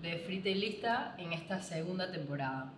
episodio 0.00 0.16
número 0.16 0.16
2 0.16 0.18
de 0.18 0.18
Frita 0.24 0.48
y 0.48 0.54
Lista 0.54 1.14
en 1.18 1.32
esta 1.32 1.60
segunda 1.60 2.10
temporada. 2.10 2.72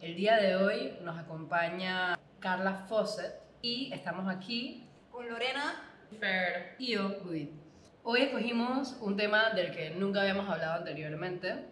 El 0.00 0.16
día 0.16 0.36
de 0.36 0.56
hoy 0.56 0.94
nos 1.02 1.18
acompaña 1.18 2.18
Carla 2.40 2.86
Fawcett 2.88 3.40
y 3.60 3.92
estamos 3.92 4.28
aquí 4.28 4.86
Con 5.10 5.28
Lorena. 5.28 5.88
Fair. 6.20 6.76
y 6.78 6.92
yo, 6.92 7.08
Judith. 7.22 7.50
Hoy 8.02 8.22
escogimos 8.22 8.96
un 9.00 9.16
tema 9.16 9.50
del 9.50 9.70
que 9.72 9.90
nunca 9.90 10.20
habíamos 10.20 10.48
hablado 10.48 10.74
anteriormente, 10.74 11.66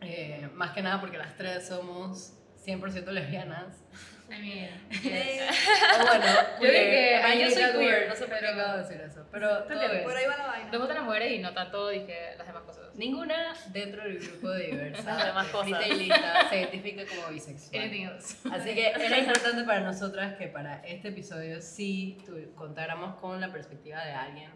eh, 0.00 0.48
más 0.54 0.72
que 0.72 0.82
nada 0.82 1.00
porque 1.00 1.18
las 1.18 1.36
tres 1.36 1.68
somos 1.68 2.32
100% 2.64 3.10
lesbianas. 3.12 3.84
I 4.30 4.40
mean, 4.40 4.70
O 6.00 6.06
bueno, 6.06 6.24
Yo 6.60 6.68
dije 6.68 7.16
ah, 7.16 7.34
yo 7.34 7.46
I 7.46 7.50
soy 7.50 7.72
queer, 7.78 8.08
no 8.08 8.14
sé 8.14 8.26
por 8.26 8.38
qué 8.38 8.46
acabo 8.46 8.72
de 8.76 8.82
decir 8.82 9.00
eso, 9.00 9.26
pero 9.30 9.64
todo 9.64 9.78
bien. 9.90 10.04
por 10.04 10.16
ahí 10.16 10.26
va 10.26 10.36
la 10.36 10.46
vaina. 10.46 10.70
me 10.70 10.78
gustan 10.78 10.96
las 10.98 11.04
mujeres 11.04 11.32
y 11.32 11.38
no 11.38 11.52
tanto 11.52 11.88
dije 11.88 12.36
las 12.38 12.46
demás 12.46 12.62
cosas. 12.62 12.94
Ninguna 12.94 13.54
dentro 13.72 14.02
del 14.04 14.18
grupo 14.18 14.52
diversa 14.52 15.02
Las 15.16 15.26
demás 15.26 15.46
de 15.46 15.52
cosas. 15.52 15.88
Lista 15.88 16.48
se 16.48 16.60
identifica 16.60 17.02
como 17.06 17.28
bisexual. 17.34 17.82
Anything 17.82 18.06
else. 18.06 18.36
Así 18.52 18.74
que 18.74 18.88
era 18.90 19.18
importante 19.18 19.64
para 19.64 19.80
nosotras 19.80 20.34
que 20.36 20.48
para 20.48 20.76
este 20.86 21.08
episodio 21.08 21.60
sí 21.60 22.18
tu- 22.26 22.54
contáramos 22.54 23.16
con 23.20 23.40
la 23.40 23.50
perspectiva 23.50 24.04
de 24.04 24.12
alguien 24.12 24.50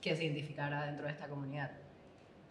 que 0.00 0.14
se 0.14 0.24
identificara 0.24 0.86
dentro 0.86 1.06
de 1.06 1.12
esta 1.12 1.26
comunidad. 1.28 1.72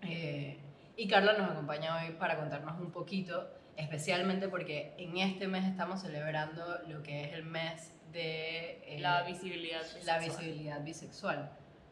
Eh, 0.02 0.58
y 0.98 1.08
Carla 1.08 1.34
nos 1.34 1.52
acompaña 1.52 1.98
hoy 2.04 2.12
para 2.14 2.36
contarnos 2.38 2.80
un 2.80 2.92
poquito, 2.92 3.50
especialmente 3.78 4.48
porque 4.48 4.94
en 4.98 5.18
este 5.18 5.48
mes 5.48 5.66
estamos 5.66 6.02
celebrando 6.02 6.80
lo 6.88 7.04
que 7.04 7.26
es 7.26 7.34
el 7.34 7.44
mes 7.44 7.92
de 8.12 8.82
eh, 8.86 9.00
La 9.00 9.24
visibilidad. 9.24 9.82
la 10.04 10.18
bisexual. 10.20 10.46
visibilidad 10.46 10.82
bisexual. 10.82 11.50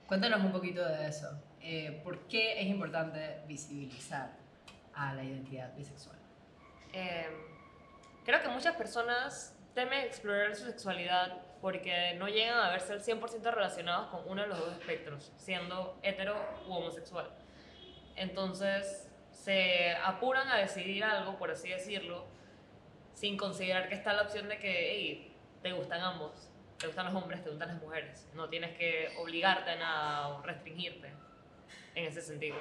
Cuéntanos 0.07 0.41
un 0.43 0.51
poquito 0.51 0.83
de 0.87 1.07
eso. 1.07 1.29
Eh, 1.61 2.01
¿Por 2.03 2.27
qué 2.27 2.61
es 2.61 2.67
importante 2.67 3.39
visibilizar 3.47 4.31
a 4.93 5.13
la 5.13 5.23
identidad 5.23 5.73
bisexual? 5.75 6.17
Eh, 6.93 7.25
creo 8.25 8.41
que 8.41 8.49
muchas 8.49 8.75
personas 8.75 9.55
temen 9.73 10.01
explorar 10.01 10.55
su 10.55 10.65
sexualidad 10.65 11.41
porque 11.61 12.15
no 12.19 12.27
llegan 12.27 12.59
a 12.59 12.69
verse 12.69 12.93
al 12.93 13.01
100% 13.01 13.41
relacionados 13.51 14.07
con 14.07 14.29
uno 14.29 14.41
de 14.41 14.49
los 14.49 14.59
dos 14.59 14.73
espectros, 14.73 15.31
siendo 15.37 15.97
hetero 16.03 16.35
u 16.67 16.73
homosexual. 16.73 17.29
Entonces 18.15 19.09
se 19.43 19.91
apuran 20.05 20.47
a 20.47 20.55
decidir 20.57 21.03
algo, 21.03 21.37
por 21.37 21.51
así 21.51 21.67
decirlo, 21.69 22.25
sin 23.13 23.35
considerar 23.35 23.89
que 23.89 23.95
está 23.95 24.13
la 24.13 24.21
opción 24.21 24.47
de 24.47 24.57
que 24.57 24.91
hey, 24.93 25.35
te 25.61 25.73
gustan 25.73 25.99
ambos, 26.01 26.49
te 26.79 26.87
gustan 26.87 27.07
los 27.07 27.15
hombres, 27.21 27.43
te 27.43 27.49
gustan 27.49 27.67
las 27.67 27.81
mujeres. 27.81 28.25
No 28.33 28.47
tienes 28.47 28.77
que 28.77 29.09
obligarte 29.19 29.71
a 29.71 29.75
nada 29.75 30.27
o 30.29 30.41
restringirte 30.43 31.11
en 31.95 32.05
ese 32.05 32.21
sentido. 32.21 32.55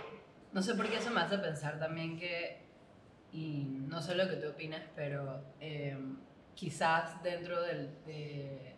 No 0.53 0.61
sé 0.61 0.75
por 0.75 0.89
qué 0.91 0.97
eso 0.97 1.11
me 1.13 1.21
hace 1.21 1.39
pensar 1.39 1.79
también 1.79 2.19
que, 2.19 2.61
y 3.33 3.65
no 3.89 4.03
sé 4.03 4.17
lo 4.17 4.29
que 4.29 4.35
tú 4.37 4.49
opinas, 4.49 4.83
pero 4.97 5.41
eh, 5.61 5.97
quizás 6.57 7.23
dentro 7.23 7.63
del- 7.63 8.05
de 8.05 8.75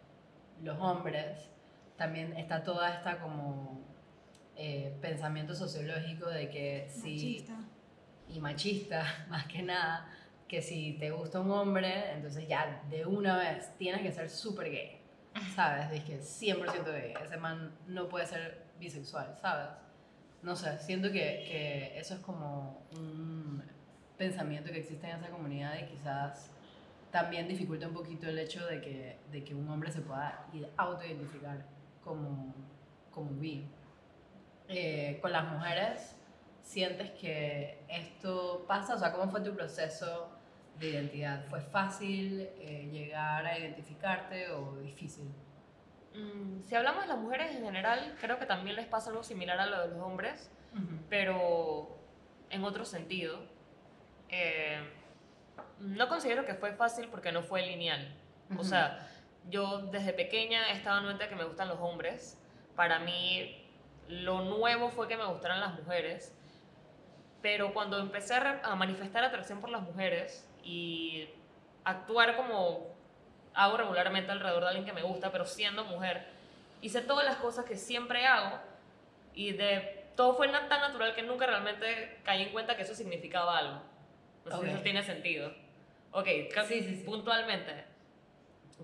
los 0.62 0.78
hombres 0.78 1.50
también 1.96 2.36
está 2.36 2.62
toda 2.62 2.94
esta 2.94 3.18
como 3.18 3.82
eh, 4.56 4.94
pensamiento 5.00 5.54
sociológico 5.54 6.28
de 6.28 6.50
que 6.50 6.86
si... 6.90 7.14
Machista. 7.14 7.54
Y 8.28 8.40
machista, 8.40 9.04
más 9.28 9.46
que 9.46 9.62
nada, 9.62 10.08
que 10.48 10.62
si 10.62 10.94
te 10.98 11.10
gusta 11.10 11.40
un 11.40 11.50
hombre, 11.50 12.12
entonces 12.12 12.46
ya 12.48 12.82
de 12.90 13.06
una 13.06 13.38
vez 13.38 13.76
tienes 13.78 14.02
que 14.02 14.12
ser 14.12 14.28
súper 14.30 14.70
gay, 14.70 15.00
¿sabes? 15.54 16.02
Que 16.04 16.18
100% 16.20 16.84
gay, 16.92 17.14
ese 17.24 17.36
man 17.36 17.72
no 17.86 18.08
puede 18.08 18.26
ser 18.26 18.62
bisexual, 18.78 19.34
¿sabes? 19.40 19.68
No 20.42 20.54
sé, 20.56 20.78
siento 20.78 21.08
que, 21.10 21.18
que 21.48 21.98
eso 21.98 22.14
es 22.14 22.20
como 22.20 22.82
un 22.92 23.62
pensamiento 24.18 24.70
que 24.70 24.80
existe 24.80 25.08
en 25.08 25.16
esa 25.16 25.28
comunidad 25.30 25.74
y 25.80 25.86
quizás 25.86 26.50
también 27.10 27.48
dificulta 27.48 27.88
un 27.88 27.94
poquito 27.94 28.28
el 28.28 28.38
hecho 28.38 28.66
de 28.66 28.80
que, 28.80 29.16
de 29.32 29.42
que 29.44 29.54
un 29.54 29.68
hombre 29.70 29.90
se 29.90 30.02
pueda 30.02 30.46
id- 30.52 30.68
autoidentificar 30.76 31.64
como, 32.04 32.54
como 33.10 33.30
bi. 33.30 33.66
Eh, 34.68 35.18
con 35.20 35.32
las 35.32 35.44
mujeres, 35.50 36.16
¿sientes 36.64 37.10
que 37.12 37.84
esto 37.88 38.64
pasa? 38.66 38.94
O 38.94 38.98
sea, 38.98 39.12
¿cómo 39.12 39.30
fue 39.30 39.40
tu 39.42 39.54
proceso 39.54 40.30
de 40.80 40.88
identidad? 40.88 41.44
¿Fue 41.46 41.60
fácil 41.60 42.48
eh, 42.58 42.88
llegar 42.90 43.46
a 43.46 43.56
identificarte 43.58 44.50
o 44.50 44.76
difícil? 44.78 45.28
Mm, 46.14 46.62
si 46.62 46.74
hablamos 46.74 47.02
de 47.02 47.08
las 47.08 47.18
mujeres 47.18 47.54
en 47.54 47.64
general, 47.64 48.16
creo 48.20 48.38
que 48.38 48.46
también 48.46 48.76
les 48.76 48.86
pasa 48.86 49.10
algo 49.10 49.22
similar 49.22 49.60
a 49.60 49.66
lo 49.66 49.80
de 49.82 49.88
los 49.88 50.00
hombres, 50.00 50.50
pero 51.08 51.96
en 52.50 52.64
otro 52.64 52.84
sentido. 52.84 53.38
Eh, 54.28 54.78
no 55.78 56.08
considero 56.08 56.44
que 56.44 56.54
fue 56.54 56.72
fácil 56.72 57.08
porque 57.08 57.30
no 57.30 57.42
fue 57.42 57.62
lineal. 57.62 58.12
O 58.50 58.54
Ujú. 58.54 58.64
sea, 58.64 59.06
yo 59.50 59.78
desde 59.92 60.12
pequeña 60.12 60.70
estaba 60.70 60.98
en 60.98 61.06
mente 61.06 61.28
que 61.28 61.36
me 61.36 61.44
gustan 61.44 61.68
los 61.68 61.78
hombres. 61.80 62.38
Para 62.74 62.98
mí, 63.00 63.64
lo 64.08 64.42
nuevo 64.42 64.90
fue 64.90 65.06
que 65.08 65.16
me 65.16 65.26
gustaran 65.26 65.60
las 65.60 65.74
mujeres. 65.78 66.34
Pero 67.44 67.74
cuando 67.74 67.98
empecé 67.98 68.32
a, 68.36 68.74
manifestar 68.74 69.22
atracción 69.22 69.60
por 69.60 69.68
las 69.68 69.82
mujeres 69.82 70.48
y 70.62 71.28
actuar 71.84 72.36
como 72.36 72.86
hago 73.52 73.76
regularmente 73.76 74.32
alrededor 74.32 74.62
de 74.62 74.68
alguien 74.68 74.86
que 74.86 74.94
me 74.94 75.02
gusta, 75.02 75.30
pero 75.30 75.44
siendo 75.44 75.84
mujer, 75.84 76.26
hice 76.80 77.02
todas 77.02 77.26
las 77.26 77.36
cosas 77.36 77.66
que 77.66 77.76
siempre 77.76 78.24
hago 78.24 78.58
y 79.34 79.52
de 79.52 80.06
todo 80.16 80.34
fue 80.36 80.48
tan 80.48 80.68
natural 80.70 81.14
que 81.14 81.20
nunca 81.20 81.44
realmente 81.44 82.18
caí 82.24 82.44
en 82.44 82.48
cuenta 82.48 82.76
que 82.76 82.82
eso 82.84 82.94
significaba 82.94 83.58
algo. 83.58 83.82
No 84.46 84.50
sé 84.50 84.56
Ok. 84.56 84.64
si 84.64 84.70
eso 84.70 84.80
tiene 84.80 85.02
sentido. 85.02 85.52
Ok, 86.12 86.28
ca- 86.54 86.64
Sí, 86.64 86.82
sí, 86.82 86.96
sí. 86.96 87.02
puntualmente. 87.04 87.84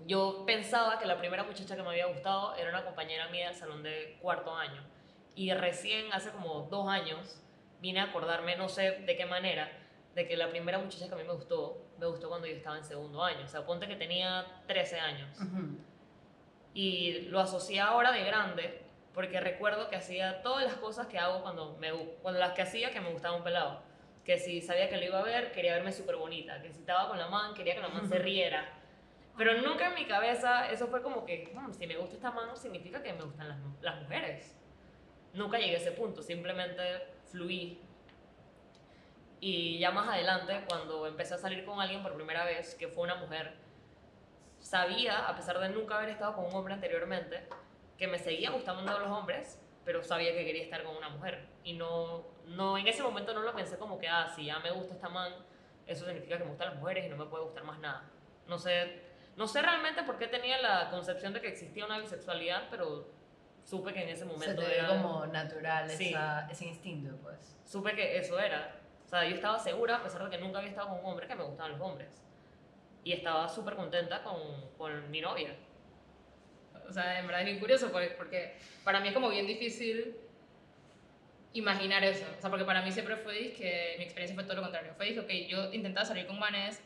Yo 0.05 0.43
pensaba 0.45 0.99
que 0.99 1.07
la 1.07 1.17
primera 1.17 1.41
muchacha 1.43 1.75
que 1.75 1.81
me 1.81 1.89
había 1.89 2.05
gustado 2.05 2.53
era 2.57 2.69
una 2.69 2.85
compañera 2.85 3.27
mía 3.29 3.47
del 3.47 3.55
salón 3.55 3.81
de 3.81 4.19
cuarto 4.21 4.55
año. 4.55 4.83
Y 5.33 5.51
recién, 5.51 6.13
hace 6.13 6.29
como 6.29 6.67
dos 6.69 6.87
años, 6.87 7.41
vine 7.81 7.99
a 7.99 8.03
acordarme, 8.05 8.55
no 8.55 8.69
sé 8.69 8.91
de 9.05 9.15
qué 9.17 9.25
manera, 9.25 9.69
de 10.15 10.27
que 10.27 10.37
la 10.37 10.49
primera 10.49 10.77
muchacha 10.77 11.07
que 11.07 11.13
a 11.13 11.17
mí 11.17 11.23
me 11.23 11.33
gustó, 11.33 11.81
me 11.97 12.05
gustó 12.05 12.29
cuando 12.29 12.47
yo 12.47 12.53
estaba 12.55 12.77
en 12.77 12.83
segundo 12.83 13.23
año. 13.23 13.43
O 13.43 13.47
sea, 13.47 13.65
ponte 13.65 13.87
que 13.87 13.95
tenía 13.95 14.45
13 14.67 14.99
años. 14.99 15.37
Ujú. 15.39 15.77
Y 16.73 17.21
lo 17.29 17.39
asocié 17.39 17.79
ahora 17.81 18.11
de 18.11 18.23
grande, 18.23 18.81
porque 19.13 19.39
recuerdo 19.41 19.89
que 19.89 19.95
hacía 19.97 20.41
todas 20.41 20.63
las 20.63 20.75
cosas 20.75 21.07
que 21.07 21.17
hago 21.17 21.41
cuando, 21.41 21.75
me, 21.79 21.91
cuando 22.21 22.39
las 22.39 22.53
que 22.53 22.61
hacía 22.61 22.91
que 22.91 23.01
me 23.01 23.09
gustaba 23.11 23.35
un 23.35 23.43
pelado. 23.43 23.81
Que 24.23 24.37
si 24.37 24.61
sabía 24.61 24.87
que 24.87 24.97
lo 24.97 25.05
iba 25.05 25.19
a 25.19 25.23
ver, 25.23 25.51
quería 25.51 25.73
verme 25.73 25.91
súper 25.91 26.15
bonita. 26.15 26.61
Que 26.61 26.71
si 26.71 26.79
estaba 26.79 27.09
con 27.09 27.17
la 27.17 27.27
man, 27.27 27.53
quería 27.53 27.73
que 27.75 27.81
la 27.81 27.89
man 27.89 28.07
se 28.07 28.19
riera. 28.19 28.69
Pero 29.37 29.59
nunca 29.61 29.87
en 29.87 29.95
mi 29.95 30.05
cabeza 30.05 30.69
eso 30.69 30.87
fue 30.87 31.01
como 31.01 31.25
que, 31.25 31.51
"Hmm, 31.53 31.71
si 31.73 31.87
me 31.87 31.95
gusta 31.97 32.15
esta 32.15 32.31
man, 32.31 32.55
significa 32.55 33.01
que 33.01 33.13
me 33.13 33.23
gustan 33.23 33.47
las, 33.49 33.57
las 33.81 34.01
mujeres. 34.01 34.55
Nunca 35.33 35.57
llegué 35.57 35.75
a 35.75 35.79
ese 35.79 35.93
punto, 35.93 36.21
simplemente 36.21 36.81
fluí. 37.31 37.79
Y 39.39 39.79
ya 39.79 39.91
más 39.91 40.07
adelante, 40.07 40.63
cuando 40.67 41.07
empecé 41.07 41.33
a 41.33 41.37
salir 41.37 41.65
con 41.65 41.81
alguien 41.81 42.03
por 42.03 42.13
primera 42.13 42.45
vez, 42.45 42.75
que 42.75 42.87
fue 42.87 43.03
una 43.03 43.15
mujer, 43.15 43.55
sabía, 44.59 45.27
a 45.27 45.35
pesar 45.35 45.59
de 45.59 45.69
nunca 45.69 45.97
haber 45.97 46.09
estado 46.09 46.35
con 46.35 46.45
un 46.45 46.53
hombre 46.53 46.75
anteriormente, 46.75 47.47
que 47.97 48.07
me 48.07 48.19
seguía 48.19 48.51
gustando 48.51 48.83
los 48.83 49.09
hombres, 49.09 49.59
pero 49.83 50.03
sabía 50.03 50.31
que 50.33 50.45
quería 50.45 50.63
estar 50.63 50.83
con 50.83 50.95
una 50.95 51.09
mujer. 51.09 51.47
Y 51.63 51.73
no, 51.73 52.23
no, 52.45 52.77
en 52.77 52.87
ese 52.87 53.01
momento 53.01 53.33
no 53.33 53.41
lo 53.41 53.53
pensé 53.53 53.77
como 53.77 53.97
que, 53.97 54.07
ah, 54.07 54.31
si 54.35 54.45
ya 54.45 54.59
me 54.59 54.71
gusta 54.71 54.93
esta 54.93 55.09
man, 55.09 55.33
eso 55.87 56.05
significa 56.05 56.37
que 56.37 56.43
me 56.43 56.49
gustan 56.51 56.69
las 56.69 56.79
mujeres 56.79 57.05
y 57.05 57.09
no 57.09 57.17
me 57.17 57.25
puede 57.25 57.43
gustar 57.43 57.63
más 57.63 57.79
nada. 57.79 58.03
No 58.47 58.59
sé, 58.59 59.01
no 59.35 59.47
sé 59.47 59.61
realmente 59.61 60.03
por 60.03 60.17
qué 60.17 60.27
tenía 60.27 60.61
la 60.61 60.89
concepción 60.89 61.33
de 61.33 61.41
que 61.41 61.47
existía 61.47 61.85
una 61.85 61.99
bisexualidad, 61.99 62.67
pero 62.69 63.07
supe 63.71 63.93
que 63.93 64.01
en 64.03 64.09
ese 64.09 64.19
Se 64.19 64.25
momento 64.25 64.61
te 64.61 64.67
dio 64.67 64.79
era- 64.79 64.87
como 64.89 65.25
natural 65.27 65.89
Sí. 65.89 66.09
esa- 66.09 66.45
ese 66.51 66.65
instinto, 66.65 67.15
pues. 67.23 67.55
supe 67.65 67.95
que 67.95 68.17
eso 68.17 68.37
era. 68.37 68.75
O 69.05 69.07
sea, 69.07 69.25
yo 69.25 69.35
estaba 69.35 69.57
segura, 69.57 69.95
a 69.97 70.03
pesar 70.03 70.23
de 70.25 70.29
que 70.29 70.37
nunca 70.43 70.57
había 70.59 70.71
estado 70.71 70.89
con 70.89 70.99
un 70.99 71.05
hombre, 71.05 71.25
que 71.27 71.35
me 71.35 71.43
gustaban 71.43 71.71
los 71.71 71.81
hombres. 71.81 72.09
Y 73.05 73.13
estaba 73.13 73.47
súper 73.47 73.75
contenta 73.75 74.21
con, 74.23 74.37
con 74.77 75.09
mi 75.09 75.21
novia. 75.21 75.55
O 76.87 76.91
sea, 76.91 77.17
en 77.19 77.25
verdad 77.27 77.41
es 77.41 77.45
bien 77.47 77.59
curioso 77.59 77.91
porque, 77.91 78.57
para 78.83 78.99
mí 78.99 79.07
es 79.07 79.13
como 79.13 79.29
bien 79.29 79.47
difícil 79.47 80.17
imaginar 81.53 82.03
eso. 82.03 82.25
O 82.37 82.41
sea, 82.41 82.49
porque 82.49 82.65
para 82.65 82.81
mí 82.81 82.91
siempre 82.91 83.15
fue 83.17 83.53
que 83.53 83.95
mi 83.97 84.03
experiencia 84.03 84.35
fue 84.35 84.43
todo 84.43 84.55
lo 84.57 84.61
contrario. 84.63 84.93
Fue 84.97 85.13
que, 85.13 85.19
ok, 85.21 85.29
yo 85.49 85.73
intentaba 85.73 86.05
salir 86.05 86.27
con 86.27 86.37
manes, 86.39 86.81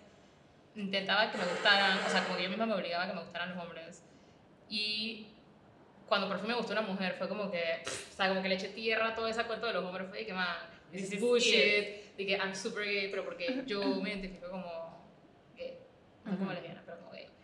intentaba 0.75 1.31
que 1.31 1.37
me 1.39 1.45
gustaran, 1.45 1.97
o 2.05 2.09
sea, 2.09 2.23
como 2.23 2.37
que 2.37 2.43
yo 2.43 2.49
misma 2.49 2.65
me 2.67 2.73
obligaba 2.75 3.05
a 3.05 3.07
que 3.07 3.13
me 3.13 3.21
gustaran 3.21 3.55
los 3.55 3.63
hombres. 3.63 4.03
Y 4.69 5.27
cuando 6.07 6.27
por 6.27 6.39
fin 6.39 6.47
me 6.47 6.53
gustó 6.53 6.73
una 6.73 6.81
mujer, 6.81 7.15
fue 7.17 7.27
como 7.27 7.49
que, 7.49 7.81
pff, 7.83 8.13
o 8.13 8.15
sea, 8.15 8.29
como 8.29 8.41
que 8.41 8.49
le 8.49 8.55
eché 8.55 8.69
tierra 8.69 9.09
a 9.09 9.15
todo 9.15 9.27
ese 9.27 9.43
cuento 9.43 9.67
de 9.67 9.73
los 9.73 9.83
hombres. 9.83 10.07
Fue 10.09 10.19
de 10.19 10.25
que, 10.25 10.33
man, 10.33 10.57
this 10.91 11.03
This 11.03 11.13
is 11.13 11.21
bullshit, 11.21 12.15
de 12.15 12.25
que 12.25 12.33
I'm 12.37 12.55
super 12.55 12.83
gay, 12.83 13.09
pero 13.09 13.23
porque 13.25 13.63
yo 13.65 13.83
me 14.01 14.09
identifico 14.09 14.49
como 14.49 15.05
gay. 15.55 15.79
No 16.23 16.37
como 16.37 16.53
lesbiana, 16.53 16.81
pero 16.85 16.99
como 16.99 17.11
gay. 17.11 17.27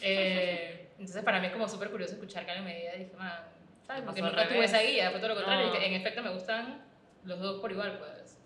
Eh, 0.00 0.88
entonces, 0.98 1.22
para 1.22 1.38
mí 1.38 1.46
es 1.46 1.52
como 1.52 1.68
súper 1.68 1.90
curioso 1.90 2.14
escuchar 2.14 2.44
que 2.44 2.52
alguien 2.52 2.64
me 2.66 2.80
diga, 2.80 2.92
dije, 2.92 3.12
man, 3.16 3.44
¿sabes? 3.86 4.02
Porque 4.04 4.22
nunca 4.22 4.48
tuve 4.48 4.64
esa 4.64 4.80
guía, 4.80 5.10
fue 5.10 5.20
todo 5.20 5.28
lo 5.30 5.34
contrario. 5.34 5.66
No. 5.66 5.74
y 5.74 5.78
que 5.78 5.86
en 5.86 5.94
efecto 5.94 6.22
me 6.22 6.30
gustan 6.30 6.82
los 7.24 7.38
dos 7.38 7.60
por 7.60 7.70
igual, 7.70 7.98
pues. 7.98 8.38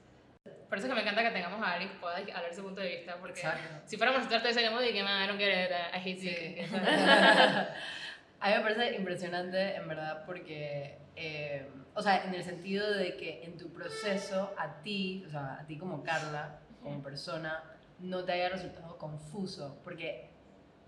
Por 0.68 0.78
eso 0.78 0.86
es 0.86 0.90
que 0.90 0.94
me 0.96 1.02
encanta 1.02 1.22
que 1.22 1.30
tengamos 1.30 1.62
a 1.62 1.72
alguien 1.74 1.90
que 1.92 1.98
pueda 1.98 2.16
hablar 2.16 2.54
su 2.54 2.62
punto 2.62 2.80
de 2.80 2.88
vista, 2.88 3.16
porque 3.18 3.40
Exacto. 3.40 3.82
si 3.86 3.96
fuéramos 3.96 4.20
nosotros 4.20 4.42
te 4.42 4.54
seríamos 4.54 4.80
de 4.80 4.92
que, 4.92 5.02
man, 5.02 5.24
I 5.24 5.28
don't 5.28 5.38
get 5.38 5.64
it, 5.64 5.70
I 5.70 5.98
hate 5.98 6.20
Sí. 6.20 6.56
dick". 8.36 8.42
A 8.42 8.48
mí 8.48 8.54
me 8.56 8.60
parece 8.62 8.96
impresionante, 8.96 9.76
en 9.76 9.88
verdad, 9.88 10.24
porque, 10.26 10.98
eh, 11.16 11.68
o 11.94 12.02
sea, 12.02 12.24
en 12.24 12.34
el 12.34 12.42
sentido 12.44 12.92
de 12.92 13.16
que 13.16 13.44
en 13.44 13.56
tu 13.56 13.72
proceso 13.72 14.54
a 14.58 14.82
ti, 14.82 15.24
o 15.26 15.30
sea, 15.30 15.60
a 15.60 15.66
ti 15.66 15.78
como 15.78 16.02
Carla, 16.02 16.58
como 16.82 17.02
persona, 17.02 17.62
no 17.98 18.24
te 18.24 18.32
haya 18.32 18.50
resultado 18.50 18.98
confuso, 18.98 19.80
porque 19.82 20.28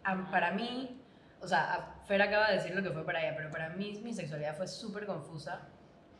a- 0.04 0.30
para 0.30 0.50
mí, 0.52 1.00
o 1.40 1.48
sea, 1.48 1.74
a- 1.74 1.94
Fer 2.06 2.22
acaba 2.22 2.48
de 2.48 2.54
decir 2.56 2.74
lo 2.74 2.82
que 2.82 2.90
fue 2.90 3.04
para 3.04 3.20
ella, 3.22 3.34
pero 3.36 3.50
para 3.50 3.68
mí 3.70 4.00
mi 4.02 4.12
sexualidad 4.14 4.56
fue 4.56 4.66
súper 4.68 5.04
confusa, 5.06 5.60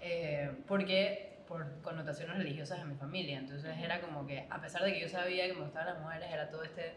eh, 0.01 0.51
porque 0.67 1.39
por 1.47 1.81
connotaciones 1.83 2.37
religiosas 2.37 2.81
en 2.81 2.89
mi 2.91 2.95
familia, 2.95 3.39
entonces 3.39 3.75
era 3.79 4.01
como 4.03 4.27
que, 4.27 4.47
a 4.51 4.61
pesar 4.61 4.83
de 4.83 4.93
que 4.93 5.01
yo 5.01 5.09
sabía 5.09 5.47
que 5.47 5.55
me 5.55 5.63
gustaban 5.63 5.95
las 5.95 6.03
mujeres, 6.03 6.31
era 6.31 6.51
todo 6.51 6.63
este 6.63 6.95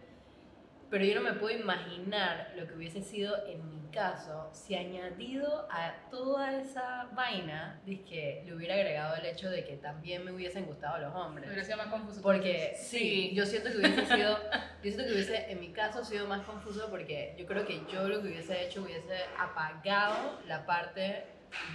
pero 0.91 1.03
yo 1.03 1.15
no 1.15 1.21
me 1.21 1.33
puedo 1.33 1.57
imaginar 1.57 2.53
lo 2.55 2.67
que 2.67 2.75
hubiese 2.75 3.01
sido 3.01 3.35
en 3.47 3.67
mi 3.69 3.89
caso 3.91 4.49
si 4.53 4.75
añadido 4.75 5.67
a 5.71 5.93
toda 6.11 6.61
esa 6.61 7.09
vaina, 7.13 7.81
que 7.85 8.43
le 8.45 8.53
hubiera 8.53 8.75
agregado 8.75 9.15
el 9.15 9.25
hecho 9.25 9.49
de 9.49 9.65
que 9.65 9.77
también 9.77 10.23
me 10.23 10.31
hubiesen 10.31 10.65
gustado 10.65 10.99
los 10.99 11.15
hombres. 11.15 11.47
Hubiera 11.47 11.63
sido 11.63 11.77
más 11.77 11.87
confuso. 11.87 12.21
Porque 12.21 12.73
sí, 12.77 12.99
Sí. 12.99 13.31
yo 13.33 13.45
siento 13.45 13.69
que 13.71 13.77
hubiese 13.77 14.05
sido, 14.05 14.37
yo 14.83 14.91
siento 14.91 15.03
que 15.05 15.11
hubiese, 15.13 15.51
en 15.51 15.59
mi 15.61 15.71
caso, 15.71 16.03
sido 16.05 16.27
más 16.27 16.45
confuso 16.45 16.89
porque 16.89 17.35
yo 17.39 17.45
creo 17.47 17.65
que 17.65 17.81
yo 17.91 18.07
lo 18.07 18.21
que 18.21 18.27
hubiese 18.27 18.65
hecho 18.65 18.81
hubiese 18.83 19.15
apagado 19.39 20.39
la 20.45 20.65
parte 20.65 21.25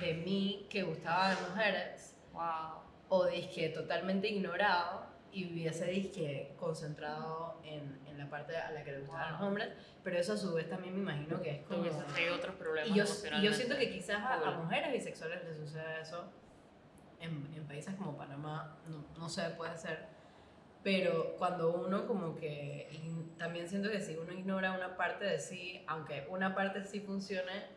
de 0.01 0.15
mí 0.15 0.67
que 0.71 0.83
gustaba 0.83 1.31
de 1.31 1.37
mujeres 1.49 2.13
Wow. 2.33 2.83
o 3.09 3.27
disque 3.27 3.71
totalmente 3.71 4.29
ignorado 4.29 5.07
y 5.33 5.51
hubiese 5.53 5.87
disque 5.87 6.55
concentrado 6.59 7.61
en, 7.65 8.06
en 8.17 8.25
la 8.25 8.31
parte 8.31 8.57
a 8.57 8.73
la 8.73 8.83
que 8.83 8.93
le 8.93 9.01
gustaban 9.01 9.29
Wow. 9.33 9.39
los 9.39 9.49
hombres, 9.49 9.69
pero 10.03 10.19
eso 10.19 10.33
a 10.33 10.37
su 10.37 10.53
vez 10.55 10.69
también 10.69 10.95
me 10.95 11.01
imagino 11.01 11.41
que 11.41 11.51
es 11.51 11.63
como... 11.67 11.81
hubieses 11.81 12.07
tenido 12.15 12.37
otros 12.37 12.55
problemas 12.57 12.91
Y 12.91 12.95
yo, 12.95 13.05
y 13.39 13.43
yo 13.43 13.53
siento 13.53 13.77
que 13.77 13.91
quizás 13.91 14.19
a, 14.19 14.35
a 14.49 14.51
mujeres 14.53 14.93
bisexuales 14.93 15.45
les 15.45 15.57
sucede 15.59 16.01
eso, 16.01 16.31
en, 17.21 17.53
en 17.55 17.67
países 17.67 17.95
como 17.95 18.17
Panamá, 18.17 18.77
no, 18.89 19.05
no 19.19 19.29
sé, 19.29 19.51
puede 19.51 19.77
ser, 19.77 20.07
pero 20.83 21.35
cuando 21.37 21.73
uno 21.75 22.07
como 22.07 22.37
que, 22.37 22.89
también 23.39 23.69
siento 23.69 23.91
que 23.91 24.01
si 24.01 24.17
uno 24.17 24.33
ignora 24.33 24.73
una 24.73 24.97
parte 24.97 25.25
de 25.25 25.39
sí, 25.39 25.85
aunque 25.89 26.27
una 26.31 26.55
parte 26.55 26.85
sí 26.85 27.01
funcione, 27.01 27.76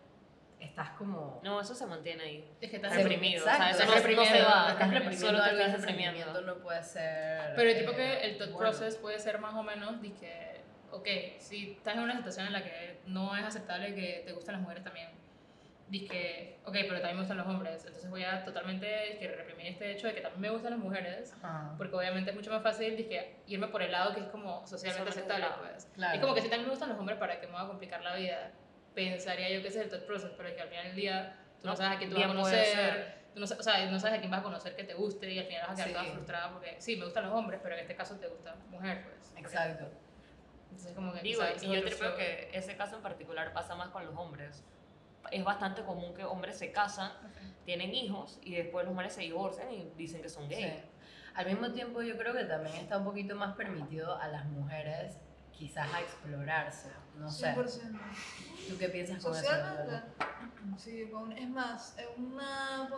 estás 0.60 0.90
como... 0.92 1.40
No, 1.44 1.62
eso 1.62 1.74
se 1.74 1.86
mantiene 1.86 2.24
ahí. 2.24 2.52
Es 2.62 2.70
que 2.70 2.76
estás 2.78 2.96
reprimido, 2.96 3.42
o 3.42 3.46
sea, 3.46 3.72
Exacto, 3.72 3.94
eso 3.96 4.08
no- 4.10 4.16
no 4.16 4.26
se 4.26 4.42
va, 4.42 4.70
estás 4.72 4.90
reprimiendo 4.92 5.26
Solo 5.28 5.44
te 5.44 5.50
estás 5.52 5.82
reprimiendo. 5.82 6.42
no 6.42 6.56
puede 6.58 6.84
ser... 6.84 7.54
Pero 7.56 7.80
tipo 7.80 7.92
eh, 7.92 7.96
que 7.96 8.22
el 8.26 8.38
thought 8.38 8.52
bueno. 8.52 8.70
process 8.70 8.96
puede 8.98 9.20
ser 9.20 9.40
más 9.40 9.54
o 9.56 9.64
menos 9.64 10.02
de 10.02 10.14
que, 10.14 10.62
ok, 10.92 11.08
si 11.40 11.72
estás 11.72 11.96
en 11.96 12.02
una 12.02 12.18
situación 12.18 12.48
en 12.48 12.54
la 12.54 12.64
que 12.64 13.00
no 13.06 13.36
es 13.36 13.44
aceptable 13.46 13.96
que 13.96 14.24
te 14.26 14.34
gusten 14.34 14.54
las 14.54 14.62
mujeres 14.62 14.84
también, 14.84 15.10
que, 15.92 16.60
ok, 16.66 16.74
pero 16.74 16.96
también 17.02 17.16
me 17.16 17.22
gustan 17.22 17.38
los 17.38 17.48
hombres, 17.48 17.84
entonces 17.86 18.10
voy 18.12 18.24
a 18.24 18.46
totalmente 18.46 18.86
dizque, 19.10 19.28
reprimir 19.28 19.68
este 19.68 19.92
hecho 19.92 20.08
de 20.08 20.14
que 20.14 20.22
también 20.22 20.42
me 20.42 20.50
gustan 20.52 20.72
las 20.72 20.80
mujeres, 20.80 21.34
Ajá. 21.42 21.74
porque 21.78 21.96
obviamente 21.96 22.30
es 22.30 22.36
mucho 22.36 22.52
más 22.52 22.62
fácil 22.62 22.96
dizque, 22.96 23.38
irme 23.48 23.68
por 23.70 23.82
el 23.82 23.92
lado 23.92 24.14
que 24.14 24.22
es 24.22 24.28
como 24.28 24.66
socialmente 24.68 25.10
aceptable, 25.10 25.48
pues. 25.60 25.90
Claro. 25.96 26.14
Es 26.14 26.22
como 26.22 26.36
que 26.36 26.42
si 26.42 26.50
también 26.50 26.68
me 26.68 26.72
gustan 26.72 26.90
los 26.90 27.00
hombres, 27.00 27.18
¿para 27.18 27.40
qué 27.42 27.48
me 27.48 27.54
va 27.54 27.62
a 27.62 27.68
complicar 27.68 28.04
la 28.04 28.16
vida? 28.16 28.52
Pensaría 29.06 29.50
yo 29.50 29.62
que 29.62 29.68
ese 29.70 29.80
es 29.80 29.86
el 29.86 29.90
thought 29.92 30.06
process, 30.06 30.32
pero 30.36 30.50
es 30.50 30.56
que 30.56 30.62
al 30.62 30.70
final 30.70 30.86
del 30.86 30.96
día 30.96 31.36
tú 31.62 31.68
no, 31.68 31.72
No, 31.72 31.78
sabes 31.78 31.96
a 31.96 31.98
quién 32.00 32.10
tú 32.10 32.16
vas 32.18 32.26
a 32.26 32.28
conocer, 32.28 33.16
tú 33.34 33.40
no, 33.40 33.46
o 33.46 33.64
sea, 33.64 33.86
no 33.92 34.00
sabes 34.00 34.18
a 34.18 34.20
quién 34.20 34.32
vas 34.32 34.40
a 34.42 34.44
conocer 34.44 34.76
que 34.76 34.84
te 34.84 34.94
guste 34.94 35.32
y 35.32 35.40
al 35.40 35.46
final 35.46 35.62
vas 35.68 35.72
a 35.72 35.76
quedar 35.76 35.88
Sí. 35.88 35.94
toda 35.94 36.06
frustrada 36.16 36.52
porque 36.52 36.76
sí, 36.80 36.96
me 36.98 37.06
gustan 37.06 37.26
los 37.26 37.34
hombres, 37.34 37.60
pero 37.64 37.76
en 37.76 37.82
este 37.82 37.96
caso 37.96 38.16
te 38.18 38.28
gusta 38.28 38.56
mujer, 38.70 39.04
pues. 39.04 39.34
Exacto. 39.38 39.90
Entonces 40.70 40.94
como 40.94 41.14
que 41.14 41.22
Digo, 41.22 41.42
y 41.62 41.66
yo 41.76 41.82
creo 41.84 42.16
que 42.16 42.50
ese 42.54 42.76
caso 42.76 42.96
en 42.98 43.02
particular 43.02 43.54
pasa 43.54 43.76
más 43.76 43.90
con 43.90 44.06
los 44.06 44.16
hombres. 44.16 44.64
Es 45.32 45.44
bastante 45.44 45.82
común 45.84 46.14
que 46.14 46.24
hombres 46.24 46.58
se 46.58 46.72
casan, 46.72 47.12
tienen 47.66 47.94
hijos 47.94 48.40
y 48.42 48.56
después 48.56 48.86
los 48.86 48.92
hombres 48.92 49.14
se 49.14 49.22
divorcian 49.22 49.72
y 49.72 49.92
dicen 49.98 50.22
que 50.22 50.30
son 50.30 50.48
Sí. 50.48 50.56
gays. 50.56 50.84
Al 51.36 51.46
mismo 51.46 51.72
tiempo 51.72 52.02
yo 52.02 52.18
creo 52.18 52.34
que 52.34 52.44
también 52.46 52.76
está 52.76 52.98
un 52.98 53.04
poquito 53.06 53.36
más 53.36 53.56
permitido 53.56 54.18
a 54.20 54.28
las 54.28 54.46
mujeres 54.46 55.18
quizás 55.60 55.94
a 55.94 56.02
explorarse, 56.02 56.90
no 57.18 57.30
sé. 57.30 57.54
100%. 57.54 58.00
¿Tú 58.70 58.78
qué 58.78 58.90
piensas 58.90 59.22
con 59.22 59.36
eso? 59.36 59.50
Sí, 60.78 61.10
con- 61.12 61.32
es 61.34 61.50
más, 61.50 61.96
en 61.98 62.24
una, 62.24 62.90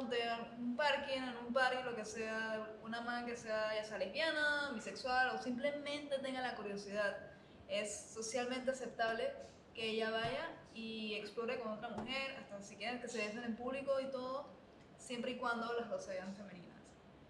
un 0.59 0.75
parking, 0.75 1.17
en 1.21 1.37
un 1.47 1.53
parque, 1.53 1.83
lo 1.83 1.95
que 1.95 2.05
sea, 2.05 2.67
una 2.83 3.01
man 3.01 3.25
que 3.25 3.35
sea 3.35 3.73
ya 3.75 3.83
sea 3.83 3.97
lesbiana, 3.97 4.71
bisexual 4.75 5.35
o 5.35 5.41
simplemente 5.41 6.19
tenga 6.19 6.41
la 6.41 6.55
curiosidad, 6.55 7.17
es 7.67 8.11
socialmente 8.13 8.71
aceptable 8.71 9.31
que 9.73 9.89
ella 9.91 10.11
vaya 10.11 10.49
y 10.73 11.15
explore 11.15 11.59
con 11.59 11.71
otra 11.71 11.89
mujer, 11.89 12.35
hasta 12.39 12.61
si 12.61 12.75
quieren 12.75 13.01
que 13.01 13.07
se 13.07 13.17
besen 13.25 13.43
en 13.43 13.55
público 13.55 13.99
y 13.99 14.11
todo, 14.11 14.47
siempre 14.97 15.31
y 15.31 15.37
cuando 15.37 15.73
las 15.73 15.89
dos 15.89 16.03
sean 16.05 16.35
femeninas. 16.35 16.77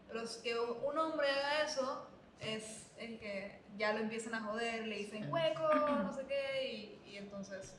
Pero 0.07 0.21
es 0.23 0.37
que 0.37 0.59
un 0.59 0.97
hombre 0.97 1.29
haga 1.29 1.63
eso 1.63 2.07
es 2.39 2.87
el 3.01 3.19
que 3.19 3.59
ya 3.77 3.93
lo 3.93 3.99
empiezan 3.99 4.35
a 4.35 4.41
joder, 4.41 4.85
le 4.87 4.95
dicen 4.97 5.31
hueco, 5.31 5.73
no 5.73 6.13
sé 6.13 6.25
qué, 6.27 6.67
y, 6.71 7.01
y 7.11 7.17
entonces, 7.17 7.75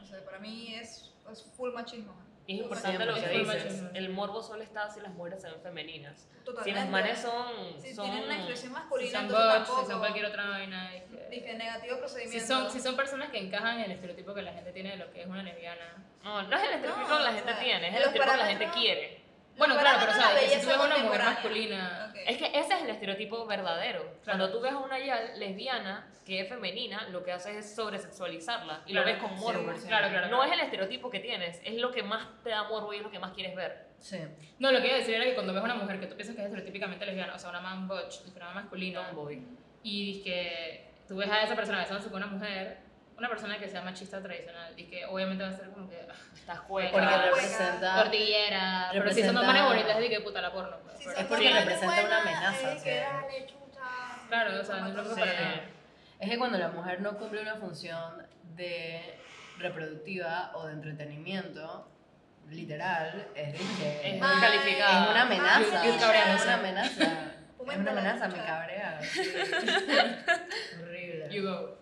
no 0.00 0.06
sé, 0.06 0.18
para 0.22 0.38
mí 0.38 0.74
es, 0.74 1.12
es 1.30 1.42
full 1.56 1.72
machismo. 1.72 2.14
Y 2.44 2.56
es 2.56 2.62
importante 2.64 3.04
lo 3.06 3.14
que 3.14 3.28
dices. 3.28 3.46
Machismo. 3.46 3.88
El 3.94 4.08
morbo 4.10 4.42
solo 4.42 4.62
está 4.64 4.90
si 4.90 5.00
las 5.00 5.12
mujeres 5.14 5.40
se 5.40 5.48
ven 5.48 5.60
femeninas. 5.62 6.18
Si 6.38 6.44
Totalmente. 6.44 6.80
las 6.80 6.88
manes 6.90 7.18
son. 7.20 7.80
Si 7.80 7.94
son 7.94 8.04
tienen 8.06 8.24
una 8.24 8.34
expresión 8.36 8.72
Si 8.72 8.74
masculina, 8.74 9.12
son 9.12 9.26
entonces 9.26 9.68
bots, 9.68 9.80
si 9.84 9.90
son 9.92 9.98
cualquier 10.00 10.24
otra 10.26 10.48
vaina. 10.48 10.96
y 10.96 11.00
que- 11.02 11.28
Dije, 11.30 11.54
negativo 11.54 11.94
Si 11.94 12.00
procedimiento. 12.00 12.46
son, 12.46 12.70
si 12.72 12.80
son 12.80 12.96
personas 12.96 13.30
que 13.30 13.38
encajan 13.38 13.78
en 13.78 13.84
el 13.84 13.92
estereotipo 13.92 14.34
que 14.34 14.42
la 14.42 14.52
gente 14.52 14.72
tiene 14.72 14.90
de 14.90 14.96
lo 14.96 15.12
que 15.12 15.22
es 15.22 15.26
una 15.28 15.42
lesbiana. 15.44 16.04
no, 16.24 16.42
no 16.42 16.56
es 16.56 16.62
el 16.64 16.70
estereotipo 16.74 17.08
No, 17.08 17.16
que 17.18 17.22
la 17.22 17.30
o 17.30 17.34
gente 17.34 17.52
sea, 17.52 17.60
tiene, 17.62 17.88
es 17.88 17.94
el 17.94 18.02
estereotipo 18.02 18.32
que 18.32 18.36
la 18.38 18.46
gente 18.46 18.70
quiere. 18.74 19.21
Bueno, 19.56 19.76
claro, 19.78 19.98
pero 20.00 20.12
sabes, 20.12 20.50
si 20.52 20.60
tú 20.60 20.66
ves 20.68 20.76
una 20.78 20.98
mujer 20.98 21.20
masculina, 21.22 22.06
Ok. 22.10 22.18
Es 22.26 22.36
que 22.38 22.46
ese 22.46 22.74
es 22.74 22.82
el 22.82 22.90
estereotipo 22.90 23.46
verdadero. 23.46 24.00
Claro. 24.00 24.38
Cuando 24.38 24.50
tú 24.50 24.60
ves 24.60 24.72
a 24.72 24.78
una 24.78 24.98
yal 24.98 25.38
lesbiana 25.38 26.08
que 26.24 26.40
es 26.40 26.48
femenina, 26.48 27.08
lo 27.08 27.22
que 27.24 27.32
haces 27.32 27.56
es 27.56 27.74
sobresexualizarla 27.74 28.82
y 28.86 28.92
Claro, 28.92 29.06
lo 29.06 29.12
ves 29.12 29.22
con 29.22 29.34
morbo. 29.38 29.72
100%. 29.72 29.86
Claro, 29.88 30.08
claro. 30.08 30.28
No 30.28 30.44
es 30.44 30.52
el 30.52 30.60
estereotipo 30.60 31.10
que 31.10 31.20
tienes, 31.20 31.60
es 31.64 31.74
lo 31.74 31.90
que 31.90 32.02
más 32.02 32.26
te 32.42 32.50
da 32.50 32.64
morbo 32.64 32.92
y 32.92 32.98
es 32.98 33.02
lo 33.02 33.10
que 33.10 33.18
más 33.18 33.32
quieres 33.32 33.54
ver. 33.56 33.86
Sí. 33.98 34.18
No, 34.58 34.72
lo 34.72 34.80
que 34.80 34.86
iba 34.86 34.96
a 34.96 34.98
decir 35.00 35.14
era 35.14 35.24
que 35.24 35.34
cuando 35.34 35.52
ves 35.52 35.62
a 35.62 35.64
una 35.64 35.74
mujer 35.74 36.00
que 36.00 36.06
tú 36.06 36.14
piensas 36.16 36.34
que 36.34 36.42
es 36.42 36.46
estereotípicamente 36.46 37.04
lesbiana, 37.06 37.34
o 37.34 37.38
sea, 37.38 37.50
una 37.50 37.60
man 37.60 37.86
butch, 37.88 38.20
una 38.36 38.50
masculina, 38.52 39.06
Tomboy. 39.08 39.42
y 39.82 40.22
que 40.22 40.86
tú 41.08 41.16
ves 41.16 41.28
a 41.30 41.42
esa 41.42 41.54
persona 41.56 41.78
besándose 41.78 42.08
con 42.10 42.22
una 42.22 42.32
mujer, 42.32 42.78
una 43.22 43.28
persona 43.28 43.56
que 43.56 43.68
sea 43.68 43.82
machista 43.82 44.20
tradicional, 44.20 44.72
y 44.76 44.84
que 44.86 45.06
obviamente 45.06 45.44
va 45.44 45.50
a 45.50 45.52
ser 45.52 45.68
como 45.70 45.88
que 45.88 45.96
ah, 46.10 46.12
Estás 46.34 46.58
juega. 46.66 46.90
Porque 46.90 47.06
representa... 47.16 48.02
tortillera, 48.02 48.88
pero 48.92 49.12
si 49.12 49.22
son 49.22 49.34
manes 49.36 49.62
bonitas, 49.62 49.90
es 49.94 49.98
de 50.00 50.08
que 50.08 50.20
puta 50.22 50.40
la 50.40 50.52
porno. 50.52 50.76
pues, 50.82 50.98
Si 50.98 51.08
Es 51.08 51.26
porque 51.26 51.52
representa 51.52 51.86
una 51.86 52.00
buenas, 52.02 52.20
amenaza, 52.22 52.72
es 52.72 52.80
o 52.80 52.84
que 52.84 52.90
sea. 52.90 53.12
dale, 53.22 53.46
chucha. 53.46 53.80
Claro, 54.28 54.60
o 54.60 54.64
sea, 54.64 54.76
no 54.80 54.88
es 54.88 54.94
lo 54.94 55.02
Sí. 55.04 55.08
mismo 55.10 55.24
para 55.24 55.40
nada. 55.40 55.60
Es 56.18 56.30
que 56.30 56.38
cuando 56.38 56.58
la 56.58 56.68
mujer 56.70 57.00
no 57.00 57.16
cumple 57.16 57.42
una 57.42 57.54
función 57.54 58.26
de 58.56 59.18
reproductiva 59.58 60.50
o 60.54 60.66
de 60.66 60.72
entretenimiento, 60.72 61.88
literal, 62.50 63.28
es, 63.36 63.54
que- 63.54 64.00
Es 64.08 64.14
es 64.14 64.20
una 64.20 65.22
amenaza. 65.22 65.84
Yo- 65.86 65.92
yo 65.94 66.00
cabrea, 66.00 66.34
es 66.34 66.42
una 66.42 66.54
amenaza. 66.54 67.04
Es 67.70 67.76
una 67.78 67.90
amenaza, 67.92 68.26
me 68.26 68.44
cabrea. 68.44 69.00
Horrible. 70.82 71.28
You 71.30 71.42
go. 71.44 71.81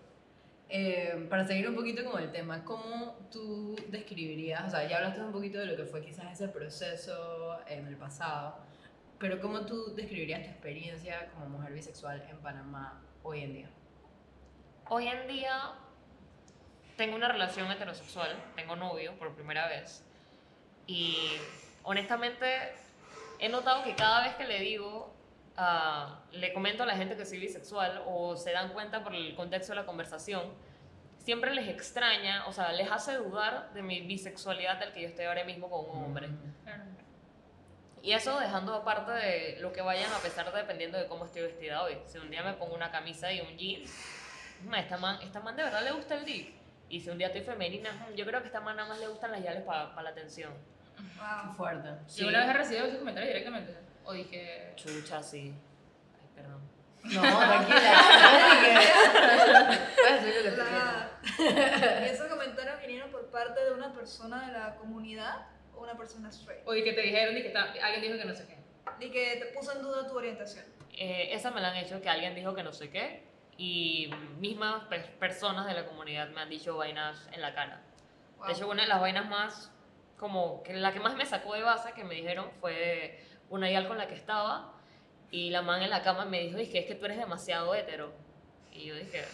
Eh, 0.72 1.26
para 1.28 1.44
seguir 1.44 1.68
un 1.68 1.74
poquito 1.74 2.08
con 2.08 2.22
el 2.22 2.30
tema, 2.30 2.64
¿cómo 2.64 3.18
tú 3.32 3.74
describirías, 3.88 4.68
o 4.68 4.70
sea, 4.70 4.88
ya 4.88 4.98
hablaste 4.98 5.20
un 5.20 5.32
poquito 5.32 5.58
de 5.58 5.66
lo 5.66 5.76
que 5.76 5.84
fue 5.84 6.00
quizás 6.00 6.32
ese 6.32 6.46
proceso 6.46 7.58
en 7.66 7.88
el 7.88 7.96
pasado, 7.96 8.56
pero 9.18 9.40
¿cómo 9.40 9.66
tú 9.66 9.96
describirías 9.96 10.44
tu 10.44 10.48
experiencia 10.50 11.28
como 11.34 11.48
mujer 11.48 11.72
bisexual 11.72 12.22
en 12.30 12.38
Panamá 12.38 13.02
hoy 13.24 13.40
en 13.40 13.52
día? 13.52 13.70
Hoy 14.88 15.08
en 15.08 15.26
día 15.26 15.72
tengo 16.96 17.16
una 17.16 17.26
relación 17.26 17.68
heterosexual, 17.72 18.30
tengo 18.54 18.76
novio 18.76 19.18
por 19.18 19.34
primera 19.34 19.66
vez 19.66 20.04
y 20.86 21.16
honestamente 21.82 22.46
he 23.40 23.48
notado 23.48 23.82
que 23.82 23.96
cada 23.96 24.22
vez 24.22 24.36
que 24.36 24.44
le 24.44 24.60
digo, 24.60 25.12
ah, 25.56 26.20
le 26.32 26.52
comento 26.52 26.82
a 26.82 26.86
la 26.86 26.96
gente 26.96 27.16
que 27.16 27.24
soy 27.26 27.38
bisexual 27.38 28.02
o 28.06 28.36
se 28.36 28.52
dan 28.52 28.72
cuenta 28.72 29.02
por 29.02 29.14
el 29.14 29.34
contexto 29.34 29.72
de 29.72 29.80
la 29.80 29.86
conversación, 29.86 30.42
siempre 31.18 31.54
les 31.54 31.68
extraña, 31.68 32.46
o 32.46 32.52
sea, 32.52 32.72
les 32.72 32.90
hace 32.90 33.16
dudar 33.16 33.72
de 33.74 33.82
mi 33.82 34.00
bisexualidad 34.00 34.78
del 34.78 34.92
que 34.92 35.02
yo 35.02 35.08
estoy 35.08 35.26
ahora 35.26 35.44
mismo 35.44 35.68
con 35.68 35.88
un 35.96 36.04
hombre. 36.04 36.28
Y 38.02 38.12
eso 38.12 38.38
dejando 38.40 38.74
aparte 38.74 39.12
de 39.12 39.58
lo 39.60 39.72
que 39.72 39.82
vayan 39.82 40.10
a 40.12 40.18
pesar 40.18 40.50
dependiendo 40.54 40.96
de 40.96 41.06
cómo 41.06 41.26
estoy 41.26 41.42
vestida 41.42 41.82
hoy. 41.82 41.98
Si 42.06 42.16
un 42.16 42.30
día 42.30 42.42
me 42.42 42.54
pongo 42.54 42.74
una 42.74 42.90
camisa 42.90 43.30
y 43.30 43.40
un 43.42 43.54
jeans, 43.58 43.90
"Mm, 44.64 44.74
esta 44.74 44.96
man, 44.96 45.18
esta 45.22 45.40
man 45.40 45.54
de 45.54 45.64
verdad 45.64 45.82
le 45.84 45.92
gusta 45.92 46.14
el 46.16 46.24
dick. 46.24 46.54
Y 46.88 46.98
si 47.00 47.10
un 47.10 47.18
día 47.18 47.26
estoy 47.26 47.42
femenina, 47.42 47.90
"Mm, 47.92 48.14
yo 48.14 48.24
creo 48.24 48.40
que 48.40 48.44
a 48.44 48.46
esta 48.46 48.60
man 48.60 48.76
nada 48.76 48.88
más 48.88 48.98
le 49.00 49.06
gustan 49.06 49.32
las 49.32 49.42
yales 49.42 49.62
para 49.64 50.02
la 50.02 50.10
atención. 50.10 50.50
Qué 50.96 51.02
Wow. 51.18 51.54
fuerte. 51.56 51.88
Si 52.06 52.24
una 52.24 52.40
vez 52.40 52.48
he 52.48 52.52
recibido 52.54 52.86
ese 52.86 52.98
comentario 52.98 53.28
directamente. 53.28 53.76
O 54.10 54.12
dije... 54.12 54.72
Chucha, 54.76 55.22
sí. 55.22 55.54
Ay, 56.20 56.28
perdón. 56.34 56.60
No, 57.04 57.20
tranquila. 57.22 57.92
La- 60.56 61.10
¿Y 62.06 62.08
esos 62.08 62.26
comentarios 62.28 62.80
vinieron 62.80 63.10
por 63.10 63.26
parte 63.30 63.62
de 63.64 63.72
una 63.72 63.92
persona 63.92 64.46
de 64.46 64.52
la 64.52 64.74
comunidad 64.76 65.46
o 65.74 65.82
una 65.82 65.96
persona 65.96 66.28
straight? 66.30 66.62
O 66.66 66.72
que 66.72 66.92
te 66.92 67.00
dijeron 67.02 67.36
y 67.36 67.42
que 67.42 67.50
ta- 67.50 67.72
alguien 67.82 68.02
dijo 68.02 68.18
que 68.18 68.24
no 68.24 68.34
sé 68.34 68.46
qué. 68.46 68.58
Y 69.04 69.10
que 69.10 69.36
te 69.36 69.46
puso 69.56 69.72
en 69.72 69.82
duda 69.82 70.06
tu 70.08 70.16
orientación. 70.16 70.64
Eh, 70.92 71.28
esa 71.32 71.50
me 71.50 71.60
la 71.60 71.68
han 71.68 71.76
hecho, 71.76 72.00
que 72.02 72.08
alguien 72.08 72.34
dijo 72.34 72.54
que 72.54 72.62
no 72.62 72.72
sé 72.72 72.90
qué, 72.90 73.22
y 73.56 74.10
mismas 74.38 74.84
pe- 74.84 74.98
personas 75.18 75.66
de 75.66 75.74
la 75.74 75.86
comunidad 75.86 76.28
me 76.30 76.40
han 76.40 76.50
dicho 76.50 76.76
vainas 76.76 77.28
en 77.32 77.40
la 77.42 77.54
cara. 77.54 77.80
Wow. 78.38 78.46
De 78.48 78.52
hecho, 78.54 78.68
una 78.68 78.82
de 78.82 78.88
las 78.88 79.00
vainas 79.00 79.28
más, 79.28 79.70
como 80.18 80.62
que 80.62 80.74
la 80.74 80.92
que 80.92 81.00
más 81.00 81.14
me 81.14 81.24
sacó 81.24 81.54
de 81.54 81.62
base 81.62 81.92
que 81.92 82.04
me 82.04 82.14
dijeron 82.16 82.50
fue 82.60 83.24
una 83.50 83.70
yal 83.70 83.86
con 83.86 83.98
la 83.98 84.06
que 84.08 84.14
estaba, 84.14 84.72
y 85.30 85.50
la 85.50 85.62
man 85.62 85.82
en 85.82 85.90
la 85.90 86.02
cama 86.02 86.24
me 86.24 86.40
dijo, 86.40 86.58
es 86.58 86.68
que 86.70 86.78
es 86.80 86.86
que 86.86 86.94
tú 86.94 87.04
eres 87.04 87.18
demasiado 87.18 87.74
hetero. 87.74 88.12
Y 88.72 88.86
yo 88.86 88.94
dije, 88.96 89.10
qué 89.12 89.24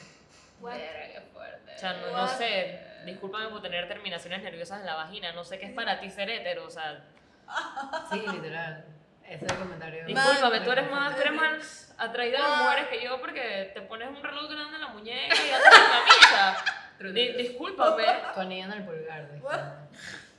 fuerte. 0.61 1.75
o 1.75 1.79
sea, 1.79 1.93
no, 1.95 2.17
no 2.17 2.27
sé, 2.29 2.81
discúlpame 3.05 3.49
por 3.49 3.63
tener 3.63 3.87
terminaciones 3.89 4.43
nerviosas 4.43 4.81
en 4.81 4.87
la 4.87 4.95
vagina, 4.95 5.33
no 5.33 5.45
sé 5.45 5.59
qué 5.59 5.67
es 5.67 5.73
para 5.73 6.01
ti 6.01 6.11
ser 6.11 6.29
hetero, 6.31 6.65
o 6.67 6.71
sea, 6.71 7.05
Sí, 8.11 8.23
literal. 8.27 8.85
Ese 9.25 9.45
es 9.45 9.53
el 9.53 9.59
comentario. 9.59 10.05
discúlpame, 10.07 10.61
tú 10.61 10.71
eres 10.73 10.91
más, 10.91 11.15
tú 11.17 11.21
eres 11.21 11.33
más 11.33 11.95
atraída 11.99 12.39
a 12.39 12.49
las 12.49 12.63
mujeres 12.63 12.89
que 12.89 13.03
yo 13.05 13.21
porque 13.21 13.71
te 13.75 13.81
pones 13.83 14.09
un 14.09 14.23
reloj 14.23 14.49
grande 14.51 14.75
en 14.77 14.81
la 14.81 14.89
muñeca 14.89 15.35
y 15.35 15.51
andas 15.51 15.75
en 15.75 15.91
camisa. 15.91 16.65
Di- 17.13 17.33
discúlpame. 17.33 18.05
Tu 18.35 18.41
anillo 18.41 18.65
en 18.67 18.73
el 18.73 18.85
pulgar. 18.85 19.29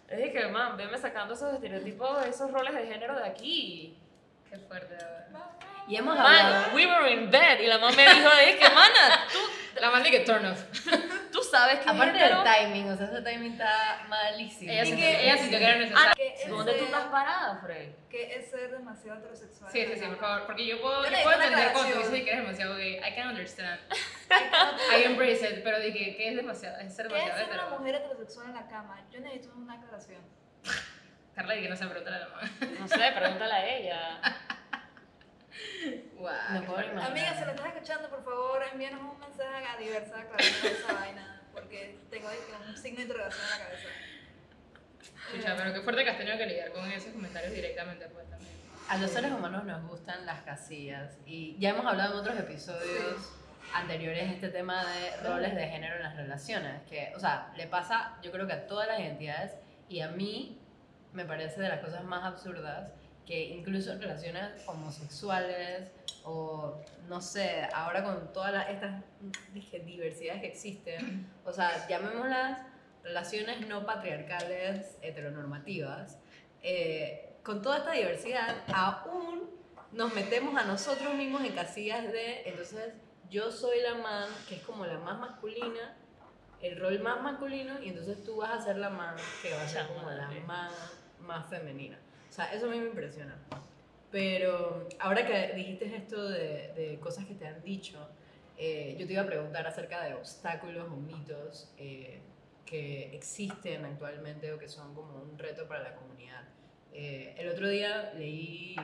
Es 0.07 0.31
que, 0.31 0.47
man, 0.47 0.77
veme 0.77 0.97
sacando 0.97 1.33
esos 1.33 1.53
estereotipos, 1.53 2.25
esos 2.25 2.51
roles 2.51 2.73
de 2.73 2.87
género 2.87 3.15
de 3.15 3.25
aquí. 3.25 3.97
Qué 4.49 4.57
fuerte, 4.57 4.95
verdad. 4.95 5.56
Y 5.87 5.95
hemos 5.95 6.17
hablado. 6.17 6.67
Man, 6.67 6.75
we 6.75 6.85
were 6.85 7.09
in 7.11 7.31
bed 7.31 7.59
y 7.61 7.67
la 7.67 7.77
mamá 7.77 7.95
me 7.95 8.03
dijo, 8.03 8.29
es 8.45 8.55
que, 8.57 8.69
mana, 8.69 9.25
tú, 9.31 9.39
La 9.79 9.89
mandé 9.91 10.09
que 10.11 10.19
turn 10.21 10.45
off. 10.45 10.59
tú 11.31 11.41
sabes 11.43 11.79
que 11.79 11.89
Aparte 11.89 12.17
es 12.17 12.29
del 12.29 12.43
timing, 12.43 12.89
o 12.89 12.97
sea, 12.97 13.05
ese 13.05 13.21
timing 13.21 13.51
está 13.53 14.05
malísimo. 14.09 14.71
Ella, 14.71 14.85
sí- 14.85 14.95
que- 14.97 15.23
ella 15.23 15.37
sintió 15.37 15.59
que 15.59 15.65
era 15.65 15.77
necesario. 15.77 16.13
¿Qué 16.15 16.33
es 16.33 16.49
¿Dónde 16.49 16.73
tú 16.73 16.85
estás 16.85 17.05
parada, 17.05 17.59
Fred? 17.61 17.91
¿Qué 18.09 18.35
es 18.35 18.49
ser 18.49 18.71
demasiado 18.71 19.19
heterosexual? 19.19 19.71
Sí, 19.71 19.85
sí, 19.85 19.93
sí, 19.99 20.05
por 20.07 20.17
favor. 20.19 20.45
Porque 20.47 20.65
yo 20.65 20.81
puedo, 20.81 21.05
Yo 21.05 21.11
puedo 21.23 21.41
entender 21.41 21.71
cuando 21.73 21.93
tú 21.93 21.97
dices 21.99 22.23
que 22.23 22.29
eres 22.31 22.41
demasiado 22.41 22.75
gay. 22.75 22.95
I 22.97 23.15
can 23.15 23.29
understand. 23.29 23.79
¿Qué 24.89 24.97
I 24.99 25.03
embrace 25.03 25.47
it. 25.47 25.63
Pero 25.63 25.79
dije, 25.79 26.15
¿qué 26.17 26.29
es 26.29 26.35
demasiado? 26.35 26.79
Es 26.79 26.95
ser 26.95 27.05
es 27.05 27.11
demasiado 27.13 27.45
ser 27.45 27.53
una 27.53 27.69
mujer 27.77 27.95
heterosexual 27.95 28.47
en 28.47 28.53
la 28.55 28.67
cama? 28.67 28.99
Yo 29.11 29.19
necesito 29.21 29.55
una 29.55 29.75
aclaración. 29.75 30.21
Carla, 31.35 31.55
y 31.55 31.61
que 31.61 31.69
no 31.69 31.75
se 31.75 31.85
pregunta 31.85 32.15
a 32.15 32.19
la 32.19 32.27
mamá. 32.29 32.41
No 32.79 32.87
sé, 32.87 33.11
pregúntale 33.15 33.53
a 33.53 33.77
ella. 33.77 34.19
No 36.49 36.63
puedo 36.63 36.81
imaginar. 36.81 37.11
Amiga, 37.11 37.33
si 37.33 37.45
lo 37.45 37.51
estás 37.51 37.67
escuchando, 37.67 38.09
por 38.09 38.23
favor, 38.23 38.63
envíanos 38.71 39.01
un 39.01 39.19
mensaje 39.19 39.65
a 39.65 39.77
diversa 39.77 40.19
aclarando 40.19 40.67
esa 40.67 40.93
vaina. 40.93 41.41
Porque 41.53 41.99
tengo 42.09 42.29
un 42.67 42.77
signo 42.77 42.97
de 42.97 43.03
interrogación 43.03 43.43
en 43.43 43.59
la 43.59 43.65
cabeza. 43.65 43.87
Escucha, 45.27 45.55
pero 45.57 45.73
qué 45.73 45.81
fuerte 45.81 46.03
que 46.03 46.09
has 46.09 46.17
tenido 46.17 46.37
que 46.37 46.45
lidiar 46.45 46.71
con 46.71 46.91
esos 46.91 47.11
comentarios 47.11 47.53
directamente, 47.53 48.07
pues 48.07 48.29
también. 48.29 48.51
A 48.89 48.97
los 48.97 49.11
seres 49.11 49.31
humanos 49.31 49.65
nos 49.65 49.83
gustan 49.89 50.25
las 50.25 50.41
casillas 50.43 51.17
y 51.25 51.57
ya 51.59 51.71
hemos 51.71 51.85
hablado 51.85 52.13
en 52.13 52.19
otros 52.19 52.39
episodios 52.39 53.33
anteriores 53.73 54.31
este 54.31 54.47
tema 54.47 54.85
de 54.85 55.17
roles 55.27 55.55
de 55.55 55.67
género 55.67 55.97
en 55.97 56.03
las 56.03 56.15
relaciones, 56.15 56.81
que, 56.83 57.11
o 57.15 57.19
sea, 57.19 57.51
le 57.57 57.67
pasa 57.67 58.17
yo 58.21 58.31
creo 58.31 58.47
que 58.47 58.53
a 58.53 58.67
todas 58.67 58.87
las 58.87 58.99
identidades 58.99 59.55
y 59.89 59.99
a 59.99 60.07
mí 60.07 60.61
me 61.11 61.25
parece 61.25 61.59
de 61.59 61.67
las 61.67 61.81
cosas 61.81 62.03
más 62.05 62.23
absurdas 62.23 62.93
que 63.27 63.43
incluso 63.49 63.91
en 63.91 64.01
relaciones 64.01 64.63
homosexuales 64.65 65.91
o 66.23 66.81
no 67.09 67.21
sé, 67.21 67.67
ahora 67.73 68.03
con 68.03 68.31
todas 68.31 68.53
las, 68.53 68.69
estas 68.69 69.03
dije, 69.53 69.79
diversidades 69.79 70.41
que 70.41 70.47
existen, 70.47 71.29
o 71.45 71.51
sea, 71.51 71.87
llamémoslas 71.87 72.59
relaciones 73.03 73.67
no 73.67 73.85
patriarcales 73.85 74.97
heteronormativas, 75.01 76.17
eh, 76.63 77.35
con 77.43 77.61
toda 77.61 77.77
esta 77.79 77.91
diversidad, 77.91 78.63
aún 78.73 79.49
nos 79.91 80.13
metemos 80.13 80.55
a 80.61 80.65
nosotros 80.65 81.13
mismos 81.13 81.43
en 81.43 81.53
casillas 81.53 82.11
de, 82.11 82.47
entonces 82.49 82.93
yo 83.29 83.51
soy 83.51 83.81
la 83.81 83.95
man, 83.95 84.29
que 84.47 84.55
es 84.55 84.61
como 84.61 84.85
la 84.85 84.99
más 84.99 85.19
masculina, 85.19 85.97
el 86.61 86.79
rol 86.79 86.99
más 86.99 87.21
masculino, 87.21 87.81
y 87.81 87.89
entonces 87.89 88.23
tú 88.23 88.37
vas 88.37 88.51
a 88.51 88.61
ser 88.61 88.77
la 88.77 88.89
man, 88.89 89.15
que 89.41 89.53
va 89.53 89.61
a 89.61 89.67
ser 89.67 89.87
como 89.87 90.09
la 90.11 90.29
man 90.45 90.71
más 91.21 91.47
femenina. 91.49 91.97
Sea, 92.37 92.53
eso 92.53 92.67
a 92.67 92.69
mí 92.69 92.79
me 92.79 92.85
impresiona. 92.85 93.35
Pero 94.11 94.87
ahora 94.99 95.25
que 95.25 95.53
dijiste 95.55 95.95
esto 95.95 96.29
de, 96.29 96.71
de 96.75 96.99
cosas 97.01 97.25
que 97.25 97.33
te 97.33 97.47
han 97.47 97.63
dicho, 97.63 97.97
eh, 98.57 98.95
yo 98.99 99.07
te 99.07 99.13
iba 99.13 99.23
a 99.23 99.25
preguntar 99.25 99.65
acerca 99.65 100.03
de 100.03 100.13
obstáculos 100.13 100.87
o 100.87 100.95
mitos 100.95 101.73
eh, 101.79 102.19
que 102.63 103.15
existen 103.15 103.85
actualmente 103.85 104.53
o 104.53 104.59
que 104.59 104.69
son 104.69 104.93
como 104.93 105.19
un 105.19 105.39
reto 105.39 105.67
para 105.67 105.81
la 105.81 105.95
comunidad. 105.95 106.43
Eh, 106.93 107.33
el 107.39 107.49
otro 107.49 107.69
día 107.69 108.13
leí, 108.13 108.75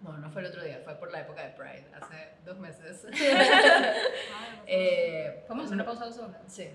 bueno, 0.00 0.20
no 0.20 0.30
fue 0.30 0.40
el 0.40 0.48
otro 0.48 0.64
día, 0.64 0.80
fue 0.84 0.94
por 0.94 1.12
la 1.12 1.20
época 1.20 1.44
de 1.44 1.50
Pride, 1.50 1.84
hace 1.94 2.30
dos 2.46 2.58
meses. 2.58 3.06
¿Podemos 5.46 5.66
hacer 5.66 5.74
una 5.74 5.84
pausa 5.84 6.06
de? 6.06 6.12
Sí. 6.48 6.70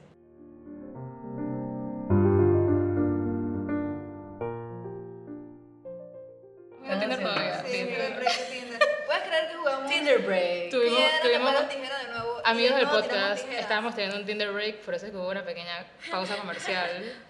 Break. 10.29 10.69
Tuvimos, 10.71 10.99
piedra, 10.99 11.21
tuvimos 11.21 11.55
o 11.55 11.63
tijera 11.65 11.97
de 11.99 12.07
nuevo? 12.09 12.41
y 12.45 12.49
amigos 12.49 12.71
de 12.73 12.79
del 12.79 12.89
podcast, 12.89 13.41
tijeras? 13.43 13.61
estábamos 13.61 13.95
teniendo 13.95 14.17
un 14.17 14.25
Tinder 14.25 14.51
break, 14.51 14.75
por 14.77 14.93
eso 14.95 15.05
es 15.05 15.11
que 15.11 15.17
hubo 15.17 15.29
una 15.29 15.43
pequeña 15.43 15.85
pausa 16.11 16.35
comercial. 16.37 17.13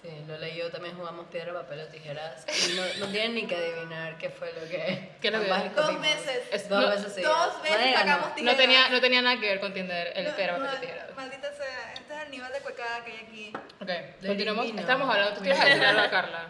Sí, 0.00 0.10
lo 0.28 0.38
leí 0.38 0.56
yo, 0.56 0.70
también 0.70 0.94
jugamos 0.96 1.26
piedra, 1.26 1.52
papel 1.52 1.80
o 1.80 1.86
tijeras. 1.86 2.46
Y 2.70 2.74
no, 2.76 2.82
no 3.00 3.06
tienen 3.10 3.34
ni 3.34 3.48
que 3.48 3.56
adivinar 3.56 4.16
qué 4.16 4.30
fue 4.30 4.52
lo 4.52 4.60
que. 4.68 5.08
¿Qué 5.20 5.30
lo 5.32 5.40
que- 5.40 5.48
Dos 5.48 5.58
escogimos. 5.64 6.02
veces. 6.02 6.42
Es- 6.52 6.68
Dos 6.68 6.80
no, 6.84 6.88
veces 6.90 7.12
sí. 7.16 7.20
Dos 7.22 7.62
veces 7.64 7.78
ganó. 7.80 7.96
sacamos 7.98 8.28
No 8.28 8.34
tijeras. 8.36 8.56
tenía, 8.58 8.88
no 8.90 9.00
tenía 9.00 9.22
nada 9.22 9.40
que 9.40 9.48
ver 9.48 9.58
con 9.58 9.74
Tinder, 9.74 10.12
el 10.14 10.26
No, 10.26 10.36
piedra, 10.36 10.52
papel 10.52 10.68
ma- 10.68 10.74
y 10.76 10.80
tijera. 10.82 11.08
Maldita 11.16 11.52
sea, 11.52 11.92
este 11.94 12.14
es 12.14 12.20
el 12.22 12.30
nivel 12.30 12.52
de 12.52 12.58
cuecada 12.60 13.04
que 13.04 13.10
hay 13.10 13.18
aquí. 13.26 13.52
Ok, 13.82 13.90
continuamos. 14.24 14.66
Estamos 14.68 15.10
hablando, 15.10 15.34
tú 15.36 15.40
quieres 15.42 15.64
decir 15.64 15.84
algo 15.84 16.00
a 16.00 16.10
Carla. 16.10 16.48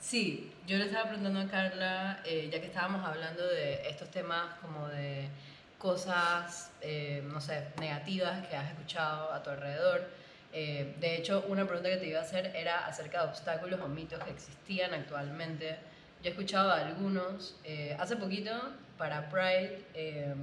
Sí, 0.00 0.52
yo 0.66 0.78
le 0.78 0.84
estaba 0.86 1.04
preguntando 1.06 1.40
a 1.40 1.48
Carla, 1.48 2.20
eh, 2.24 2.48
ya 2.52 2.60
que 2.60 2.66
estábamos 2.66 3.04
hablando 3.06 3.46
de 3.46 3.88
estos 3.88 4.10
temas 4.10 4.54
como 4.60 4.86
de 4.88 5.28
cosas, 5.76 6.72
eh, 6.80 7.22
no 7.26 7.40
sé, 7.40 7.68
negativas 7.80 8.46
que 8.46 8.56
has 8.56 8.70
escuchado 8.70 9.32
a 9.32 9.42
tu 9.42 9.50
alrededor. 9.50 10.08
Eh, 10.52 10.94
de 10.98 11.16
hecho, 11.16 11.44
una 11.48 11.66
pregunta 11.66 11.90
que 11.90 11.96
te 11.98 12.06
iba 12.06 12.20
a 12.20 12.22
hacer 12.22 12.54
era 12.56 12.86
acerca 12.86 13.22
de 13.22 13.28
obstáculos 13.28 13.80
o 13.80 13.88
mitos 13.88 14.22
que 14.24 14.30
existían 14.30 14.94
actualmente. 14.94 15.76
Yo 16.22 16.28
he 16.28 16.30
escuchado 16.30 16.72
algunos. 16.72 17.56
eh, 17.64 17.96
hace 17.98 18.16
poquito, 18.16 18.50
para 18.96 19.28
Pride, 19.28 19.82
eh, 19.94 20.34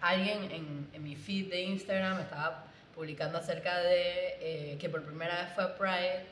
alguien 0.00 0.50
en, 0.50 0.88
en 0.92 1.02
mi 1.02 1.14
feed 1.16 1.50
de 1.50 1.62
Instagram 1.62 2.20
estaba 2.20 2.64
publicando 2.94 3.38
acerca 3.38 3.78
de 3.78 4.72
eh, 4.72 4.78
que 4.78 4.88
por 4.88 5.02
primera 5.04 5.36
vez 5.42 5.52
fue 5.54 5.64
a 5.64 5.76
Pride, 5.76 6.26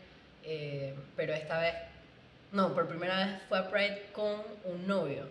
pero 1.16 1.32
esta 1.32 1.58
vez, 1.58 1.74
no, 2.54 2.73
por 2.73 2.88
primera 2.88 3.16
vez 3.16 3.42
fue 3.49 3.58
a 3.58 3.68
Pride 3.68 4.06
con 4.12 4.42
un 4.64 4.87
novio, 4.87 5.28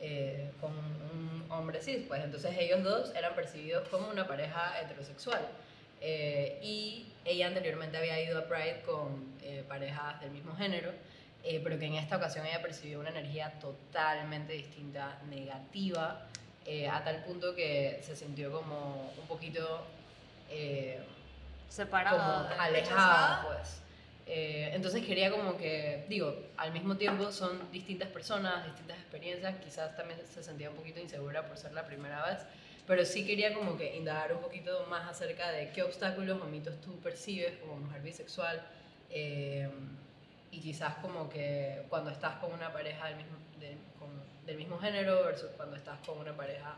eh, 0.00 0.50
con 0.60 0.72
un 0.72 1.46
hombre 1.48 1.80
cis, 1.80 2.04
pues 2.06 2.22
entonces 2.22 2.54
ellos 2.58 2.82
dos 2.82 3.14
eran 3.14 3.34
percibidos 3.34 3.88
como 3.88 4.08
una 4.08 4.26
pareja 4.26 4.80
heterosexual. 4.80 5.40
Eh, 6.00 6.58
y 6.60 7.06
ella 7.24 7.46
anteriormente 7.46 7.96
había 7.96 8.20
ido 8.20 8.38
a 8.40 8.44
Pride 8.44 8.82
con 8.84 9.34
eh, 9.40 9.64
parejas 9.66 10.20
del 10.20 10.32
mismo 10.32 10.54
género, 10.56 10.90
eh, 11.44 11.60
pero 11.62 11.78
que 11.78 11.86
en 11.86 11.94
esta 11.94 12.16
ocasión 12.16 12.44
ella 12.44 12.60
percibió 12.60 13.00
una 13.00 13.10
energía 13.10 13.52
totalmente 13.60 14.52
distinta, 14.54 15.18
negativa, 15.30 16.26
eh, 16.66 16.88
a 16.88 17.04
tal 17.04 17.22
punto 17.24 17.54
que 17.54 18.00
se 18.02 18.16
sintió 18.16 18.50
como 18.50 19.12
un 19.16 19.26
poquito 19.28 19.86
eh, 20.50 20.98
Separada. 21.68 22.48
como 22.48 22.60
alejada, 22.60 23.44
pues. 23.46 23.83
Eh, 24.26 24.70
entonces 24.72 25.04
quería 25.04 25.30
como 25.30 25.56
que, 25.56 26.06
digo, 26.08 26.34
al 26.56 26.72
mismo 26.72 26.96
tiempo 26.96 27.30
son 27.30 27.70
distintas 27.70 28.08
personas, 28.08 28.64
distintas 28.64 28.98
experiencias, 28.98 29.56
quizás 29.62 29.94
también 29.96 30.18
se 30.26 30.42
sentía 30.42 30.70
un 30.70 30.76
poquito 30.76 31.00
insegura 31.00 31.46
por 31.46 31.58
ser 31.58 31.72
la 31.72 31.84
primera 31.84 32.24
vez, 32.26 32.38
pero 32.86 33.04
sí 33.04 33.26
quería 33.26 33.52
como 33.52 33.76
que 33.76 33.96
indagar 33.96 34.32
un 34.32 34.40
poquito 34.40 34.86
más 34.88 35.08
acerca 35.08 35.50
de 35.50 35.70
qué 35.72 35.82
obstáculos 35.82 36.40
o 36.40 36.46
mitos 36.46 36.80
tú 36.80 36.98
percibes 37.00 37.58
como 37.58 37.76
mujer 37.76 38.00
bisexual 38.00 38.62
eh, 39.10 39.68
y 40.50 40.60
quizás 40.60 40.94
como 40.96 41.28
que 41.28 41.82
cuando 41.90 42.10
estás 42.10 42.36
con 42.36 42.52
una 42.52 42.72
pareja 42.72 43.06
del 43.08 43.16
mismo, 43.16 43.36
del 44.46 44.56
mismo 44.56 44.78
género 44.78 45.22
versus 45.24 45.50
cuando 45.56 45.76
estás 45.76 45.98
con 46.06 46.18
una 46.18 46.34
pareja 46.34 46.76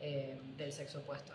eh, 0.00 0.38
del 0.56 0.72
sexo 0.72 0.98
opuesto. 0.98 1.32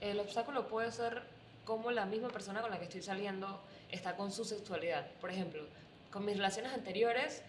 El 0.00 0.20
obstáculo 0.20 0.68
puede 0.68 0.92
ser 0.92 1.22
cómo 1.64 1.90
la 1.90 2.06
misma 2.06 2.28
persona 2.28 2.60
con 2.60 2.70
la 2.70 2.78
que 2.78 2.84
estoy 2.84 3.02
saliendo 3.02 3.60
está 3.90 4.16
con 4.16 4.32
su 4.32 4.44
sexualidad. 4.44 5.06
Por 5.20 5.30
ejemplo, 5.30 5.62
con 6.10 6.24
mis 6.24 6.36
relaciones 6.36 6.72
anteriores, 6.72 7.42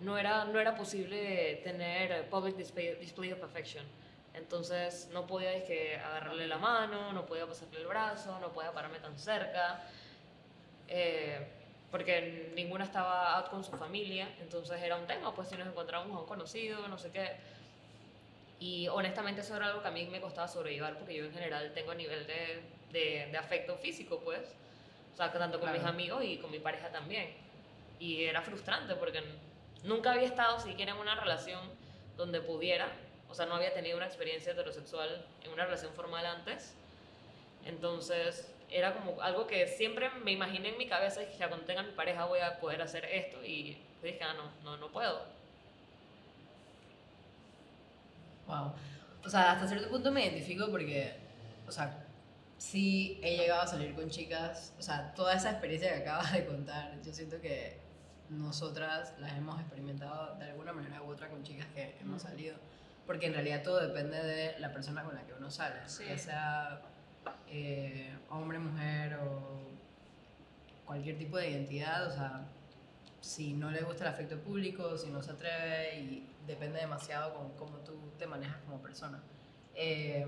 no 0.00 0.18
era, 0.18 0.44
no 0.44 0.60
era 0.60 0.74
posible 0.74 1.60
tener 1.64 2.28
public 2.28 2.56
display, 2.56 2.94
display 2.96 3.32
of 3.32 3.42
affection. 3.42 3.84
Entonces 4.34 5.08
no 5.12 5.26
podía 5.26 5.52
es 5.52 5.64
que 5.64 5.96
agarrarle 5.96 6.46
la 6.46 6.58
mano, 6.58 7.12
no 7.12 7.26
podía 7.26 7.46
pasarle 7.46 7.80
el 7.80 7.86
brazo, 7.86 8.38
no 8.40 8.52
podía 8.52 8.72
pararme 8.72 9.00
tan 9.00 9.18
cerca, 9.18 9.82
eh, 10.86 11.46
porque 11.90 12.52
ninguna 12.54 12.84
estaba 12.84 13.36
out 13.36 13.48
con 13.48 13.64
su 13.64 13.72
familia, 13.72 14.28
entonces 14.40 14.80
era 14.80 14.96
un 14.96 15.06
tema, 15.06 15.34
pues 15.34 15.48
si 15.48 15.56
nos 15.56 15.66
encontramos 15.66 16.16
a 16.16 16.20
un 16.20 16.26
conocido, 16.26 16.86
no 16.86 16.98
sé 16.98 17.10
qué. 17.10 17.32
Y 18.60 18.88
honestamente 18.88 19.40
eso 19.40 19.56
era 19.56 19.66
algo 19.66 19.82
que 19.82 19.88
a 19.88 19.90
mí 19.90 20.06
me 20.06 20.20
costaba 20.20 20.46
sobrellevar, 20.46 20.98
porque 20.98 21.16
yo 21.16 21.24
en 21.24 21.32
general 21.32 21.72
tengo 21.74 21.94
nivel 21.94 22.26
de, 22.26 22.62
de, 22.92 23.28
de 23.30 23.36
afecto 23.38 23.76
físico, 23.76 24.20
pues, 24.24 24.40
o 25.14 25.16
sea, 25.16 25.32
tanto 25.32 25.58
con 25.60 25.70
mis 25.72 25.80
Claro. 25.80 25.94
amigos 25.94 26.24
y 26.24 26.38
con 26.38 26.50
mi 26.50 26.58
pareja 26.58 26.90
también. 26.90 27.28
Y 27.98 28.24
era 28.24 28.40
frustrante 28.42 28.94
porque 28.94 29.22
nunca 29.84 30.12
había 30.12 30.26
estado 30.26 30.60
siquiera 30.60 30.92
en 30.92 30.98
una 30.98 31.14
relación 31.16 31.60
donde 32.16 32.40
pudiera, 32.40 32.88
o 33.28 33.34
sea, 33.34 33.46
no 33.46 33.54
había 33.56 33.72
tenido 33.74 33.96
una 33.96 34.06
experiencia 34.06 34.52
heterosexual 34.52 35.24
en 35.44 35.50
una 35.52 35.64
relación 35.64 35.92
formal 35.92 36.24
antes. 36.26 36.74
Entonces, 37.64 38.48
era 38.70 38.94
como 38.94 39.20
algo 39.20 39.46
que 39.46 39.66
siempre 39.66 40.10
me 40.22 40.32
imaginé 40.32 40.68
en 40.70 40.78
mi 40.78 40.86
cabeza, 40.86 41.20
que 41.26 41.36
cuando 41.36 41.66
tenga 41.66 41.82
mi 41.82 41.92
pareja 41.92 42.24
voy 42.26 42.40
a 42.40 42.58
poder 42.60 42.80
hacer 42.82 43.04
esto. 43.06 43.44
Y 43.44 43.76
dije, 44.02 44.20
ah, 44.22 44.34
no, 44.34 44.50
no, 44.62 44.76
no 44.76 44.88
puedo. 44.92 45.22
Wow. 48.46 48.72
O 49.24 49.28
sea, 49.28 49.52
hasta 49.52 49.66
cierto 49.68 49.88
punto 49.90 50.10
me 50.10 50.22
identifico 50.24 50.70
porque, 50.70 51.12
o 51.66 51.72
sea, 51.72 52.04
sí 52.58 53.18
he 53.22 53.36
llegado 53.36 53.62
a 53.62 53.66
salir 53.66 53.94
con 53.94 54.10
chicas, 54.10 54.74
o 54.78 54.82
sea, 54.82 55.14
toda 55.14 55.34
esa 55.34 55.50
experiencia 55.52 55.92
que 55.94 56.00
acabas 56.02 56.32
de 56.32 56.44
contar, 56.46 57.00
yo 57.02 57.12
siento 57.12 57.40
que 57.40 57.78
nosotras 58.30 59.14
las 59.20 59.32
hemos 59.38 59.58
experimentado 59.60 60.34
de 60.36 60.44
alguna 60.50 60.72
manera 60.72 61.00
u 61.02 61.06
otra 61.10 61.28
con 61.28 61.42
chicas 61.42 61.66
que 61.74 61.96
hemos 62.00 62.22
salido, 62.22 62.56
porque 63.06 63.26
en 63.26 63.34
realidad 63.34 63.62
todo 63.62 63.80
depende 63.80 64.22
de 64.22 64.58
la 64.58 64.72
persona 64.72 65.02
con 65.04 65.14
la 65.14 65.22
que 65.24 65.32
uno 65.34 65.50
sale, 65.50 65.76
Sí. 65.86 66.04
ya 66.06 66.18
sea 66.18 66.82
eh, 67.48 68.12
hombre, 68.30 68.58
mujer 68.58 69.14
o 69.22 69.58
cualquier 70.84 71.16
tipo 71.18 71.36
de 71.38 71.50
identidad, 71.50 72.06
o 72.06 72.10
sea, 72.12 72.42
si 73.20 73.52
no 73.52 73.70
le 73.70 73.82
gusta 73.82 74.04
el 74.04 74.10
afecto 74.10 74.38
público, 74.38 74.96
si 74.98 75.10
no 75.10 75.22
se 75.22 75.32
atreve 75.32 76.00
y 76.00 76.26
depende 76.46 76.80
demasiado 76.80 77.34
con 77.34 77.50
cómo 77.56 77.78
tú 77.78 77.94
te 78.18 78.26
manejas 78.26 78.56
como 78.64 78.80
persona. 78.80 79.20
Eh, 79.74 80.26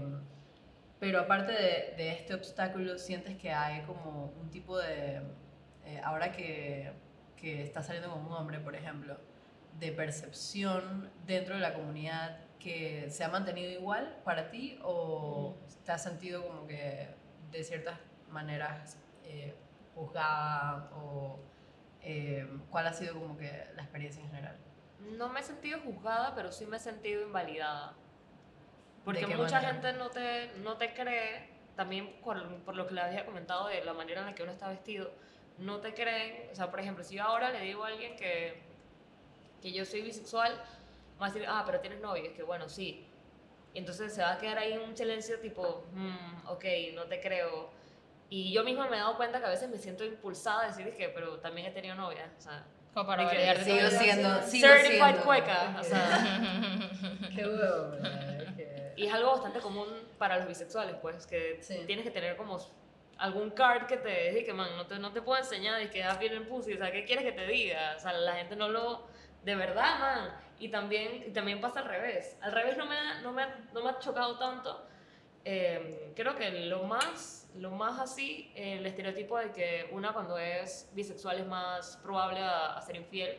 pero 1.01 1.21
aparte 1.21 1.53
de, 1.53 1.95
de 1.97 2.13
este 2.13 2.35
obstáculo, 2.35 2.99
sientes 2.99 3.37
que 3.37 3.51
hay 3.51 3.83
como 3.83 4.33
un 4.41 4.51
tipo 4.51 4.79
de, 4.79 5.23
eh, 5.87 6.01
ahora 6.05 6.31
que, 6.31 6.93
que 7.37 7.63
estás 7.63 7.87
saliendo 7.87 8.13
con 8.13 8.25
un 8.27 8.33
hombre, 8.33 8.61
por 8.61 8.77
ejemplo, 8.77 9.19
de 9.79 9.93
percepción 9.93 11.11
dentro 11.27 11.55
de 11.55 11.61
la 11.63 11.75
comunidad 11.75 12.39
que 12.59 13.09
se 13.11 13.25
ha 13.25 13.29
mantenido 13.29 13.73
igual 13.73 14.21
para 14.25 14.51
ti 14.51 14.79
o 14.83 15.57
te 15.85 15.93
has 15.93 16.03
sentido 16.03 16.47
como 16.47 16.67
que 16.67 17.09
de 17.51 17.65
ciertas 17.65 17.99
maneras 18.29 18.99
eh, 19.25 19.55
juzgada 19.95 20.91
o 20.95 21.41
eh, 22.03 22.47
cuál 22.71 22.87
ha 22.87 22.93
sido 22.93 23.15
como 23.15 23.37
que 23.37 23.67
la 23.75 23.83
experiencia 23.83 24.23
en 24.23 24.29
general? 24.29 24.57
No 25.17 25.29
me 25.29 25.41
he 25.41 25.43
sentido 25.43 25.81
juzgada, 25.81 26.35
pero 26.35 26.53
sí 26.53 26.67
me 26.67 26.77
he 26.77 26.81
sentido 26.81 27.23
invalidada. 27.23 27.95
Porque 29.05 29.27
mucha 29.27 29.61
manera? 29.61 29.73
gente 29.73 29.93
no 29.95 30.11
te, 30.11 30.51
no 30.59 30.77
te 30.77 30.93
cree, 30.93 31.49
también 31.77 32.13
por, 32.23 32.43
por 32.65 32.77
lo 32.77 32.87
que 32.87 32.95
le 32.95 33.01
había 33.01 33.25
comentado 33.25 33.69
de 33.69 33.83
la 33.85 33.93
manera 33.95 34.21
en 34.21 34.27
la 34.27 34.35
que 34.35 34.43
uno 34.43 34.53
está 34.53 34.69
vestido, 34.69 35.11
no 35.59 35.79
te 35.79 35.95
creen. 35.95 36.49
O 36.53 36.55
sea, 36.55 36.71
por 36.71 36.81
ejemplo, 36.81 37.03
si 37.05 37.17
yo 37.17 37.25
ahora 37.25 37.51
le 37.51 37.61
digo 37.61 37.85
a 37.85 37.89
alguien 37.89 38.17
que, 38.17 38.61
que 39.63 39.73
yo 39.73 39.85
soy 39.85 40.03
bisexual, 40.03 40.53
va 41.21 41.27
a 41.27 41.31
decir, 41.31 41.47
ah, 41.49 41.63
pero 41.67 41.81
tienes 41.81 42.01
novio. 42.01 42.25
Es 42.25 42.33
que 42.37 42.43
bueno, 42.43 42.69
sí. 42.69 43.07
Y 43.73 43.79
entonces 43.79 44.15
se 44.15 44.21
va 44.23 44.33
a 44.33 44.39
quedar 44.39 44.59
ahí 44.59 44.77
un 44.77 44.97
silencio 44.97 45.39
tipo, 45.41 45.87
"Mm, 45.93 46.49
ok, 46.49 46.65
no 46.95 47.05
te 47.05 47.21
creo. 47.21 47.71
Y 48.29 48.53
yo 48.53 48.63
misma 48.65 48.89
me 48.89 48.97
he 48.97 49.01
dado 49.01 49.17
cuenta 49.17 49.39
que 49.41 49.47
a 49.47 49.51
veces 49.51 49.69
me 49.71 49.79
siento 49.79 50.05
impulsada 50.05 50.63
a 50.65 50.67
decir, 50.69 50.87
es 50.89 50.95
que, 50.95 51.09
pero 51.09 51.39
también 51.39 51.67
he 51.69 51.71
tenido 51.71 51.95
novia. 51.95 52.31
O 52.39 52.41
sea, 52.41 52.65
Como 52.95 53.07
para 53.07 53.25
validarte 53.25 53.65
Sigo 53.65 53.89
siendo, 53.91 54.43
sigo 54.43 54.67
certified 54.69 54.99
siendo. 55.01 55.23
cueca. 55.25 55.77
O 55.79 55.83
sea, 55.85 56.51
Qué 57.35 57.47
huevo, 57.47 57.93
que- 57.93 58.40
Y 58.97 59.07
es 59.07 59.13
algo 59.15 59.33
bastante 59.33 59.61
común 59.61 59.87
para 60.19 60.39
los 60.39 60.49
bisexuales, 60.49 60.97
pues, 61.03 61.27
que 61.27 61.59
Sí. 61.63 61.83
tienes 61.87 62.05
que 62.05 62.11
tener 62.11 62.37
como 62.37 62.59
algún 63.19 63.51
card 63.51 63.87
que 63.87 63.97
te 63.99 64.31
diga 64.33 64.47
que, 64.47 64.53
man, 64.55 64.69
no 64.77 64.87
te, 64.87 64.99
no 64.99 65.13
te 65.13 65.21
puedo 65.23 65.39
enseñar 65.39 65.81
y 65.83 65.89
que 65.89 66.01
das 66.01 66.19
bien 66.19 66.33
en 66.35 66.47
pussy, 66.49 66.73
o 66.75 66.79
sea, 66.79 66.91
¿qué 66.91 67.05
quieres 67.05 67.25
que 67.25 67.33
te 67.33 67.47
diga? 67.47 67.95
O 67.97 68.01
sea, 68.01 68.13
la 68.13 68.35
gente 68.35 68.57
no 68.57 68.69
lo... 68.69 69.07
De 69.45 69.55
verdad, 69.55 69.99
man. 69.99 70.31
Y 70.59 70.69
también, 70.69 71.25
y 71.27 71.31
también 71.33 71.61
pasa 71.63 71.81
al 71.81 71.87
revés. 71.87 72.37
Al 72.43 72.53
revés 72.53 72.77
no 72.77 72.85
me, 72.85 72.97
ha- 72.97 73.21
no 73.23 73.33
me, 73.33 73.43
ha- 73.43 73.59
no 73.73 73.83
me 73.83 73.89
ha 73.91 73.99
chocado 73.99 74.39
tanto. 74.39 74.87
Eh, 75.47 76.13
creo 76.15 76.35
que 76.37 76.51
lo 76.51 76.83
más, 76.85 77.49
lo 77.57 77.71
más 77.71 77.99
así, 77.99 78.53
el 78.55 78.85
estereotipo 78.85 79.39
de 79.39 79.51
que 79.53 79.89
una 79.93 80.13
cuando 80.13 80.37
es 80.37 80.91
bisexual 80.93 81.39
es 81.39 81.47
más 81.47 81.97
probable 82.03 82.41
a, 82.41 82.77
a 82.77 82.83
ser 82.83 82.97
infiel. 82.97 83.39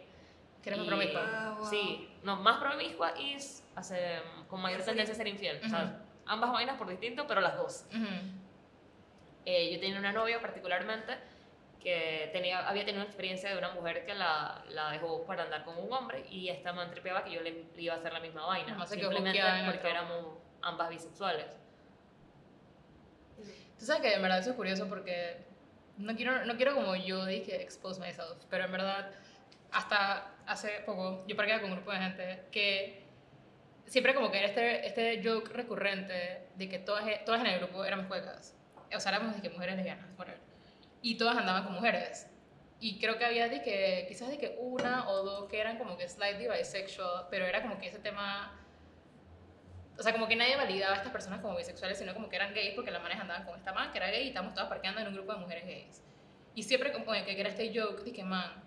Que 0.61 0.69
eres 0.69 0.77
más 0.79 0.85
Y- 0.85 0.89
promiscua. 0.89 1.21
Ah, 1.33 1.55
wow. 1.59 1.69
Sí, 1.69 2.09
no, 2.23 2.35
más 2.37 2.59
promiscua 2.59 3.13
y 3.19 3.35
hace, 3.75 4.19
con 4.47 4.61
mayor 4.61 4.83
tendencia 4.83 5.13
a 5.13 5.17
ser 5.17 5.27
infiel. 5.27 5.59
O 5.65 5.69
sea, 5.69 6.01
ambas 6.25 6.51
vainas 6.51 6.77
por 6.77 6.87
distinto, 6.89 7.25
pero 7.27 7.41
las 7.41 7.57
dos. 7.57 7.85
Ujú. 7.89 8.05
Eh, 9.45 9.73
yo 9.73 9.79
tenía 9.79 9.97
una 9.97 10.11
novia 10.11 10.39
particularmente 10.39 11.17
que 11.79 12.29
tenía, 12.31 12.67
había 12.69 12.85
tenido 12.85 13.01
una 13.01 13.07
experiencia 13.09 13.49
de 13.49 13.57
una 13.57 13.71
mujer 13.71 14.05
que 14.05 14.13
la, 14.13 14.63
la 14.69 14.91
dejó 14.91 15.25
para 15.25 15.43
andar 15.45 15.63
con 15.65 15.79
un 15.79 15.91
hombre 15.91 16.27
y 16.29 16.49
esta 16.49 16.73
man 16.73 16.91
tripeaba 16.91 17.23
que 17.23 17.31
yo 17.31 17.41
le, 17.41 17.65
le 17.75 17.81
iba 17.81 17.95
a 17.95 17.97
hacer 17.97 18.13
la 18.13 18.19
misma 18.19 18.45
vaina. 18.45 18.85
Se 18.85 18.97
quedó 18.97 19.11
simplemente 19.11 19.41
porque 19.65 19.89
éramos 19.89 20.25
ambas 20.61 20.89
bisexuales. 20.89 21.47
Tú 23.79 23.85
sabes 23.85 24.03
que 24.03 24.13
en 24.13 24.21
verdad 24.21 24.37
eso 24.39 24.51
es 24.51 24.55
curioso 24.55 24.87
porque 24.87 25.37
no 25.97 26.15
quiero, 26.15 26.45
no 26.45 26.55
quiero 26.55 26.75
como 26.75 26.95
yo 26.95 27.25
dije 27.25 27.61
expose 27.63 27.99
myself, 27.99 28.37
pero 28.49 28.65
en 28.65 28.71
verdad 28.71 29.09
hasta 29.71 30.27
hace 30.51 30.81
poco 30.85 31.23
yo 31.27 31.35
parqueaba 31.35 31.61
con 31.61 31.71
un 31.71 31.77
grupo 31.77 31.91
de 31.91 31.97
gente 31.97 32.43
que 32.51 33.03
siempre 33.85 34.13
como 34.13 34.31
que 34.31 34.39
era 34.39 34.47
este, 34.47 34.85
este 34.85 35.21
joke 35.23 35.49
recurrente 35.49 36.47
de 36.55 36.69
que 36.69 36.79
todas, 36.79 37.05
todas 37.25 37.41
en 37.41 37.47
el 37.47 37.59
grupo 37.59 37.83
éramos 37.83 38.07
cuecas. 38.07 38.55
O 38.93 38.99
sea, 38.99 39.13
éramos 39.13 39.35
de 39.35 39.41
que 39.41 39.49
mujeres 39.49 39.75
lesbianas, 39.75 40.05
whatever. 40.17 40.39
Y 41.01 41.17
todas 41.17 41.37
andaban 41.37 41.63
con 41.63 41.73
mujeres. 41.73 42.27
Y 42.79 42.99
creo 42.99 43.17
que 43.17 43.25
había 43.25 43.47
de 43.47 43.61
que, 43.61 44.05
quizás 44.07 44.29
de 44.29 44.37
que 44.37 44.57
una 44.59 45.07
o 45.09 45.23
dos 45.23 45.49
que 45.49 45.59
eran 45.59 45.77
como 45.77 45.97
que 45.97 46.07
slightly 46.09 46.47
bisexual, 46.47 47.27
pero 47.29 47.45
era 47.45 47.61
como 47.61 47.77
que 47.79 47.87
ese 47.87 47.99
tema 47.99 48.57
o 49.97 50.03
sea, 50.03 50.13
como 50.13 50.27
que 50.27 50.35
nadie 50.35 50.55
validaba 50.55 50.93
a 50.93 50.97
estas 50.97 51.11
personas 51.11 51.41
como 51.41 51.55
bisexuales, 51.55 51.97
sino 51.97 52.13
como 52.13 52.27
que 52.27 52.35
eran 52.35 52.53
gays 52.53 52.73
porque 52.73 52.89
las 52.89 53.03
manes 53.03 53.19
andaban 53.19 53.45
con 53.45 53.55
esta 53.55 53.71
man 53.71 53.91
que 53.91 53.99
era 53.99 54.09
gay 54.09 54.23
y 54.23 54.27
estábamos 54.29 54.55
todas 54.55 54.67
parqueando 54.67 54.99
en 55.01 55.07
un 55.07 55.13
grupo 55.13 55.33
de 55.33 55.39
mujeres 55.39 55.65
gays. 55.65 56.01
Y 56.55 56.63
siempre 56.63 56.91
como 56.91 57.05
que 57.11 57.39
era 57.39 57.49
este 57.49 57.71
joke, 57.77 58.03
dije, 58.03 58.23
man, 58.23 58.63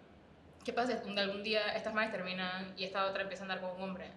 ¿qué 0.65 0.73
pasa 0.73 1.01
si 1.03 1.19
algún 1.19 1.43
día 1.43 1.75
estas 1.75 1.95
manes 1.95 2.11
terminan 2.13 2.75
y 2.77 2.85
esta 2.85 3.07
otra 3.07 3.23
empieza 3.23 3.43
a 3.43 3.47
andar 3.47 3.61
con 3.61 3.71
un 3.77 3.83
hombre? 3.83 4.11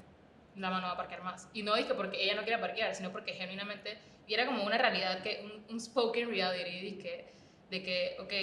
La 0.55 0.69
mano 0.69 0.87
va 0.87 0.93
a 0.93 0.97
parquear 0.97 1.21
más. 1.23 1.49
Y 1.53 1.61
no 1.63 1.75
es 1.75 1.85
que 1.85 1.93
porque 1.93 2.23
ella 2.23 2.35
no 2.35 2.43
quiera 2.43 2.59
parquear, 2.59 2.95
sino 2.95 3.11
porque 3.11 3.33
genuinamente, 3.33 3.97
y 4.25 4.33
era 4.33 4.45
como 4.45 4.63
una 4.63 4.77
realidad, 4.77 5.21
que 5.21 5.41
un, 5.43 5.65
un 5.69 5.79
spoken 5.79 6.29
reality, 6.29 6.79
dije, 6.81 7.25
de 7.69 7.83
que, 7.83 8.17
ok, 8.19 8.33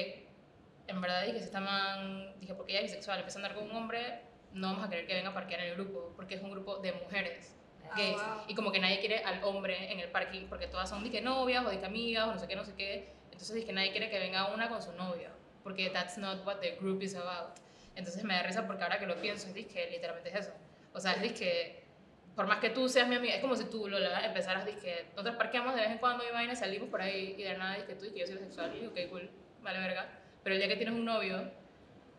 en 0.87 1.01
verdad 1.01 1.25
dije, 1.27 1.39
si 1.39 1.45
esta 1.47 1.61
man, 1.61 2.33
dije, 2.41 2.55
porque 2.55 2.73
ella 2.73 2.81
es 2.83 2.91
bisexual, 2.93 3.19
empieza 3.19 3.39
a 3.39 3.43
andar 3.43 3.55
con 3.59 3.69
un 3.69 3.75
hombre, 3.77 4.21
no 4.53 4.69
vamos 4.69 4.85
a 4.85 4.91
querer 4.91 5.07
que 5.07 5.15
venga 5.15 5.31
a 5.31 5.35
parquear 5.35 5.61
en 5.61 5.69
el 5.71 5.75
grupo, 5.75 6.13
porque 6.15 6.35
es 6.37 6.43
un 6.43 6.51
grupo 6.51 6.79
de 6.79 6.93
mujeres 6.93 7.57
Ah, 7.91 7.97
gays. 7.97 8.17
wow. 8.17 8.45
Y 8.49 8.55
como 8.55 8.73
que 8.73 8.81
nadie 8.81 8.99
quiere 9.01 9.23
al 9.25 9.43
hombre 9.45 9.93
en 9.93 10.01
el 10.01 10.09
parking 10.11 10.47
porque 10.49 10.67
todas 10.67 10.89
son 10.89 11.05
de 11.05 11.11
que 11.11 11.21
novias 11.21 11.65
o 11.67 11.69
de 11.71 11.79
que 11.79 11.85
amigas 11.87 12.29
o 12.29 12.33
no 12.33 12.39
sé 12.39 12.49
qué, 12.49 12.57
no 12.57 12.65
sé 12.65 12.75
qué. 12.77 13.13
Entonces 13.31 13.65
que 13.65 13.73
nadie 13.73 13.91
quiere 13.91 14.09
que 14.09 14.19
venga 14.19 14.53
una 14.55 14.69
con 14.69 14.81
su 14.81 14.93
novia 14.93 15.31
porque 15.63 15.91
that's 15.91 16.17
not 16.19 16.47
what 16.47 16.57
the 16.61 16.77
group 16.81 17.03
is 17.03 17.15
about. 17.15 17.59
Entonces 17.97 18.25
me 18.25 18.35
da 18.35 18.43
risa 18.43 18.67
porque 18.67 18.83
ahora 18.83 18.99
que 18.99 19.07
lo 19.07 19.17
pienso 19.21 19.49
es 19.55 19.67
que 19.67 19.91
literalmente 19.91 20.31
es 20.31 20.37
eso. 20.47 20.53
O 20.93 21.01
sea, 21.01 21.13
es 21.13 21.33
que 21.33 21.85
por 22.35 22.47
más 22.47 22.59
que 22.59 22.71
tú 22.71 22.89
seas 22.89 23.07
mi 23.07 23.15
amiga, 23.15 23.35
es 23.35 23.41
como 23.41 23.55
si 23.55 23.65
tú, 23.67 23.89
Lola, 23.89 24.25
empezaras 24.27 24.65
que 24.65 25.07
nosotros 25.11 25.37
parqueamos 25.37 25.75
de 25.75 25.83
vez 25.83 25.91
en 25.93 25.99
cuando 25.99 26.25
y 26.29 26.33
vaina, 26.33 26.55
salimos 26.57 26.89
por 26.89 27.01
ahí 27.01 27.37
y 27.39 27.43
de 27.45 27.57
nada 27.57 27.87
que 27.87 27.95
tú 27.95 28.07
y 28.07 28.11
que 28.13 28.21
yo 28.21 28.27
soy 28.27 28.37
bisexual 28.37 28.75
y 28.77 28.87
ok, 28.87 29.11
cool, 29.11 29.31
vale 29.63 29.79
verga. 29.79 30.09
Pero 30.43 30.55
el 30.57 30.61
día 30.61 30.69
que 30.69 30.77
tienes 30.77 30.95
un 30.95 31.05
novio, 31.05 31.51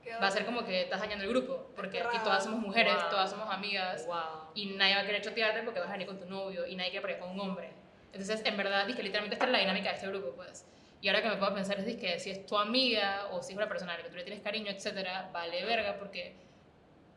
¿Qué 0.02 0.12
va 0.14 0.28
a 0.28 0.32
ser 0.32 0.46
como 0.46 0.64
que 0.64 0.84
estás 0.84 1.00
dañando 1.02 1.24
el 1.26 1.32
grupo 1.32 1.72
porque 1.76 2.00
aquí 2.00 2.18
todas 2.24 2.44
somos 2.44 2.60
mujeres, 2.60 2.94
Wow. 2.94 3.10
todas 3.10 3.30
somos 3.32 3.50
amigas 3.54 4.06
Wow. 4.06 4.52
y 4.54 4.68
nadie 4.68 4.96
va 4.96 5.02
a 5.02 5.06
querer 5.06 5.22
chotearte 5.22 5.64
porque 5.64 5.80
vas 5.80 5.90
a 5.90 5.94
venir 5.94 6.08
con 6.08 6.20
tu 6.20 6.26
novio 6.28 6.66
y 6.66 6.76
nadie 6.76 6.92
quiere 6.92 7.02
pelear 7.02 7.20
con 7.22 7.32
un 7.32 7.40
hombre. 7.40 7.72
Entonces, 8.14 8.42
en 8.46 8.56
verdad, 8.56 8.90
es 8.90 8.96
que 8.96 9.04
literalmente 9.04 9.36
esta 9.36 9.46
es 9.46 9.52
la 9.52 9.58
dinámica 9.60 9.90
de 9.90 9.96
este 9.96 10.08
grupo, 10.08 10.32
pues. 10.36 10.66
Y 11.06 11.08
ahora 11.08 11.22
que 11.22 11.30
me 11.30 11.36
puedo 11.36 11.54
pensar 11.54 11.80
es 11.80 11.98
que 11.98 12.18
si 12.20 12.32
es 12.32 12.48
tu 12.48 12.58
amiga 12.58 13.28
o 13.32 13.44
si 13.44 13.52
es 13.52 13.58
una 13.58 13.68
persona 13.70 13.94
a 13.94 13.98
la 13.98 14.04
que 14.04 14.10
tú 14.10 14.15
le 14.15 14.24
tienes 14.24 14.41
cariño, 14.41 14.72
etcétera, 14.72 15.30
vale 15.32 15.63
verga 15.63 15.98
porque 16.00 16.34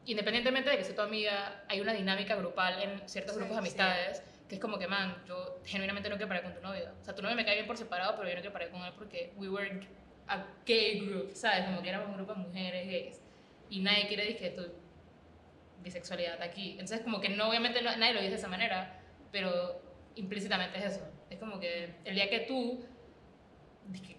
independientemente 0.05 0.69
de 0.69 0.77
que 0.77 0.85
sea 0.85 0.95
tu 0.95 1.01
amiga, 1.01 1.65
hay 1.69 1.81
una 1.81 1.95
dinámica 1.95 2.37
grupal 2.37 2.83
en 2.83 3.09
ciertos 3.09 3.33
Sí, 3.33 3.39
grupos 3.39 3.57
de 3.57 3.61
amistades 3.61 4.23
que 4.47 4.57
es 4.57 4.61
como 4.61 4.79
que, 4.79 4.87
man, 4.89 5.17
yo 5.27 5.59
genuinamente 5.65 6.11
no 6.11 6.17
quiero 6.17 6.29
parar 6.29 6.43
con 6.43 6.53
tu 6.55 6.61
novio. 6.61 6.91
O 7.01 7.03
sea, 7.03 7.15
tu 7.15 7.23
novio 7.23 7.35
me 7.35 7.47
cae 7.47 7.55
bien 7.55 7.67
por 7.67 7.79
separado, 7.79 8.15
pero 8.17 8.29
yo 8.29 8.35
no 8.35 8.41
quiero 8.43 8.53
parar 8.53 8.69
con 8.69 8.83
él 8.83 8.93
porque 8.99 9.33
we 9.37 9.49
were 9.49 9.81
a 10.27 10.45
gay 10.67 11.01
group, 11.07 11.31
¿sabes? 11.35 11.65
Como 11.65 11.81
que 11.81 11.89
éramos 11.89 12.09
un 12.11 12.17
grupo 12.17 12.35
de 12.35 12.41
mujeres 12.41 12.87
gays. 12.87 13.23
Y 13.71 13.81
nadie 13.81 14.07
quiere 14.07 14.25
decir 14.27 14.39
que 14.39 14.51
tú 14.51 14.67
bisexualidad 15.83 16.43
aquí. 16.43 16.73
Entonces, 16.73 17.01
como 17.01 17.21
que 17.23 17.31
no, 17.31 17.49
obviamente 17.49 17.81
no- 17.81 17.97
nadie 17.97 18.13
lo 18.13 18.21
dice 18.21 18.33
de 18.33 18.37
esa 18.37 18.49
manera, 18.49 19.01
pero 19.33 19.81
implícitamente 20.15 20.79
es 20.79 20.85
eso. 20.97 21.09
Es 21.31 21.39
como 21.39 21.59
que 21.61 21.95
el 22.05 22.15
día 22.15 22.29
que 22.29 22.41
tú 22.41 22.85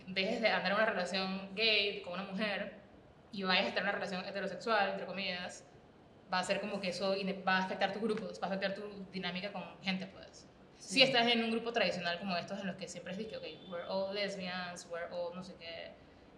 dejes 0.07 0.41
de 0.41 0.47
andar 0.49 0.71
en 0.71 0.77
una 0.77 0.85
relación 0.85 1.55
gay 1.55 2.01
con 2.01 2.13
una 2.13 2.23
mujer 2.23 2.73
y 3.31 3.43
vayas 3.43 3.65
a 3.65 3.67
estar 3.69 3.83
en 3.83 3.89
una 3.89 3.91
relación 3.93 4.25
heterosexual, 4.25 4.91
entre 4.91 5.05
comillas, 5.05 5.63
va 6.31 6.39
a 6.39 6.43
ser 6.43 6.59
como 6.61 6.79
que 6.79 6.89
eso 6.89 7.15
va 7.47 7.57
a 7.57 7.63
afectar 7.65 7.91
tus 7.93 8.01
grupos, 8.01 8.39
va 8.41 8.47
a 8.47 8.49
afectar 8.49 8.73
tu 8.73 8.81
dinámica 9.11 9.51
con 9.51 9.63
gente, 9.81 10.07
pues. 10.07 10.47
Si 10.77 11.01
estás 11.01 11.27
en 11.27 11.43
un 11.43 11.51
grupo 11.51 11.71
tradicional 11.73 12.17
como 12.19 12.35
estos 12.37 12.59
en 12.59 12.67
los 12.67 12.75
que 12.77 12.87
siempre 12.87 13.11
es 13.11 13.17
de 13.19 13.27
que, 13.27 13.37
ok, 13.37 13.43
we're 13.69 13.85
all 13.87 14.13
lesbians, 14.15 14.87
we're 14.89 15.07
all 15.13 15.35
no 15.35 15.43
sé 15.43 15.53
qué, 15.59 15.91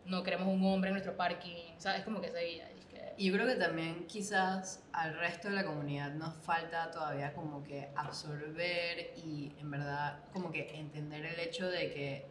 no 0.06 0.24
queremos 0.24 0.48
un 0.48 0.64
hombre 0.66 0.90
en 0.90 0.96
nuestro 0.96 1.16
parking, 1.16 1.76
¿sabes? 1.78 2.00
Es 2.00 2.06
como 2.06 2.20
que 2.22 2.28
esa 2.28 2.40
guía. 2.40 2.70
es 2.70 2.86
que- 2.86 3.14
Y 3.18 3.28
yo 3.28 3.34
creo 3.34 3.46
que 3.48 3.56
también 3.56 4.08
quizás 4.08 4.84
al 4.94 5.16
resto 5.18 5.50
de 5.50 5.56
la 5.56 5.64
comunidad 5.64 6.12
nos 6.12 6.34
falta 6.44 6.90
todavía 6.90 7.34
como 7.34 7.64
que 7.64 7.90
absorber 7.96 9.14
y 9.16 9.54
en 9.60 9.70
verdad 9.72 10.20
como 10.34 10.52
que 10.52 10.70
entender 10.76 11.26
el 11.26 11.40
hecho 11.40 11.70
de 11.70 11.92
que, 11.94 12.26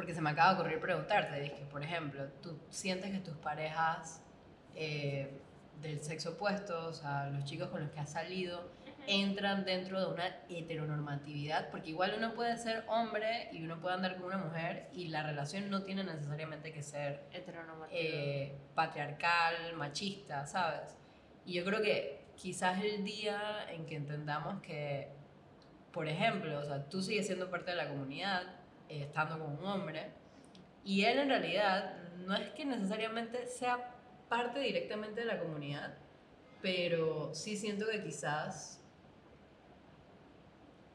porque 0.00 0.14
se 0.14 0.22
me 0.22 0.30
acaba 0.30 0.54
de 0.54 0.60
ocurrir 0.60 0.80
preguntarte, 0.80 1.44
es 1.44 1.52
que 1.52 1.66
por 1.66 1.82
ejemplo, 1.82 2.26
tú 2.40 2.58
sientes 2.70 3.10
que 3.10 3.18
tus 3.18 3.36
parejas 3.36 4.22
eh, 4.74 5.42
del 5.82 6.00
sexo 6.00 6.30
opuesto, 6.30 6.86
o 6.86 6.92
sea, 6.94 7.26
los 7.26 7.44
chicos 7.44 7.68
con 7.68 7.82
los 7.82 7.90
que 7.90 8.00
has 8.00 8.10
salido, 8.10 8.72
entran 9.06 9.66
dentro 9.66 10.00
de 10.00 10.06
una 10.14 10.24
heteronormatividad, 10.48 11.68
porque 11.70 11.90
igual 11.90 12.14
uno 12.16 12.32
puede 12.32 12.56
ser 12.56 12.82
hombre 12.88 13.50
y 13.52 13.62
uno 13.62 13.78
puede 13.78 13.94
andar 13.94 14.16
con 14.16 14.24
una 14.24 14.38
mujer 14.38 14.88
y 14.94 15.08
la 15.08 15.22
relación 15.22 15.68
no 15.68 15.82
tiene 15.82 16.02
necesariamente 16.02 16.72
que 16.72 16.82
ser 16.82 17.26
eh, 17.90 18.56
patriarcal, 18.74 19.76
machista, 19.76 20.46
¿sabes? 20.46 20.96
Y 21.44 21.52
yo 21.52 21.64
creo 21.66 21.82
que 21.82 22.24
quizás 22.36 22.82
el 22.82 23.04
día 23.04 23.70
en 23.70 23.84
que 23.84 23.96
entendamos 23.96 24.62
que, 24.62 25.08
por 25.92 26.08
ejemplo, 26.08 26.58
o 26.58 26.64
sea, 26.64 26.88
tú 26.88 27.02
sigues 27.02 27.26
siendo 27.26 27.50
parte 27.50 27.72
de 27.72 27.76
la 27.76 27.86
comunidad, 27.86 28.59
eh, 28.90 29.02
estando 29.04 29.38
con 29.38 29.58
un 29.58 29.64
hombre, 29.64 30.10
y 30.84 31.04
él 31.04 31.18
en 31.18 31.28
realidad 31.28 31.96
no 32.26 32.34
es 32.34 32.50
que 32.50 32.64
necesariamente 32.64 33.46
sea 33.46 33.94
parte 34.28 34.60
directamente 34.60 35.20
de 35.20 35.26
la 35.26 35.38
comunidad, 35.38 35.94
pero 36.60 37.34
sí 37.34 37.56
siento 37.56 37.86
que 37.88 38.02
quizás 38.02 38.76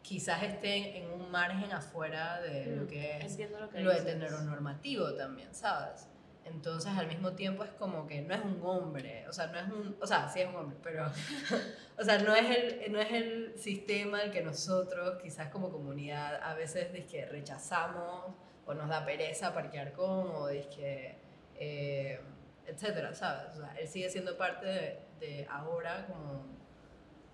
quizás 0.02 0.44
estén 0.44 0.96
en 0.96 1.12
un 1.12 1.32
margen 1.32 1.72
afuera 1.74 2.40
de 2.40 2.76
lo 2.76 2.84
Mm, 2.84 2.88
que 2.88 3.18
es 3.18 3.52
lo 3.60 3.70
que 3.70 3.82
lo 3.82 3.92
heteronormativo 3.92 5.14
también, 5.16 5.54
¿sabes? 5.54 6.08
Entonces 6.46 6.92
al 6.96 7.08
mismo 7.08 7.34
tiempo 7.34 7.64
es 7.64 7.72
como 7.72 8.06
que 8.06 8.22
no 8.22 8.36
es 8.36 8.42
un 8.44 8.60
hombre, 8.64 9.28
o 9.28 9.34
sea, 9.34 9.48
no 9.48 9.58
es 9.58 9.68
un, 9.68 9.98
o 10.00 10.06
sea, 10.06 10.30
sí 10.30 10.42
es 10.42 10.48
un 10.48 10.56
hombre, 10.56 10.78
pero, 10.84 11.12
o 11.98 12.04
sea, 12.04 12.20
no 12.20 12.36
es 12.36 12.50
el, 12.56 12.92
no 12.92 13.00
es 13.00 13.12
el 13.12 13.58
sistema 13.58 14.22
el 14.22 14.32
que 14.32 14.44
nosotros 14.44 15.20
quizás 15.22 15.50
como 15.50 15.72
comunidad 15.72 16.40
a 16.44 16.54
veces 16.54 16.88
que 17.06 17.26
rechazamos 17.26 18.36
o 18.66 18.74
nos 18.76 18.88
da 18.90 19.06
pereza 19.06 19.54
parquear 19.54 19.92
con 19.94 20.30
o 20.30 20.48
que, 20.48 21.18
eh, 21.56 22.22
etcétera, 22.68 23.14
¿sabes? 23.14 23.56
O 23.56 23.62
sea, 23.62 23.76
él 23.80 23.88
sigue 23.88 24.10
siendo 24.10 24.38
parte 24.38 24.66
de, 24.68 25.00
de 25.20 25.48
ahora 25.50 26.06
como 26.06 26.46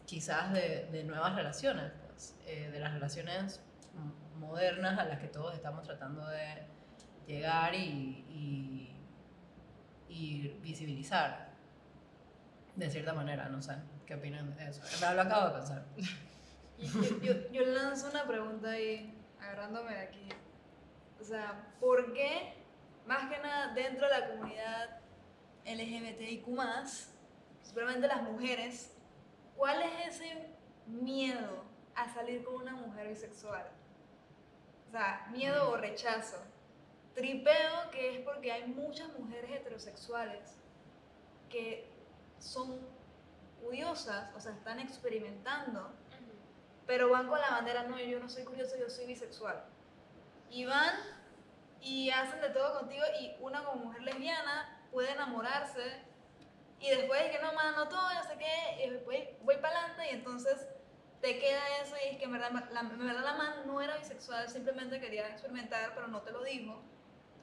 quizás 0.06 0.54
de, 0.54 0.88
de 0.91 1.04
nuevas 1.04 1.36
relaciones, 1.36 1.91
pues, 2.08 2.36
eh, 2.45 2.69
de 2.71 2.80
las 2.80 2.93
relaciones 2.93 3.62
modernas 4.38 5.00
a 5.00 5.06
las 5.06 5.19
que 5.19 5.28
todos 5.28 5.54
estamos 5.56 5.86
tratando 5.86 6.28
de 6.28 6.67
llegar 7.28 7.74
y, 7.76 8.26
y, 8.30 8.91
y 10.12 10.60
visibilizar 10.62 11.50
de 12.76 12.89
cierta 12.89 13.13
manera, 13.13 13.47
no 13.50 13.62
sé, 13.62 13.76
¿qué 14.06 14.15
opinan 14.15 14.56
de 14.56 14.69
eso? 14.69 14.82
Verdad 14.82 15.15
lo 15.15 15.21
acabo 15.21 15.47
de 15.47 15.54
pensar. 15.54 15.86
Yo, 16.78 17.19
yo, 17.21 17.52
yo 17.52 17.65
lanzo 17.65 18.10
una 18.10 18.26
pregunta 18.26 18.71
ahí, 18.71 19.13
agarrándome 19.39 19.93
de 19.93 20.00
aquí. 20.02 20.30
O 21.19 21.24
sea, 21.24 21.76
¿por 21.80 22.13
qué, 22.13 22.56
más 23.06 23.30
que 23.30 23.39
nada 23.39 23.74
dentro 23.74 24.08
de 24.08 24.19
la 24.19 24.28
comunidad 24.30 25.00
LGBTIQ, 25.65 26.47
simplemente 27.62 28.08
las 28.08 28.24
mujeres, 28.24 28.91
cuál 29.56 29.82
es 29.84 30.15
ese 30.15 30.47
miedo 30.88 31.63
a 31.95 32.12
salir 32.13 32.43
con 32.43 32.56
una 32.56 32.74
mujer 32.74 33.10
bisexual? 33.10 33.67
O 34.88 34.91
sea, 34.91 35.28
miedo 35.32 35.69
o 35.69 35.78
rechazo. 35.78 36.38
Tripeo 37.13 37.91
que 37.91 38.15
es 38.15 38.26
porque 38.26 38.52
hay 38.52 38.67
muchas 38.67 39.10
mujeres 39.17 39.52
heterosexuales 39.52 40.58
que 41.50 41.88
son 42.39 42.80
curiosas, 43.62 44.34
o 44.36 44.39
sea, 44.39 44.54
están 44.54 44.80
experimentando 44.80 45.91
pero 46.91 47.10
van 47.10 47.28
con 47.30 47.39
la 47.39 47.52
bandera, 47.52 47.84
no, 47.84 47.97
yo 47.97 48.19
no 48.19 48.28
soy 48.28 48.43
curioso, 48.43 48.76
yo 48.78 48.89
soy 48.89 49.06
bisexual. 49.06 49.63
Y 50.50 50.65
van 50.65 50.93
y 51.80 52.10
hacen 52.10 52.41
de 52.41 52.50
todo 52.50 52.80
contigo 52.80 53.06
y 53.21 53.34
una 53.39 53.63
como 53.63 53.86
mujer 53.86 54.02
lesbiana 54.02 54.86
puede 54.91 55.12
enamorarse 55.12 56.04
y 56.82 56.89
después 56.89 57.21
es 57.21 57.32
que 57.32 57.41
no, 57.41 57.54
man, 57.54 57.76
no 57.78 57.88
todo, 57.88 58.13
no 58.13 58.24
sé 58.24 58.38
qué, 58.38 58.86
y 58.86 58.89
después 58.89 59.21
voy 59.43 59.56
para 59.56 59.80
adelante 59.80 60.12
y 60.12 60.15
entonces 60.15 60.67
te 61.21 61.39
queda 61.39 61.62
eso 61.82 61.95
y 62.04 62.10
es 62.10 62.17
que 62.17 62.26
en 62.26 62.34
verdad 62.34 62.52
la, 62.71 62.82
en 62.82 63.08
verdad 63.08 63.24
la 63.24 63.36
man 63.36 63.54
no 63.65 63.82
era 63.82 63.95
bisexual, 63.95 64.50
simplemente 64.50 65.00
quería 65.00 65.30
experimentar, 65.30 65.93
pero 65.95 66.10
no 66.10 66.21
te 66.24 66.32
lo 66.32 66.43
dijo, 66.43 66.82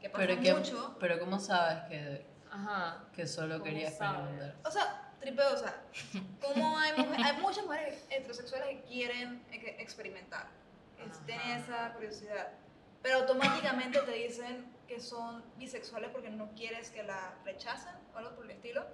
que 0.01 0.09
pasa 0.11 0.27
Pero, 0.27 0.41
¿qué- 0.41 0.55
mucho. 0.55 0.97
pero 1.01 1.19
¿cómo 1.19 1.39
sabes 1.39 1.83
que, 1.89 2.27
Ajá. 2.51 3.05
que 3.15 3.27
solo 3.27 3.55
¿Cómo 3.55 3.65
quería 3.65 3.89
experimentar? 3.89 4.55
O 4.65 4.71
sea, 4.71 5.13
tripeo, 5.21 5.55
o 5.55 5.57
sea, 5.57 5.83
como 6.41 6.79
hay, 6.79 6.93
mujer- 6.97 7.21
hay 7.25 7.37
muchas 7.43 7.65
mujeres 7.65 8.05
heterosexuales 8.11 8.69
que 8.69 8.83
quieren 8.85 9.45
que 9.51 9.77
experimentar, 9.81 10.47
es- 10.99 11.17
Ajá. 11.17 11.27
tienen 11.27 11.51
esa 11.59 11.93
curiosidad, 11.95 12.49
pero 13.03 13.19
automáticamente 13.19 14.01
te 14.01 14.13
dicen 14.13 14.73
que 14.87 15.01
son 15.01 15.45
bisexuales 15.57 16.11
porque 16.11 16.31
no 16.31 16.51
quieres 16.55 16.91
que 16.91 17.03
la 17.03 17.35
rechacen 17.45 17.95
o 18.15 18.19
algo 18.19 18.35
por 18.37 18.45
el 18.47 18.53
estilo, 18.53 18.87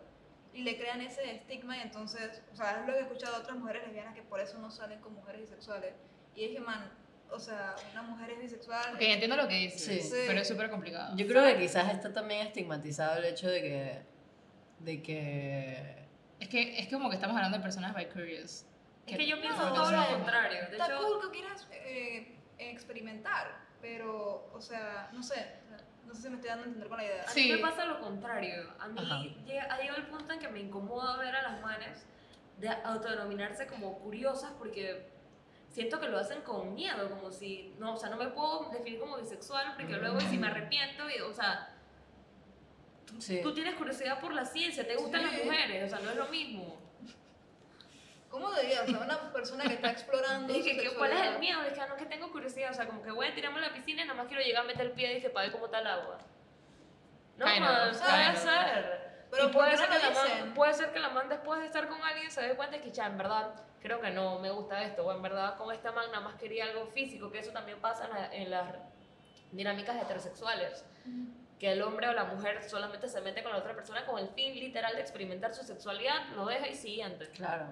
y 0.53 0.63
le 0.63 0.77
crean 0.79 1.01
ese 1.01 1.35
estigma 1.35 1.77
y 1.77 1.81
entonces, 1.81 2.41
o 2.53 2.57
sea, 2.57 2.81
es 2.81 2.87
lo 2.87 2.93
que 2.93 2.99
he 3.01 3.03
escuchado 3.03 3.35
de 3.37 3.41
otras 3.43 3.57
mujeres 3.59 3.83
lesbianas 3.85 4.15
que 4.15 4.23
por 4.23 4.39
eso 4.41 4.57
no 4.59 4.71
salen 4.71 5.01
con 5.01 5.13
mujeres 5.15 5.41
bisexuales, 5.43 5.95
y 6.35 6.47
dije, 6.49 6.61
man, 6.61 6.91
o 7.31 7.39
sea, 7.39 7.75
una 7.93 8.03
mujer 8.03 8.31
es 8.31 8.39
bisexual, 8.41 8.95
Ok, 8.95 9.01
entiendo 9.03 9.37
lo 9.37 9.49
que 9.49 9.55
dices, 9.57 10.09
Sí. 10.09 10.17
Pero 10.27 10.41
es 10.41 10.49
súper 10.49 10.71
complicado. 10.71 11.17
Yo 11.17 11.27
creo 11.27 11.45
que 11.45 11.59
quizás 11.59 11.93
está 11.93 12.13
también 12.13 12.47
estigmatizado 12.47 13.19
el 13.19 13.25
hecho 13.25 13.49
de 13.49 13.61
que, 13.63 14.03
de 14.81 15.03
que 15.03 16.05
Es 16.41 16.49
que 16.49 16.79
es 16.79 16.89
como 16.89 17.09
que 17.09 17.17
estamos 17.17 17.37
hablando 17.37 17.59
de 17.59 17.63
personas 17.63 17.93
by 17.95 18.09
curious. 18.11 18.67
Es 19.07 19.17
que 19.17 19.27
yo 19.27 19.41
pienso 19.41 19.59
No, 19.69 19.75
todo 19.75 19.89
o 19.89 19.91
lo 19.91 20.07
contrario. 20.09 20.61
De 20.71 20.77
está 20.77 20.87
hecho, 20.87 20.99
cool 20.99 21.21
que 21.31 21.39
quieras 21.39 21.69
eh, 21.73 22.37
experimentar, 22.59 23.59
pero, 23.81 24.51
o 24.53 24.61
sea, 24.61 25.11
no 25.13 25.23
sé, 25.23 25.47
no 26.07 26.15
sé 26.15 26.23
si 26.23 26.29
me 26.29 26.37
estoy 26.37 26.49
dando 26.51 26.65
a 26.65 26.67
entender 26.67 26.89
con 26.89 26.99
la 26.99 27.05
idea. 27.05 27.23
A 27.23 27.29
Sí. 27.29 27.45
mí 27.45 27.53
me 27.53 27.59
pasa 27.59 27.85
lo 27.85 28.01
contrario. 28.01 28.73
A 28.79 28.89
mí 28.89 29.01
ha 29.59 29.79
llegado 29.81 29.99
el 29.99 30.07
punto 30.07 30.33
en 30.33 30.39
que 30.39 30.49
me 30.49 30.61
incomoda 30.61 31.19
ver 31.19 31.35
a 31.37 31.43
las 31.43 31.61
manes 31.61 32.07
de 32.59 32.69
autodenominarse 32.69 33.67
como 33.67 33.99
curiosas 33.99 34.53
porque 34.59 35.07
siento 35.75 35.99
que 35.99 36.07
lo 36.09 36.19
hacen 36.19 36.41
con 36.43 36.73
miedo, 36.73 37.11
como 37.11 37.33
si, 37.33 37.75
no, 37.81 37.95
o 37.95 37.97
sea, 37.97 38.09
no 38.09 38.17
me 38.17 38.29
puedo 38.29 38.71
definir 38.71 39.01
como 39.01 39.17
bisexual 39.19 39.75
porque 39.77 39.97
luego 39.97 40.19
y 40.19 40.21
si 40.27 40.39
me 40.39 40.47
arrepiento, 40.47 41.11
y, 41.11 41.21
o 41.21 41.35
sea, 41.35 41.69
sí. 43.19 43.41
tú 43.43 43.53
tienes 43.53 43.75
curiosidad 43.75 44.21
por 44.21 44.33
la 44.33 44.45
ciencia, 44.45 44.87
te 44.87 44.95
gustan 44.95 45.23
Sí. 45.23 45.27
las 45.37 45.45
mujeres, 45.45 45.93
o 45.93 45.97
sea, 45.97 46.05
no 46.05 46.11
es 46.13 46.17
lo 46.17 46.27
mismo. 46.29 46.77
¿Cómo 48.31 48.53
diría? 48.53 48.83
O 48.83 48.87
sea, 48.87 48.99
una 49.01 49.33
persona 49.33 49.65
que 49.65 49.75
está 49.75 49.91
explorando. 49.91 50.53
Dije, 50.53 50.75
su 50.77 50.81
¿qué- 50.91 50.97
¿cuál 50.97 51.13
es 51.13 51.21
el 51.27 51.39
miedo? 51.39 51.61
Dije, 51.63 51.81
ah, 51.81 51.87
no, 51.89 51.97
que 51.97 52.07
tengo 52.07 52.31
curiosidad, 52.33 52.71
o 52.71 52.75
sea, 52.75 52.87
como 52.87 53.03
que 53.03 53.11
voy 53.13 53.27
a 53.27 53.35
tirarme 53.35 53.59
a 53.59 53.69
la 53.69 53.73
piscina 53.75 54.03
y 54.03 54.07
nada 54.07 54.15
más 54.17 54.27
quiero 54.29 54.43
llegar 54.43 54.63
a 54.65 54.67
meter 54.67 54.87
el 54.87 54.93
pie 54.93 55.11
y 55.13 55.15
dije, 55.17 55.31
para 55.31 55.45
ver 55.47 55.53
cómo 55.53 55.67
está 55.67 55.79
el 55.81 55.87
agua. 55.87 56.19
No, 57.37 57.47
Kind 57.47 57.63
of, 57.65 57.71
man, 57.71 57.91
puede 58.01 58.31
of. 58.31 58.39
ser. 58.39 59.27
Pero 59.31 59.49
y 59.49 59.53
puede 59.53 59.53
¿por 59.53 59.71
qué 59.71 59.77
ser, 59.77 59.89
que 59.89 59.99
la 59.99 60.11
man, 60.45 60.55
puede 60.55 60.75
ser 60.75 60.93
que 60.93 60.99
la 61.01 61.09
man 61.11 61.29
después 61.29 61.61
de 61.61 61.67
estar 61.67 61.89
con 61.89 62.01
alguien 62.03 62.31
se 62.31 62.43
dé 62.43 62.55
cuenta 62.57 62.81
que 62.81 62.91
ya 62.93 63.07
en 63.07 63.19
verdad 63.19 63.55
creo 63.85 64.01
que 64.01 64.11
no 64.11 64.39
me 64.39 64.51
gusta 64.51 64.83
esto 64.83 65.05
o 65.05 65.13
en 65.13 65.21
verdad 65.21 65.59
con 65.59 65.71
esta 65.71 65.93
man 65.93 66.07
nada 66.11 66.21
más 66.25 66.37
quería 66.37 66.65
algo 66.65 66.87
físico 66.87 67.31
que 67.31 67.41
eso 67.41 67.51
también 67.53 67.79
pasa 67.83 68.07
en, 68.07 68.13
la- 68.15 68.35
en 68.35 68.51
las 68.51 68.75
dinámicas 69.53 70.03
heterosexuales 70.03 70.87
que 71.59 71.71
el 71.73 71.83
hombre 71.83 72.09
o 72.09 72.15
la 72.15 72.25
mujer 72.25 72.63
solamente 72.67 73.09
se 73.09 73.21
mete 73.21 73.43
con 73.43 73.53
la 73.53 73.59
otra 73.59 73.75
persona 73.75 74.07
con 74.07 74.19
el 74.19 74.29
fin 74.31 74.55
literal 74.55 74.95
de 74.95 75.03
experimentar 75.03 75.55
su 75.55 75.65
sexualidad 75.65 76.29
lo 76.35 76.47
deja 76.47 76.67
y 76.67 76.75
siguiente 76.75 77.29
Claro. 77.35 77.67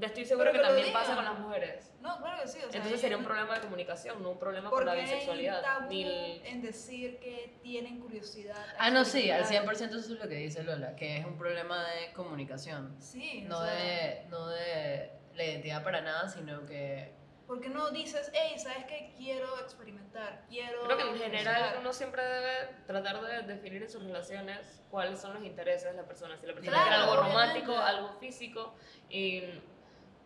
estoy 0.00 0.24
seguro 0.24 0.52
que 0.52 0.56
que 0.58 0.64
también 0.64 0.90
pasa 0.90 1.14
con 1.14 1.24
las 1.26 1.38
mujeres 1.38 1.92
No, 2.00 2.16
claro 2.18 2.40
que 2.42 2.48
sí. 2.48 2.58
O 2.58 2.70
sea, 2.70 2.76
entonces 2.78 2.98
sería 3.02 3.18
un 3.18 3.24
problema 3.24 3.54
de 3.56 3.60
comunicación 3.60 4.22
no 4.22 4.30
un 4.30 4.38
problema 4.38 4.70
con 4.70 4.86
la 4.86 4.94
bisexualidad 4.94 5.60
tabú 5.60 5.88
ni 5.90 6.02
el- 6.04 6.46
en 6.46 6.62
decir 6.62 7.18
que 7.20 7.58
tienen 7.62 8.00
curiosidad. 8.00 8.56
a 8.78 8.86
Ah, 8.86 8.90
no, 8.90 9.04
sí, 9.04 9.30
al 9.30 9.40
experimentar. 9.40 9.76
100% 9.76 9.98
eso 9.98 10.14
es 10.14 10.18
lo 10.18 10.26
que 10.28 10.36
dice 10.36 10.62
Lola, 10.62 10.96
que 10.96 11.18
es 11.18 11.26
un 11.26 11.36
problema 11.36 11.84
de 11.90 12.10
comunicación. 12.14 12.96
Sí, 13.00 13.42
o 13.44 13.48
No 13.50 13.62
sea, 13.62 13.74
de, 13.74 14.26
no 14.30 14.48
de 14.48 15.17
la 15.38 15.44
identidad 15.44 15.82
para 15.82 16.00
nada, 16.02 16.28
sino 16.28 16.66
que 16.66 17.16
¿Por 17.46 17.62
qué 17.62 17.70
no 17.70 17.88
dices, 17.90 18.30
hey, 18.34 18.58
¿sabes 18.58 18.84
qué? 18.84 19.10
Quiero 19.16 19.58
experimentar, 19.60 20.44
quiero... 20.50 20.82
Creo 20.84 20.98
que 20.98 21.04
en 21.04 21.16
general 21.16 21.62
buscar"? 21.62 21.78
uno 21.80 21.92
siempre 21.94 22.22
debe 22.22 22.52
tratar 22.86 23.22
de 23.22 23.42
definir 23.54 23.82
en 23.84 23.88
sus 23.88 24.02
relaciones 24.02 24.82
cuáles 24.90 25.18
son 25.18 25.32
los 25.32 25.42
intereses 25.42 25.90
de 25.92 25.96
la 25.96 26.06
persona. 26.06 26.36
Si 26.36 26.46
la 26.46 26.52
persona 26.52 26.72
Claro, 26.76 26.88
quiere 26.90 27.02
algo 27.02 27.12
obviamente. 27.12 27.38
romántico, 27.38 27.78
algo 27.78 28.12
físico. 28.20 28.74
Y, 29.08 29.44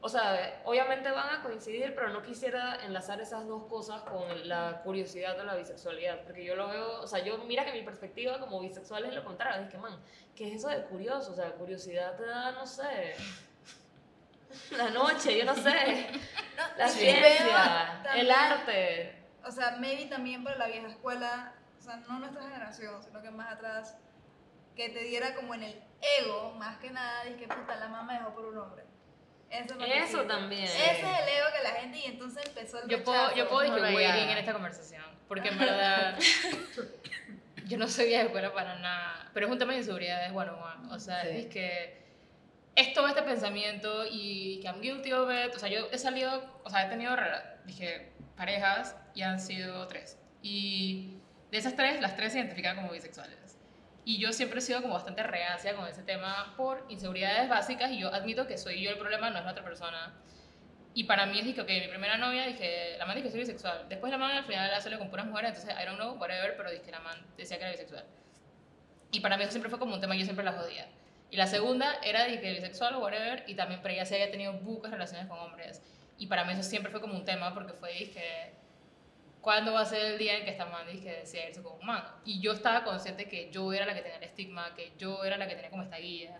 o 0.00 0.08
sea, 0.08 0.62
obviamente 0.64 1.12
van 1.12 1.36
a 1.38 1.42
coincidir, 1.44 1.94
pero 1.94 2.08
no 2.08 2.22
quisiera 2.22 2.84
enlazar 2.84 3.20
esas 3.20 3.46
dos 3.46 3.66
cosas 3.68 4.02
con 4.02 4.48
la 4.48 4.80
curiosidad 4.82 5.38
o 5.38 5.44
la 5.44 5.54
bisexualidad. 5.54 6.24
Porque 6.24 6.44
yo 6.44 6.56
lo 6.56 6.66
veo, 6.66 7.02
o 7.02 7.06
sea, 7.06 7.20
yo 7.24 7.38
mira 7.44 7.64
que 7.64 7.72
mi 7.72 7.82
perspectiva 7.82 8.40
como 8.40 8.58
bisexual 8.58 9.04
es 9.04 9.14
lo 9.14 9.22
contrario. 9.22 9.62
Es 9.62 9.70
que, 9.70 9.78
man, 9.78 9.96
¿qué 10.34 10.48
es 10.48 10.54
eso 10.56 10.68
de 10.70 10.82
curioso? 10.86 11.30
O 11.30 11.34
sea, 11.36 11.52
curiosidad 11.52 12.16
te 12.16 12.26
da, 12.26 12.50
no 12.50 12.66
sé. 12.66 13.14
La 14.76 14.90
noche, 14.90 15.38
yo 15.38 15.44
no 15.44 15.54
sé. 15.54 16.08
No, 16.56 16.62
La 16.76 16.86
ciencia, 16.88 18.02
también- 18.04 18.26
el 18.26 18.30
arte. 18.30 19.18
O 19.44 19.50
sea, 19.50 19.76
maybe 19.78 20.04
también 20.06 20.44
para 20.44 20.56
la 20.58 20.66
vieja 20.66 20.86
escuela, 20.88 21.54
o 21.78 21.82
sea, 21.82 21.96
no 22.08 22.18
nuestra 22.18 22.42
generación, 22.42 23.02
sino 23.02 23.22
que 23.22 23.30
más 23.30 23.50
atrás, 23.52 23.96
que 24.76 24.90
te 24.90 25.00
diera 25.00 25.34
como 25.34 25.54
en 25.54 25.62
el 25.62 25.82
ego, 26.20 26.52
más 26.58 26.76
que 26.78 26.90
nada, 26.90 27.26
y 27.28 27.34
que 27.34 27.48
puta, 27.48 27.74
la 27.76 27.88
mamá 27.88 28.12
dejó 28.18 28.34
por 28.34 28.44
un 28.46 28.58
hombre. 28.58 28.84
Eso, 29.50 29.74
Eso 29.80 30.22
también. 30.24 30.64
Ese 30.64 30.90
es 30.92 30.98
el 30.98 31.04
ego 31.28 31.46
que 31.56 31.62
la 31.62 31.70
gente, 31.80 31.98
y 31.98 32.04
entonces 32.04 32.44
empezó 32.46 32.82
el 32.82 32.88
Yo 32.88 33.02
puedo, 33.02 33.34
yo 33.34 33.48
puedo 33.48 33.70
Bueno, 33.70 33.94
waiting 33.96 34.28
en 34.30 34.38
esta 34.38 34.52
conversación, 34.52 35.04
porque 35.28 35.48
en 35.48 35.58
verdad 35.58 36.18
yo 37.66 37.78
no 37.78 37.88
soy 37.88 38.06
vieja 38.06 38.24
escuela 38.24 38.52
para 38.52 38.78
nada, 38.78 39.30
pero 39.32 39.46
es 39.46 39.52
un 39.52 39.58
tema 39.58 39.72
de 39.72 39.78
inseguridades 39.78 40.30
one, 40.32 40.50
o 40.90 40.98
sea, 40.98 41.22
Sí. 41.22 41.28
es 41.30 41.46
que 41.46 42.01
es 42.74 42.94
todo 42.94 43.06
este 43.08 43.22
pensamiento 43.22 44.04
y 44.10 44.60
que 44.60 44.68
I'm 44.68 44.80
guilty 44.80 45.12
of 45.12 45.30
it, 45.30 45.54
o 45.54 45.58
sea, 45.58 45.68
yo 45.68 45.88
he 45.92 45.98
salido, 45.98 46.60
o 46.64 46.70
sea, 46.70 46.86
he 46.86 46.88
tenido, 46.88 47.14
dije, 47.64 48.12
parejas 48.36 48.96
y 49.14 49.22
han 49.22 49.40
sido 49.40 49.86
tres, 49.86 50.18
y 50.40 51.18
de 51.50 51.58
esas 51.58 51.76
tres, 51.76 52.00
las 52.00 52.16
tres 52.16 52.32
se 52.32 52.38
identifican 52.38 52.76
como 52.76 52.90
bisexuales. 52.92 53.58
Y 54.04 54.18
yo 54.18 54.32
siempre 54.32 54.58
he 54.58 54.62
sido 54.62 54.82
como 54.82 54.94
bastante 54.94 55.22
reacia 55.22 55.76
con 55.76 55.86
ese 55.86 56.02
tema 56.02 56.54
por 56.56 56.84
inseguridades 56.88 57.48
básicas 57.48 57.90
y 57.92 58.00
yo 58.00 58.12
admito 58.12 58.48
que 58.48 58.58
soy 58.58 58.82
yo 58.82 58.90
el 58.90 58.98
problema, 58.98 59.30
no 59.30 59.38
es 59.38 59.44
la 59.44 59.52
otra 59.52 59.62
persona. 59.62 60.14
Y 60.94 61.04
para 61.04 61.26
mí 61.26 61.38
es 61.38 61.44
dije, 61.44 61.60
ok, 61.60 61.68
mi 61.68 61.88
primera 61.88 62.16
novia, 62.16 62.46
dije, 62.46 62.96
la 62.98 63.06
man 63.06 63.14
dice 63.14 63.28
que 63.28 63.30
soy 63.30 63.40
bisexual. 63.40 63.88
Después 63.88 64.10
la 64.10 64.18
man 64.18 64.32
al 64.32 64.44
final 64.44 64.70
la 64.70 64.80
salió 64.80 64.98
con 64.98 65.08
puras 65.08 65.26
mujeres, 65.26 65.50
entonces 65.50 65.74
I 65.80 65.86
don't 65.86 65.98
know, 65.98 66.14
whatever, 66.14 66.56
pero 66.56 66.70
dije, 66.70 66.90
la 66.90 67.00
man 67.00 67.16
decía 67.36 67.58
que 67.58 67.62
era 67.62 67.72
bisexual. 67.72 68.04
Y 69.12 69.20
para 69.20 69.36
mí 69.36 69.44
eso 69.44 69.52
siempre 69.52 69.70
fue 69.70 69.78
como 69.78 69.94
un 69.94 70.00
tema, 70.00 70.16
yo 70.16 70.24
siempre 70.24 70.44
la 70.44 70.52
jodía. 70.52 70.88
Y 71.32 71.36
la 71.38 71.46
segunda 71.46 71.94
era, 72.04 72.26
dije, 72.26 72.52
bisexual 72.52 72.96
o 72.96 72.98
whatever, 72.98 73.42
y 73.46 73.54
también, 73.54 73.80
pero 73.80 73.94
ella 73.94 74.04
sí 74.04 74.12
había 74.12 74.30
tenido 74.30 74.52
bucas 74.52 74.92
relaciones 74.92 75.26
con 75.28 75.38
hombres. 75.38 75.80
Y 76.18 76.26
para 76.26 76.44
mí 76.44 76.52
eso 76.52 76.62
siempre 76.62 76.92
fue 76.92 77.00
como 77.00 77.14
un 77.14 77.24
tema, 77.24 77.54
porque 77.54 77.72
fue, 77.72 77.90
dije, 77.94 78.52
¿cuándo 79.40 79.72
va 79.72 79.80
a 79.80 79.86
ser 79.86 80.12
el 80.12 80.18
día 80.18 80.36
en 80.36 80.44
que 80.44 80.50
esta 80.50 80.66
man 80.66 80.86
dije, 80.86 81.10
decía 81.10 81.48
irse 81.48 81.62
con 81.62 81.72
un 81.80 81.86
man? 81.86 82.04
Y 82.26 82.40
yo 82.40 82.52
estaba 82.52 82.84
consciente 82.84 83.30
que 83.30 83.50
yo 83.50 83.72
era 83.72 83.86
la 83.86 83.94
que 83.94 84.02
tenía 84.02 84.18
el 84.18 84.24
estigma, 84.24 84.74
que 84.74 84.92
yo 84.98 85.24
era 85.24 85.38
la 85.38 85.48
que 85.48 85.54
tenía 85.54 85.70
como 85.70 85.84
esta 85.84 85.96
guía. 85.96 86.38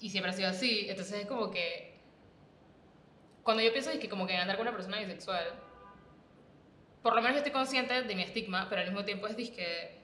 Y 0.00 0.08
siempre 0.08 0.30
ha 0.30 0.34
sido 0.34 0.48
así. 0.48 0.88
Entonces 0.88 1.20
es 1.20 1.26
como 1.26 1.50
que 1.50 1.92
cuando 3.42 3.62
yo 3.62 3.70
pienso 3.70 3.90
es 3.90 3.98
que 3.98 4.08
como 4.08 4.26
que 4.26 4.34
andar 4.34 4.56
con 4.56 4.66
una 4.66 4.74
persona 4.74 4.98
bisexual, 4.98 5.44
por 7.02 7.14
lo 7.14 7.20
menos 7.20 7.34
yo 7.34 7.38
estoy 7.40 7.52
consciente 7.52 8.02
de 8.02 8.14
mi 8.14 8.22
estigma, 8.22 8.66
pero 8.70 8.80
al 8.80 8.86
mismo 8.86 9.04
tiempo 9.04 9.26
es 9.26 9.36
que 9.36 9.97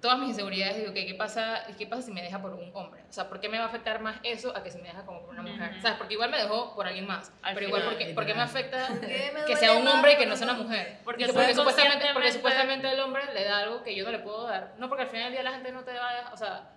todas 0.00 0.18
mis 0.18 0.28
inseguridades 0.30 0.76
digo, 0.76 0.90
okay, 0.90 1.06
¿qué 1.06 1.14
pasa, 1.14 1.64
¿qué 1.76 1.86
pasa 1.86 2.02
si 2.02 2.12
me 2.12 2.22
deja 2.22 2.40
por 2.40 2.52
un 2.52 2.70
hombre? 2.74 3.02
O 3.08 3.12
sea, 3.12 3.28
¿por 3.28 3.40
qué 3.40 3.48
me 3.48 3.58
va 3.58 3.64
a 3.64 3.66
afectar 3.68 4.00
más 4.00 4.16
eso 4.22 4.56
a 4.56 4.62
que 4.62 4.70
si 4.70 4.78
me 4.78 4.88
deja 4.88 5.04
como 5.04 5.20
por 5.22 5.30
una 5.30 5.42
mujer? 5.42 5.80
¿Sabes? 5.82 5.98
Porque 5.98 6.14
igual 6.14 6.30
me 6.30 6.38
dejó 6.38 6.74
por 6.74 6.86
alguien 6.86 7.06
más, 7.06 7.32
Al 7.42 7.54
pero 7.54 7.66
igual 7.66 7.82
porque, 7.84 8.06
¿por 8.14 8.24
qué 8.26 8.34
me 8.34 8.42
afecta 8.42 8.86
¿Qué 9.00 9.32
me 9.34 9.44
que 9.44 9.56
sea 9.56 9.72
un 9.74 9.86
hombre 9.88 10.12
y 10.12 10.16
que 10.16 10.26
no 10.26 10.36
sea 10.36 10.46
una 10.48 10.58
mujer? 10.62 10.98
Porque 11.04 11.26
Porque, 11.26 11.44
soy 11.46 11.54
supuestamente, 11.54 12.06
porque 12.12 12.32
supuestamente 12.32 12.90
el 12.90 13.00
hombre 13.00 13.22
le 13.34 13.44
da 13.44 13.58
algo 13.58 13.82
que 13.82 13.94
yo 13.96 14.04
no 14.04 14.12
le 14.12 14.18
puedo 14.20 14.44
dar. 14.46 14.74
No, 14.78 14.88
porque 14.88 15.02
al 15.02 15.08
final 15.08 15.24
del 15.24 15.32
día 15.32 15.42
la 15.42 15.52
gente 15.52 15.72
no 15.72 15.82
te 15.82 15.92
va 15.94 16.08
a 16.10 16.14
dejar, 16.14 16.32
o 16.34 16.36
sea, 16.36 16.70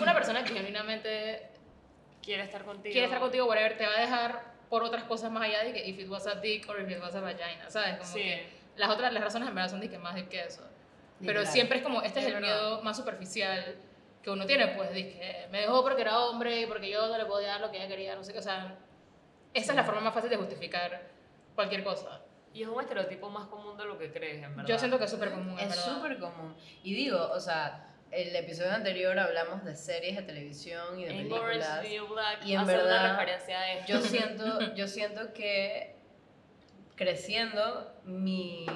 una 0.00 0.14
persona 0.14 0.42
que 0.44 0.52
genuinamente 0.52 1.48
Quiere 2.22 2.42
estar 2.42 2.64
contigo. 2.64 2.92
quiere 2.92 3.04
estar 3.06 3.20
contigo, 3.20 3.46
whatever, 3.46 3.76
te 3.78 3.86
va 3.86 3.94
a 3.96 4.00
dejar 4.00 4.50
por 4.68 4.82
otras 4.84 5.04
cosas 5.04 5.30
más 5.30 5.42
allá 5.44 5.64
de 5.64 5.72
que 5.72 5.88
if 5.88 5.98
it 5.98 6.08
was 6.08 6.26
a 6.26 6.34
dick 6.36 6.68
or 6.68 6.80
if 6.80 6.88
it 6.90 7.00
was 7.00 7.14
a 7.14 7.20
vagina, 7.20 7.68
¿sabes? 7.70 7.96
Como 7.96 8.12
Sí. 8.12 8.20
que 8.22 8.48
las 8.76 8.90
otras, 8.90 9.12
las 9.12 9.22
razones 9.22 9.48
en 9.48 9.54
verdad 9.54 9.70
son 9.70 9.80
de 9.80 9.88
que 9.88 9.98
más 9.98 10.14
deep 10.14 10.28
que 10.28 10.40
eso. 10.44 10.62
Pero 11.20 11.40
Literal. 11.40 11.46
siempre 11.52 11.78
es 11.78 11.82
como, 11.84 12.02
este 12.02 12.20
es, 12.20 12.26
Es 12.26 12.32
el 12.32 12.40
verdad. 12.40 12.48
miedo 12.56 12.82
más 12.82 12.96
superficial 12.96 13.76
que 14.22 14.30
uno 14.30 14.46
tiene, 14.46 14.68
pues, 14.68 14.90
de 14.92 15.08
que 15.12 15.46
me 15.50 15.60
dejó 15.60 15.82
porque 15.82 16.02
era 16.02 16.18
hombre 16.20 16.60
y 16.62 16.66
porque 16.66 16.90
yo 16.90 17.06
no 17.08 17.16
le 17.18 17.24
podía 17.26 17.48
dar 17.48 17.60
lo 17.60 17.70
que 17.70 17.78
ella 17.78 17.88
quería, 17.88 18.14
no 18.16 18.22
sé 18.24 18.32
qué, 18.32 18.38
o 18.38 18.42
sea, 18.42 18.76
esa 19.54 19.72
es 19.72 19.76
la 19.76 19.84
forma 19.84 20.00
más 20.00 20.14
fácil 20.14 20.30
de 20.30 20.36
justificar 20.36 21.08
cualquier 21.54 21.82
cosa. 21.84 22.20
Y 22.52 22.62
es 22.62 22.68
un 22.68 22.80
estereotipo 22.80 23.30
más 23.30 23.46
común 23.46 23.76
de 23.76 23.84
lo 23.84 23.96
que 23.98 24.10
crees, 24.12 24.42
en 24.42 24.56
verdad. 24.56 24.68
Yo 24.68 24.78
siento 24.78 24.98
que 24.98 25.04
es 25.04 25.10
súper 25.10 25.30
común, 25.30 25.58
Es 25.58 25.68
verdad. 25.68 25.94
súper 25.94 26.18
común. 26.18 26.54
Y 26.82 26.94
digo, 26.94 27.30
o 27.32 27.38
sea, 27.38 27.86
el 28.10 28.34
episodio 28.34 28.72
anterior 28.72 29.16
hablamos 29.18 29.64
de 29.64 29.76
series 29.76 30.16
de 30.16 30.22
televisión 30.22 30.98
y 30.98 31.04
de 31.04 31.10
películas. 31.10 31.80
Black 32.10 32.44
y 32.44 32.54
en 32.54 32.66
verdad, 32.66 33.10
referencia 33.12 33.58
a 33.60 33.72
esto. 33.74 33.92
Yo 33.92 34.00
siento, 34.00 34.60
yo 34.74 34.88
siento 34.88 35.32
que 35.32 35.94
creciendo 36.96 37.92
mi, 38.04 38.66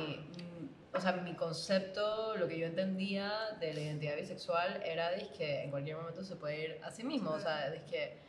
o 0.95 1.01
sea, 1.01 1.13
mi 1.13 1.35
concepto, 1.35 2.37
lo 2.37 2.47
que 2.47 2.59
yo 2.59 2.67
entendía 2.67 3.33
de 3.61 3.75
la 3.75 3.81
identidad 3.81 4.17
bisexual 4.17 4.83
era 4.85 5.11
de 5.11 5.29
que 5.37 5.63
en 5.63 5.71
cualquier 5.71 5.97
momento 5.97 6.25
se 6.25 6.37
puede 6.37 6.65
ir 6.65 6.81
a 6.83 6.91
sí 6.91 7.05
mismo, 7.05 7.31
o 7.31 7.41
sea, 7.41 7.71
de 7.71 7.83
que 7.85 8.25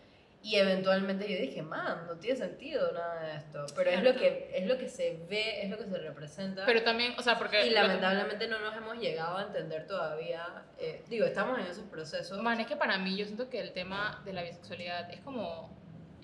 y 0.45 0.57
eventualmente 0.57 1.27
yo 1.27 1.39
dije, 1.39 1.63
man, 1.63 2.05
no 2.05 2.17
tiene 2.17 2.37
sentido 2.37 2.91
nada 2.91 3.19
de 3.23 3.35
esto, 3.37 3.65
pero 3.75 3.89
es 3.89 4.03
lo 4.03 4.13
que 4.13 4.51
es 4.53 4.67
lo 4.67 4.77
que 4.77 4.87
se 4.87 5.17
ve, 5.27 5.63
es 5.63 5.71
lo 5.71 5.77
que 5.79 5.85
se 5.85 5.97
representa. 5.97 6.67
Pero 6.67 6.83
también, 6.83 7.15
o 7.17 7.23
sea, 7.23 7.35
porque... 7.35 7.65
y 7.65 7.71
lamentablemente 7.71 8.47
no 8.47 8.59
nos 8.59 8.77
hemos 8.77 8.99
llegado 8.99 9.37
a 9.37 9.41
entender 9.41 9.87
todavía. 9.87 10.45
eh, 10.77 11.03
digo, 11.09 11.25
estamos 11.25 11.57
en 11.57 11.65
esos 11.65 11.85
procesos. 11.85 12.39
Man, 12.43 12.59
es 12.59 12.67
que 12.67 12.75
para 12.75 12.99
mí 12.99 13.17
yo 13.17 13.25
siento 13.25 13.49
que 13.49 13.59
el 13.59 13.73
tema 13.73 14.21
de 14.23 14.33
la 14.33 14.43
bisexualidad 14.43 15.11
es 15.11 15.19
como... 15.21 15.75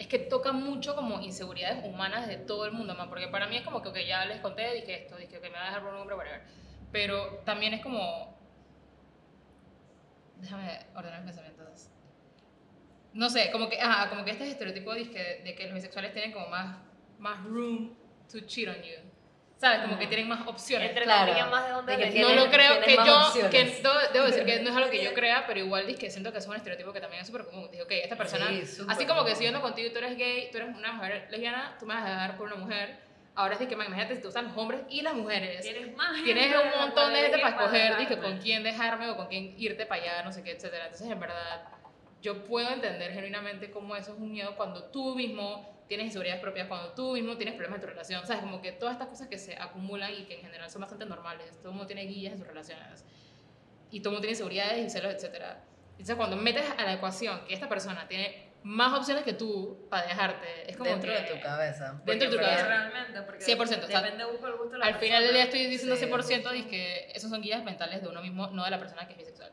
Es 0.01 0.07
que 0.07 0.17
toca 0.17 0.51
mucho 0.51 0.95
como 0.95 1.21
inseguridades 1.21 1.85
humanas 1.85 2.27
de 2.27 2.37
todo 2.37 2.65
el 2.65 2.71
mundo, 2.71 2.95
man. 2.95 3.07
Porque 3.07 3.27
para 3.27 3.45
mí 3.45 3.55
es 3.55 3.61
como 3.61 3.83
que, 3.83 3.89
ok, 3.89 3.97
ya 3.99 4.25
les 4.25 4.39
conté, 4.39 4.73
dije 4.73 5.03
esto, 5.03 5.15
dije 5.15 5.39
que 5.39 5.47
me 5.51 5.51
va 5.51 5.61
a 5.61 5.65
dejar 5.65 5.83
por 5.83 5.93
un 5.93 6.01
hombre, 6.01 6.15
whatever. 6.15 6.41
Pero 6.91 7.43
también 7.45 7.75
es 7.75 7.81
como... 7.81 8.35
Déjame 10.37 10.87
ordenar 10.95 11.19
mis 11.21 11.35
pensamientos. 11.35 11.91
No 13.13 13.29
sé, 13.29 13.51
como 13.51 13.69
que, 13.69 13.79
ajá, 13.79 14.09
como 14.09 14.25
que 14.25 14.31
este 14.31 14.49
estereotipo 14.49 14.91
de 14.91 15.07
que, 15.11 15.43
de 15.43 15.53
que 15.53 15.65
los 15.65 15.75
bisexuales 15.75 16.13
tienen 16.13 16.31
como 16.31 16.47
más, 16.47 16.79
más 17.19 17.45
room 17.45 17.95
to 18.27 18.39
cheat 18.47 18.75
on 18.75 18.81
you. 18.81 19.11
¿Sabes? 19.62 19.82
Como 19.82 20.00
que 20.00 20.08
tienen 20.08 20.28
más 20.28 20.47
opciones. 20.47 20.89
Entre 20.89 21.04
Claro, 21.04 21.52
más 21.52 21.65
de 21.67 21.71
dónde 21.71 21.95
de 21.97 22.10
que 22.10 22.19
no 22.19 22.30
lo 22.34 22.50
creo 22.50 22.82
que 22.82 22.95
yo 22.95 23.50
que 23.52 23.63
debo, 23.65 23.93
debo 24.12 24.26
decir 24.26 24.43
que 24.43 24.60
no 24.62 24.71
es 24.71 24.76
algo 24.76 24.89
que 24.89 25.04
yo 25.04 25.13
crea 25.19 25.45
pero 25.45 25.60
igual 25.60 25.88
es 25.88 26.00
que 26.00 26.10
siento 26.10 26.32
que 26.32 26.39
es 26.39 26.47
un 26.47 26.56
estereotipo 26.56 26.91
que 26.91 27.00
también 27.00 27.21
es 27.21 27.28
súper 27.28 27.45
común 27.45 27.69
dije 27.69 27.84
ok 27.84 27.91
esta 27.91 28.15
persona 28.15 28.47
Sí, 28.47 28.82
así 28.89 29.06
como 29.06 29.19
que 29.24 29.32
común. 29.34 29.36
si 29.36 29.43
yo 29.43 29.50
ando 29.50 29.62
contigo 29.62 29.88
y 29.89 29.91
tú 29.91 30.00
eres 30.00 30.17
gay 30.17 30.50
tú 30.52 30.58
eres 30.58 30.76
una 30.76 30.93
mujer 30.93 31.28
lesbiana 31.30 31.76
tú 31.80 31.86
me 31.86 31.93
vas 31.93 32.04
a 32.06 32.10
dejar 32.10 32.38
por 32.38 32.47
una 32.47 32.56
mujer 32.56 32.97
ahora 33.36 33.56
sí 33.56 33.67
que 33.67 33.76
man, 33.76 33.86
imagínate 33.86 34.15
si 34.15 34.21
te 34.21 34.28
gustan 34.30 34.47
los 34.47 34.58
hombres 34.58 34.82
y 34.89 35.02
las 35.04 35.13
mujeres 35.13 35.62
Tienes 35.62 35.95
más. 35.95 36.24
tienes 36.24 36.52
un 36.56 36.82
montón 36.82 37.13
de 37.13 37.21
gente 37.21 37.38
para 37.38 37.56
escoger 37.56 37.97
dije 37.97 38.17
con 38.17 38.39
quién 38.39 38.63
dejarme 38.63 39.10
o 39.12 39.15
con 39.15 39.28
quién 39.28 39.54
irte 39.60 39.86
para 39.86 40.02
allá 40.02 40.24
no 40.24 40.32
sé 40.32 40.41
qué 40.43 40.54
etcétera 40.54 40.86
entonces 40.86 41.08
en 41.08 41.19
verdad 41.19 41.62
yo 42.24 42.43
puedo 42.45 42.67
entender 42.71 43.12
genuinamente 43.13 43.69
cómo 43.69 43.95
eso 43.95 44.13
es 44.13 44.17
un 44.17 44.32
miedo 44.32 44.56
cuando 44.56 44.86
tú 44.86 45.13
mismo 45.15 45.69
tienes 45.91 46.06
inseguridades 46.06 46.41
propias, 46.41 46.69
cuando 46.69 46.93
tú 46.93 47.15
mismo 47.15 47.36
tienes 47.36 47.54
problemas 47.56 47.80
en 47.80 47.82
tu 47.82 47.88
relación, 47.88 48.25
¿sabes? 48.25 48.41
Como 48.41 48.62
que 48.62 48.71
todas 48.71 48.93
estas 48.93 49.10
cosas 49.10 49.27
que 49.27 49.38
se 49.38 49.58
acumulan 49.58 50.13
y 50.13 50.23
que 50.23 50.36
en 50.36 50.41
general 50.41 50.69
son 50.69 50.80
bastante 50.80 51.06
normales, 51.06 51.51
todo 51.58 51.71
el 51.71 51.71
mundo 51.71 51.86
tiene 51.86 52.04
guías 52.04 52.32
en 52.32 52.39
sus 52.39 52.47
relaciones 52.47 53.04
y 53.91 53.99
todo 53.99 54.12
el 54.12 54.13
mundo 54.13 54.21
tiene 54.21 54.32
inseguridades 54.32 54.88
y 54.88 54.89
celos, 54.89 55.13
etc. 55.13 55.43
Entonces 55.91 56.15
cuando 56.15 56.38
metes 56.38 56.63
a 56.77 56.84
la 56.86 56.93
ecuación 56.93 57.43
que 57.45 57.54
esta 57.54 57.67
persona 57.67 58.08
tiene 58.08 58.54
más 58.63 58.97
opciones 58.97 59.25
que 59.25 59.34
tú 59.34 59.86
para 59.89 60.08
dejarte, 60.08 60.71
es 60.71 60.77
como 60.77 60.91
dentro 60.91 61.12
que 61.12 61.19
de 61.19 61.27
tu 61.27 61.41
cabeza. 61.41 62.01
Dentro 62.06 62.30
de 62.30 62.38
tu 62.38 62.41
cabeza. 62.41 62.67
Realmente, 62.67 63.21
porque 63.23 63.43
100%, 63.43 63.84
o 63.84 63.88
sea, 63.88 64.01
depende 64.01 64.25
un 64.25 64.36
poco 64.38 64.47
del 64.47 64.56
gusto 64.56 64.71
de 64.71 64.80
la 64.80 64.86
al 64.86 64.95
final 64.95 65.23
del 65.23 65.34
día 65.34 65.43
estoy 65.43 65.65
diciendo 65.65 65.97
Sí. 65.97 66.06
100% 66.06 66.56
y 66.58 66.63
que 66.69 67.12
esos 67.13 67.30
son 67.30 67.41
guías 67.41 67.65
mentales 67.65 68.01
de 68.01 68.08
uno 68.08 68.21
mismo, 68.21 68.47
no 68.47 68.63
de 68.63 68.71
la 68.71 68.80
persona 68.80 69.06
que 69.08 69.12
es 69.12 69.17
bisexual. 69.17 69.51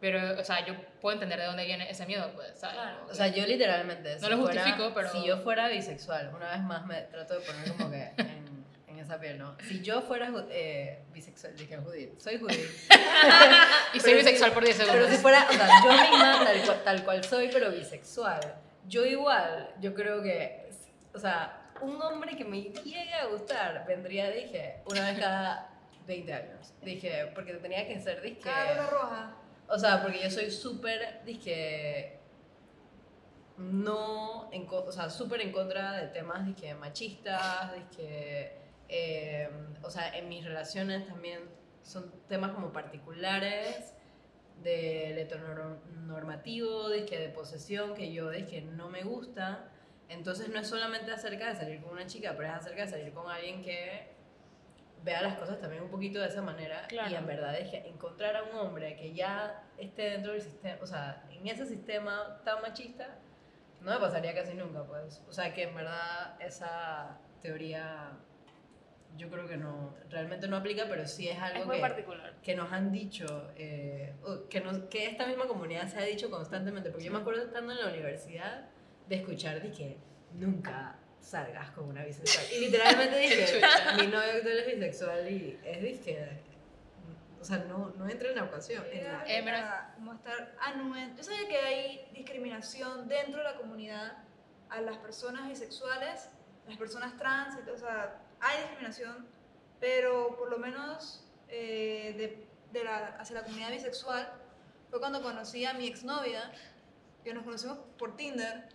Pero, 0.00 0.38
o 0.38 0.44
sea, 0.44 0.64
yo 0.66 0.74
puedo 1.00 1.14
entender 1.14 1.38
de 1.40 1.46
dónde 1.46 1.64
viene 1.64 1.90
ese 1.90 2.04
miedo, 2.06 2.30
pues, 2.34 2.52
¿sabes? 2.58 2.76
Claro. 2.76 3.06
O 3.10 3.14
sea, 3.14 3.28
yo 3.28 3.46
literalmente. 3.46 4.18
No 4.20 4.28
lo 4.28 4.38
fuera- 4.42 4.62
justifico, 4.62 4.92
pero- 4.94 5.10
Si 5.10 5.24
yo 5.24 5.38
fuera 5.38 5.68
bisexual, 5.68 6.32
una 6.34 6.50
vez 6.50 6.60
más 6.62 6.84
me 6.86 7.00
trato 7.02 7.34
de 7.34 7.40
poner 7.40 7.72
como 7.72 7.90
que 7.90 8.02
en, 8.18 8.64
en 8.88 8.98
esa 8.98 9.18
piel, 9.18 9.38
¿no? 9.38 9.56
Si 9.66 9.80
yo 9.82 10.02
fuera 10.02 10.30
eh, 10.50 11.02
bisexual, 11.12 11.56
dije 11.56 11.78
Judith, 11.78 12.18
soy 12.20 12.38
Judith. 12.38 12.70
y 13.94 14.00
soy 14.00 14.14
bisexual 14.14 14.50
si- 14.50 14.54
por 14.54 14.64
10 14.64 14.76
segundos. 14.76 15.00
Pero 15.02 15.16
si 15.16 15.22
fuera, 15.22 15.46
o 15.48 15.52
sea, 15.52 15.68
yo 15.82 15.90
misma 15.92 16.44
tal 16.44 16.62
cual, 16.64 16.82
tal 16.84 17.04
cual 17.04 17.24
soy, 17.24 17.48
pero 17.52 17.70
bisexual. 17.70 18.40
Yo 18.86 19.04
igual, 19.06 19.74
yo 19.80 19.94
creo 19.94 20.22
que, 20.22 20.68
o 21.14 21.18
sea, 21.18 21.70
un 21.80 22.00
hombre 22.02 22.36
que 22.36 22.44
me 22.44 22.60
llegue 22.62 23.14
a 23.14 23.26
gustar 23.26 23.84
vendría, 23.86 24.30
dije, 24.30 24.82
una 24.86 25.10
vez 25.10 25.18
cada 25.18 25.70
20 26.06 26.32
años. 26.34 26.72
Dije, 26.82 27.30
porque 27.34 27.54
tenía 27.54 27.86
que 27.88 27.98
ser, 27.98 28.20
dije. 28.20 28.40
Cada 28.40 28.86
roja. 28.88 29.34
O 29.68 29.78
sea, 29.78 30.02
porque 30.02 30.20
yo 30.22 30.30
soy 30.30 30.50
súper, 30.50 31.22
dije, 31.24 32.18
no, 33.58 34.48
en 34.52 34.66
o 34.70 34.92
sea, 34.92 35.10
súper 35.10 35.40
en 35.40 35.52
contra 35.52 35.92
de 35.92 36.08
temas 36.08 36.54
que 36.56 36.74
machistas, 36.74 37.72
que, 37.96 38.52
eh, 38.88 39.50
o 39.82 39.90
sea, 39.90 40.16
en 40.16 40.28
mis 40.28 40.44
relaciones 40.44 41.06
también 41.06 41.40
son 41.82 42.12
temas 42.28 42.52
como 42.52 42.72
particulares 42.72 43.94
del 44.62 45.18
heteronormativo, 45.18 46.88
de 46.88 47.04
que 47.04 47.18
de 47.18 47.28
posesión, 47.28 47.94
que 47.94 48.12
yo 48.12 48.30
no 48.72 48.88
me 48.88 49.02
gusta. 49.02 49.70
Entonces 50.08 50.48
no 50.48 50.60
es 50.60 50.68
solamente 50.68 51.10
acerca 51.10 51.48
de 51.48 51.56
salir 51.56 51.82
con 51.82 51.92
una 51.92 52.06
chica, 52.06 52.34
pero 52.36 52.48
es 52.48 52.54
acerca 52.54 52.84
de 52.84 52.90
salir 52.90 53.12
con 53.12 53.28
alguien 53.30 53.62
que 53.62 54.15
vea 55.04 55.22
las 55.22 55.36
cosas 55.36 55.60
también 55.60 55.82
un 55.82 55.90
poquito 55.90 56.20
de 56.20 56.26
esa 56.28 56.42
manera 56.42 56.86
Claro. 56.88 57.10
y 57.10 57.14
en 57.14 57.26
verdad 57.26 57.56
es 57.58 57.68
que 57.70 57.88
encontrar 57.88 58.36
a 58.36 58.42
un 58.42 58.56
hombre 58.56 58.96
que 58.96 59.12
ya 59.14 59.62
esté 59.78 60.10
dentro 60.10 60.32
del 60.32 60.40
sistema, 60.42 60.78
o 60.82 60.86
sea, 60.86 61.24
en 61.30 61.46
ese 61.46 61.64
sistema 61.66 62.40
tan 62.44 62.60
machista, 62.62 63.18
no 63.80 63.92
me 63.92 64.00
pasaría 64.00 64.34
casi 64.34 64.54
nunca, 64.54 64.82
pues. 64.84 65.22
O 65.28 65.32
sea, 65.32 65.54
que 65.54 65.64
en 65.64 65.74
verdad 65.76 66.34
esa 66.40 67.18
teoría 67.40 68.10
yo 69.16 69.30
creo 69.30 69.46
que 69.46 69.56
no, 69.56 69.94
realmente 70.10 70.46
no 70.48 70.56
aplica, 70.56 70.84
pero 70.88 71.06
sí 71.06 71.28
es 71.28 71.38
algo 71.38 71.70
Es 71.72 71.76
que, 71.76 71.80
particular. 71.80 72.34
que 72.42 72.54
nos 72.54 72.70
han 72.72 72.92
dicho, 72.92 73.50
eh, 73.56 74.12
que, 74.50 74.60
nos, 74.60 74.78
que 74.90 75.06
esta 75.06 75.26
misma 75.26 75.46
comunidad 75.46 75.86
se 75.88 75.98
ha 75.98 76.02
dicho 76.02 76.30
constantemente, 76.30 76.90
porque 76.90 77.04
yo 77.06 77.12
me 77.12 77.18
acuerdo 77.20 77.44
estando 77.44 77.72
en 77.72 77.78
la 77.78 77.88
universidad 77.88 78.66
de 79.08 79.16
escuchar 79.16 79.62
de 79.62 79.70
que 79.70 79.96
nunca 80.34 80.96
salgas 81.26 81.70
con 81.70 81.84
una 81.88 82.04
bisexual. 82.04 82.46
Y 82.54 82.60
literalmente 82.60 83.18
dije, 83.18 83.60
mi 83.96 84.06
novio 84.06 84.32
actual 84.36 84.58
es 84.58 84.66
bisexual 84.66 85.30
y 85.30 85.60
es 85.64 85.82
disque, 85.82 86.28
o 87.40 87.44
sea, 87.44 87.58
no, 87.58 87.90
no 87.96 88.08
entra 88.08 88.30
en 88.30 88.36
la 88.36 88.44
ocasión. 88.44 88.84
en 88.92 89.04
la- 89.04 89.24
Eh, 89.26 89.38
Era 89.38 89.92
como 89.96 90.12
estar 90.14 90.54
anuente. 90.60 91.16
Yo 91.22 91.24
sabía 91.24 91.48
que 91.48 91.58
hay 91.58 92.08
discriminación 92.12 93.08
dentro 93.08 93.38
de 93.38 93.44
la 93.44 93.56
comunidad 93.56 94.18
a 94.68 94.80
las 94.80 94.96
personas 94.98 95.48
bisexuales, 95.48 96.28
las 96.68 96.76
personas 96.76 97.16
trans, 97.16 97.56
o 97.72 97.78
sea, 97.78 98.20
hay 98.40 98.58
discriminación, 98.62 99.26
pero 99.80 100.36
por 100.36 100.50
lo 100.50 100.58
menos 100.58 101.24
eh, 101.48 102.14
de, 102.16 102.46
de 102.78 102.84
la, 102.84 103.16
hacia 103.20 103.36
la 103.36 103.42
comunidad 103.44 103.70
bisexual 103.70 104.28
fue 104.90 104.98
cuando 105.00 105.22
conocí 105.22 105.64
a 105.64 105.74
mi 105.74 105.86
exnovia, 105.86 106.50
que 107.22 107.32
nos 107.34 107.44
conocimos 107.44 107.78
por 107.98 108.16
Tinder, 108.16 108.68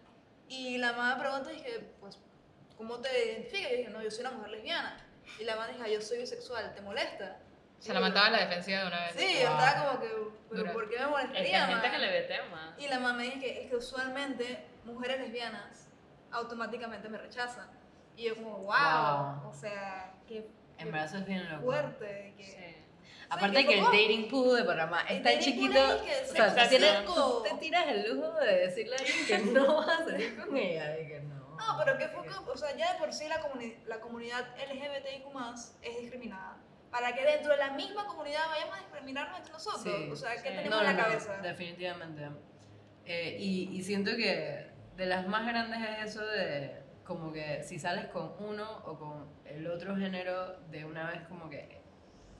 y 0.48 0.78
la 0.78 0.92
mamá 0.94 1.16
me 1.16 1.22
pregunta, 1.24 1.50
dije, 1.50 1.90
pues, 2.00 2.18
¿cómo 2.82 3.00
te 3.00 3.10
identificas? 3.26 3.72
Y 3.74 3.76
dije, 3.78 3.90
no, 3.92 4.02
yo 4.02 4.10
soy 4.10 4.22
una 4.22 4.32
mujer 4.32 4.50
lesbiana. 4.52 4.98
Y 5.40 5.44
la 5.44 5.56
mamá 5.56 5.68
dijo, 5.68 5.82
"Ah, 5.84 5.88
yo 5.88 6.02
soy 6.02 6.18
bisexual, 6.18 6.74
¿te 6.74 6.82
molesta? 6.82 7.38
Se 7.80 7.94
la 7.94 8.00
mataba 8.00 8.28
a 8.28 8.30
la 8.32 8.40
defensiva 8.48 8.80
de 8.82 8.88
una 8.88 9.00
vez. 9.06 9.14
Sí, 9.16 9.34
yo 9.42 9.50
estaba 9.50 9.88
como 9.88 10.02
que, 10.02 10.08
¿pero 10.50 10.62
Dura. 10.62 10.74
por 10.74 10.90
qué 10.90 10.96
me 10.98 11.02
Es 11.02 11.06
que 11.06 11.10
molestaría? 11.12 11.66
hay 11.66 11.72
gente 11.74 11.88
ma? 11.88 11.94
que 11.94 12.00
le 12.00 12.12
ve 12.12 12.22
tema. 12.24 12.76
Y 12.80 12.88
la 12.88 13.00
mamá 13.00 13.14
me 13.14 13.40
que 13.40 13.62
es 13.64 13.70
que 13.70 13.76
usualmente 13.76 14.66
mujeres 14.84 15.20
lesbianas 15.20 15.88
automáticamente 16.32 17.08
me 17.10 17.18
rechazan. 17.18 17.70
Y 18.18 18.24
yo 18.26 18.36
como, 18.36 18.58
wow, 18.58 19.42
Wow. 19.42 19.50
o 19.50 19.54
sea, 19.54 20.14
qué, 20.28 20.48
En 20.78 20.92
verdad 20.92 21.16
es 21.16 21.26
bien 21.26 21.50
loco. 21.50 21.64
fuerte. 21.66 22.34
Que, 22.38 22.44
Sí. 22.44 22.78
Aparte 23.34 23.54
¿Sabes 23.54 23.66
que 23.66 23.68
qué 23.74 23.80
el 23.80 23.86
poco? 23.86 23.96
dating 23.98 24.30
pool 24.30 24.58
de 24.58 24.64
Panamá 24.66 25.02
es 25.08 25.22
pool 25.22 25.40
chiquito, 25.40 25.80
es 25.96 26.02
que 26.02 26.12
o 26.30 26.34
sea, 26.34 26.48
Exacto. 26.48 26.62
tú, 26.64 26.70
tienes- 26.70 27.06
tú 27.06 27.12
Exacto. 27.14 27.44
te 27.44 27.54
tiras 27.62 27.88
el 27.88 28.10
lujo 28.14 28.32
de 28.40 28.58
decirle 28.58 28.96
a 28.96 29.00
alguien 29.00 29.26
que 29.26 29.38
no 29.54 29.78
vas 29.78 29.88
a 30.02 30.04
salir 30.06 30.38
con 30.38 30.58
ella, 30.58 30.90
de 30.90 31.08
que 31.08 31.20
no. 31.22 31.31
No, 31.68 31.78
pero 31.78 31.98
qué 31.98 32.08
foco, 32.08 32.52
o 32.52 32.58
sea, 32.58 32.76
ya 32.76 32.94
de 32.94 33.00
por 33.00 33.14
sí 33.14 33.28
la, 33.28 33.42
comuni- 33.42 33.84
la 33.86 34.00
comunidad 34.00 34.46
LGBTIQ 34.58 35.26
es 35.82 35.98
discriminada. 36.02 36.58
Para 36.92 37.14
que 37.14 37.24
dentro 37.24 37.52
de 37.52 37.58
la 37.58 37.72
misma 37.72 38.06
comunidad 38.06 38.42
vayamos 38.50 38.76
a 38.76 38.80
discriminarnos 38.82 39.38
entre 39.38 39.54
nosotros. 39.54 39.84
Sí, 39.84 40.10
o 40.12 40.16
sea, 40.16 40.32
¿qué 40.34 40.38
sí. 40.40 40.44
tenemos 40.56 40.70
No, 40.72 40.80
en 40.82 40.86
la 40.86 40.94
no, 40.94 41.00
cabeza? 41.08 41.38
definitivamente. 41.38 42.30
Eh, 43.06 43.38
y, 43.40 43.70
y 43.72 43.82
siento 43.84 44.12
que 44.16 44.70
de 44.98 45.06
las 45.06 45.26
más 45.28 45.46
grandes 45.48 45.80
es 45.82 46.10
eso 46.12 46.26
de 46.26 46.82
como 47.06 47.32
que 47.32 47.64
si 47.64 47.80
sales 47.80 48.08
con 48.08 48.34
uno 48.40 48.80
o 48.86 48.98
con 49.00 49.30
el 49.46 49.68
otro 49.68 49.96
género, 49.96 50.60
de 50.70 50.84
una 50.86 51.08
vez 51.10 51.22
como 51.28 51.50
que 51.50 51.82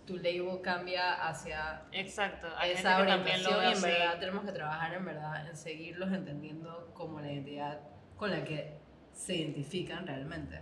tu 0.06 0.18
label 0.18 0.62
cambia 0.62 1.28
hacia 1.28 1.84
Exacto. 1.94 2.48
Hay 2.58 2.72
esa 2.72 2.96
gente 2.98 3.04
que 3.12 3.18
también 3.18 3.44
lo 3.44 3.50
orientación 3.58 3.90
y 3.92 3.94
en 3.94 4.00
verdad 4.00 4.20
tenemos 4.20 4.46
que 4.46 4.52
trabajar 4.52 4.94
en 4.94 5.06
verdad 5.06 5.48
en 5.48 5.56
seguirlos 5.56 6.12
entendiendo 6.12 6.92
como 6.94 7.22
la 7.22 7.32
identidad 7.32 7.80
con 8.18 8.32
la 8.32 8.44
que 8.44 8.81
se 9.14 9.36
identifican 9.36 10.06
realmente. 10.08 10.60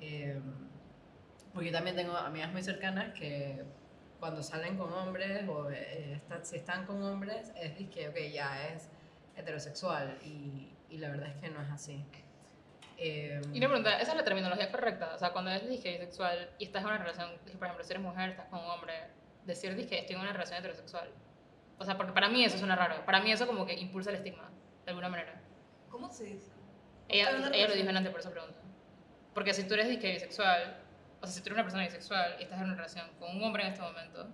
Eh, 0.00 0.40
porque 1.52 1.72
también 1.72 1.96
tengo 1.96 2.16
amigas 2.16 2.52
muy 2.52 2.62
cercanas 2.62 3.12
que 3.14 3.64
cuando 4.20 4.42
salen 4.42 4.76
con 4.76 4.92
hombres 4.92 5.48
o 5.48 5.70
eh, 5.70 6.14
están- 6.14 6.44
si 6.44 6.56
están 6.56 6.86
con 6.86 7.02
hombres 7.02 7.52
es 7.60 7.72
que, 7.88 8.08
ok, 8.08 8.16
ya 8.32 8.68
es 8.68 8.88
heterosexual 9.36 10.18
y, 10.24 10.68
y 10.90 10.98
la 10.98 11.08
verdad 11.10 11.28
es 11.28 11.36
que 11.36 11.48
no 11.50 11.62
es 11.62 11.70
así. 11.70 12.04
Eh, 12.96 13.40
Y 13.52 13.58
una 13.58 13.68
pregunta, 13.68 14.00
¿esa 14.00 14.10
es 14.12 14.16
la 14.18 14.24
terminología 14.24 14.70
correcta? 14.72 15.14
O 15.14 15.18
sea, 15.18 15.32
cuando 15.32 15.50
eres 15.50 15.68
disque 15.68 15.92
bisexual 15.92 16.50
y 16.58 16.64
estás 16.64 16.82
en 16.82 16.88
una 16.88 16.98
relación, 16.98 17.30
por 17.58 17.66
ejemplo, 17.66 17.84
si 17.84 17.92
eres 17.92 18.02
mujer, 18.02 18.30
estás 18.30 18.46
con 18.48 18.58
un 18.60 18.66
hombre, 18.66 18.92
decir 19.46 19.74
disque 19.76 19.98
estoy 20.00 20.16
en 20.16 20.22
una 20.22 20.32
relación 20.32 20.58
heterosexual. 20.58 21.08
O 21.78 21.84
sea, 21.84 21.96
porque 21.96 22.12
para 22.12 22.28
mí 22.28 22.44
eso 22.44 22.58
suena 22.58 22.74
raro. 22.74 23.04
Para 23.04 23.20
mí 23.20 23.30
eso 23.30 23.46
como 23.46 23.64
que 23.66 23.74
impulsa 23.74 24.10
el 24.10 24.16
estigma, 24.16 24.50
de 24.84 24.90
alguna 24.90 25.08
manera. 25.08 25.40
¿Cómo 25.90 26.12
se 26.12 26.24
dice? 26.24 26.50
Ella, 27.08 27.30
ella 27.52 27.68
lo 27.68 27.74
dijo 27.74 27.88
antes 27.88 28.10
por 28.10 28.20
esa 28.20 28.30
pregunta. 28.30 28.60
Porque 29.34 29.54
si 29.54 29.64
tú 29.66 29.74
eres 29.74 29.88
disque 29.88 30.10
bisexual, 30.12 30.76
o 31.20 31.26
sea, 31.26 31.34
si 31.34 31.40
tú 31.40 31.46
eres 31.48 31.54
una 31.54 31.62
persona 31.62 31.84
bisexual 31.84 32.36
y 32.38 32.42
estás 32.44 32.58
en 32.58 32.64
una 32.66 32.74
relación 32.74 33.08
con 33.18 33.36
un 33.36 33.42
hombre 33.42 33.64
en 33.64 33.72
este 33.72 33.82
momento, 33.82 34.28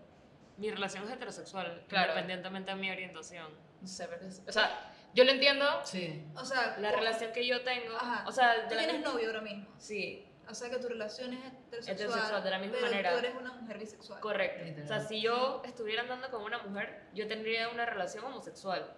Mi 0.56 0.70
relación 0.70 1.02
es 1.04 1.10
heterosexual, 1.10 1.82
Claro. 1.88 2.12
independientemente 2.12 2.70
de 2.70 2.76
mi 2.76 2.88
orientación. 2.90 3.48
no 3.80 3.88
sé, 3.88 4.06
pero 4.06 4.24
es- 4.24 4.40
o 4.46 4.52
sea, 4.52 4.92
yo 5.12 5.24
lo 5.24 5.32
entiendo, 5.32 5.66
sí. 5.84 6.24
O 6.36 6.44
sea, 6.44 6.76
La 6.78 6.92
relación 6.92 7.32
que 7.32 7.44
yo 7.46 7.62
tengo, 7.62 7.96
Ajá. 7.96 8.24
o 8.26 8.30
sea, 8.32 8.68
Tú 8.68 8.76
tienes 8.76 9.00
novio 9.02 9.26
ahora 9.26 9.40
mismo. 9.40 9.66
Sí, 9.78 10.26
O 10.48 10.54
sea 10.54 10.70
que 10.70 10.76
tu 10.76 10.88
relación 10.88 11.32
es 11.32 11.40
heterosexual. 11.44 11.94
Heterosexual, 11.96 12.44
de 12.44 12.50
la 12.50 12.58
misma 12.58 12.76
pero 12.78 12.86
manera. 12.90 13.12
tú 13.12 13.18
eres 13.18 13.34
una 13.34 13.52
mujer 13.54 13.78
bisexual. 13.78 14.20
correcto. 14.20 14.82
O 14.84 14.86
sea, 14.86 15.00
si 15.00 15.20
yo 15.20 15.62
estuviera 15.64 16.02
andando 16.02 16.30
con 16.30 16.42
una 16.42 16.58
mujer, 16.58 17.02
yo 17.14 17.26
tendría 17.26 17.68
una 17.70 17.84
relación 17.86 18.24
homosexual. 18.24 18.92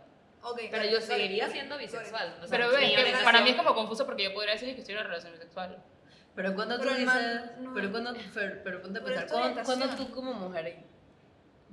Ok, 0.48 0.60
Pero 0.70 0.84
yo 0.84 1.00
seguiría 1.00 1.48
siendo 1.48 1.76
bisexual. 1.76 2.38
O 2.42 2.46
sea, 2.46 2.58
pero 2.58 2.70
que 2.70 2.76
orientación- 2.76 3.24
para 3.24 3.40
mí 3.42 3.50
es 3.50 3.56
como 3.56 3.74
confuso 3.74 4.06
porque 4.06 4.24
yo 4.24 4.32
podría 4.34 4.52
decir 4.54 4.72
que 4.74 4.80
estoy 4.80 4.94
en 4.94 5.00
una 5.00 5.08
relación 5.08 5.32
bisexual. 5.32 5.82
Pero 6.34 6.54
cuando 6.54 6.76
tú 6.76 6.82
Pero 6.82 6.94
el 6.94 7.00
dices, 7.00 7.14
man 7.14 7.52
no- 7.60 7.74
pero 7.74 7.90
cuando, 7.90 8.14
pero, 8.34 8.56
pero 8.62 8.82
ponte 8.82 8.98
a 8.98 9.02
pensar, 9.04 9.64
cuando, 9.64 9.88
tú 9.96 10.10
como 10.12 10.34
mujer 10.34 10.76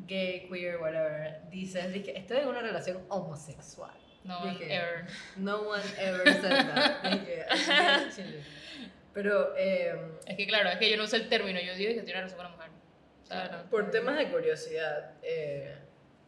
gay, 0.07 0.47
queer, 0.49 0.77
whatever, 0.77 1.41
dices 1.49 1.85
que 2.03 2.11
estoy 2.17 2.37
en 2.37 2.47
una 2.47 2.61
relación 2.61 3.05
homosexual. 3.09 3.93
No, 4.23 4.43
Dije, 4.45 4.73
ever. 4.73 5.05
No 5.35 5.57
one 5.63 5.83
ever 5.99 6.33
said 6.41 6.65
that. 6.73 8.09
Chile. 8.15 8.43
Pero 9.13 9.53
eh, 9.57 9.95
Es 10.25 10.37
que 10.37 10.47
claro, 10.47 10.69
es 10.69 10.77
que 10.77 10.89
yo 10.89 10.97
no 10.97 11.05
sé 11.07 11.17
el 11.17 11.29
término, 11.29 11.59
yo 11.59 11.75
digo 11.75 11.91
que 11.93 11.99
estoy 11.99 12.13
en 12.13 12.17
una 12.19 12.27
relación 12.27 12.37
con 12.37 12.45
una 12.47 12.55
mujer. 12.55 12.71
O 13.21 13.25
sea, 13.25 13.47
Claro. 13.49 13.69
por 13.69 13.91
temas 13.91 14.17
de 14.17 14.29
curiosidad, 14.31 15.11
eh, 15.21 15.75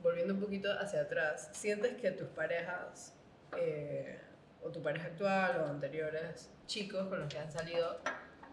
volviendo 0.05 0.35
un 0.35 0.39
poquito 0.39 0.71
hacia 0.71 1.01
atrás, 1.01 1.49
¿sientes 1.51 1.99
que 1.99 2.11
tus 2.11 2.27
parejas, 2.27 3.15
eh, 3.57 4.19
o 4.61 4.69
tu 4.69 4.79
pareja 4.83 5.07
actual 5.07 5.61
o 5.61 5.65
anteriores, 5.65 6.51
chicos 6.67 7.07
con 7.07 7.21
los 7.21 7.27
que 7.27 7.39
han 7.39 7.51
salido, 7.51 7.99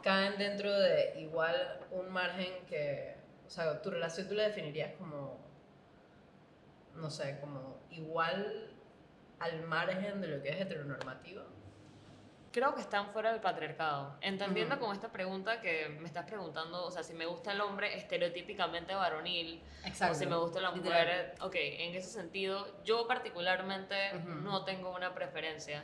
caen 0.03 0.39
dentro 0.39 0.73
de 0.73 1.21
igual 1.21 1.79
un 1.91 2.09
margen 2.09 2.65
que, 2.67 3.17
o 3.47 3.51
sea, 3.51 3.83
tu 3.83 3.91
relación 3.91 4.29
tú 4.29 4.35
la 4.35 4.45
definirías 4.45 4.95
como, 4.95 5.39
no 6.97 7.11
sé, 7.11 7.37
como 7.39 7.83
igual 7.91 8.71
al 9.39 9.63
margen 9.65 10.23
de 10.23 10.29
lo 10.29 10.43
que 10.43 10.49
es 10.49 10.61
heteronormativo? 10.63 11.43
Creo 12.53 12.75
que 12.75 12.83
están 12.83 13.11
fuera 13.13 13.33
del 13.33 13.41
patriarcado. 13.41 14.15
Entendiendo 14.21 14.75
Ujú. 14.77 14.85
con 14.85 14.95
esta 14.95 15.11
pregunta 15.11 15.63
que 15.63 15.89
me 16.01 16.07
estás 16.07 16.27
preguntando, 16.27 16.85
o 16.85 16.91
sea, 16.91 17.03
si 17.03 17.15
me 17.15 17.25
gusta 17.25 17.53
el 17.53 17.61
hombre 17.63 17.97
estereotípicamente 17.97 18.95
varonil, 18.95 19.63
o 20.11 20.15
si 20.15 20.27
me 20.27 20.37
gusta 20.37 20.61
la 20.61 20.71
mujer, 20.71 21.35
ok, 21.41 21.55
en 21.55 21.95
ese 21.95 22.11
sentido, 22.11 22.83
yo 22.85 23.09
particularmente 23.09 24.15
Ujú. 24.17 24.29
no 24.43 24.65
tengo 24.67 24.95
una 24.95 25.15
preferencia. 25.15 25.83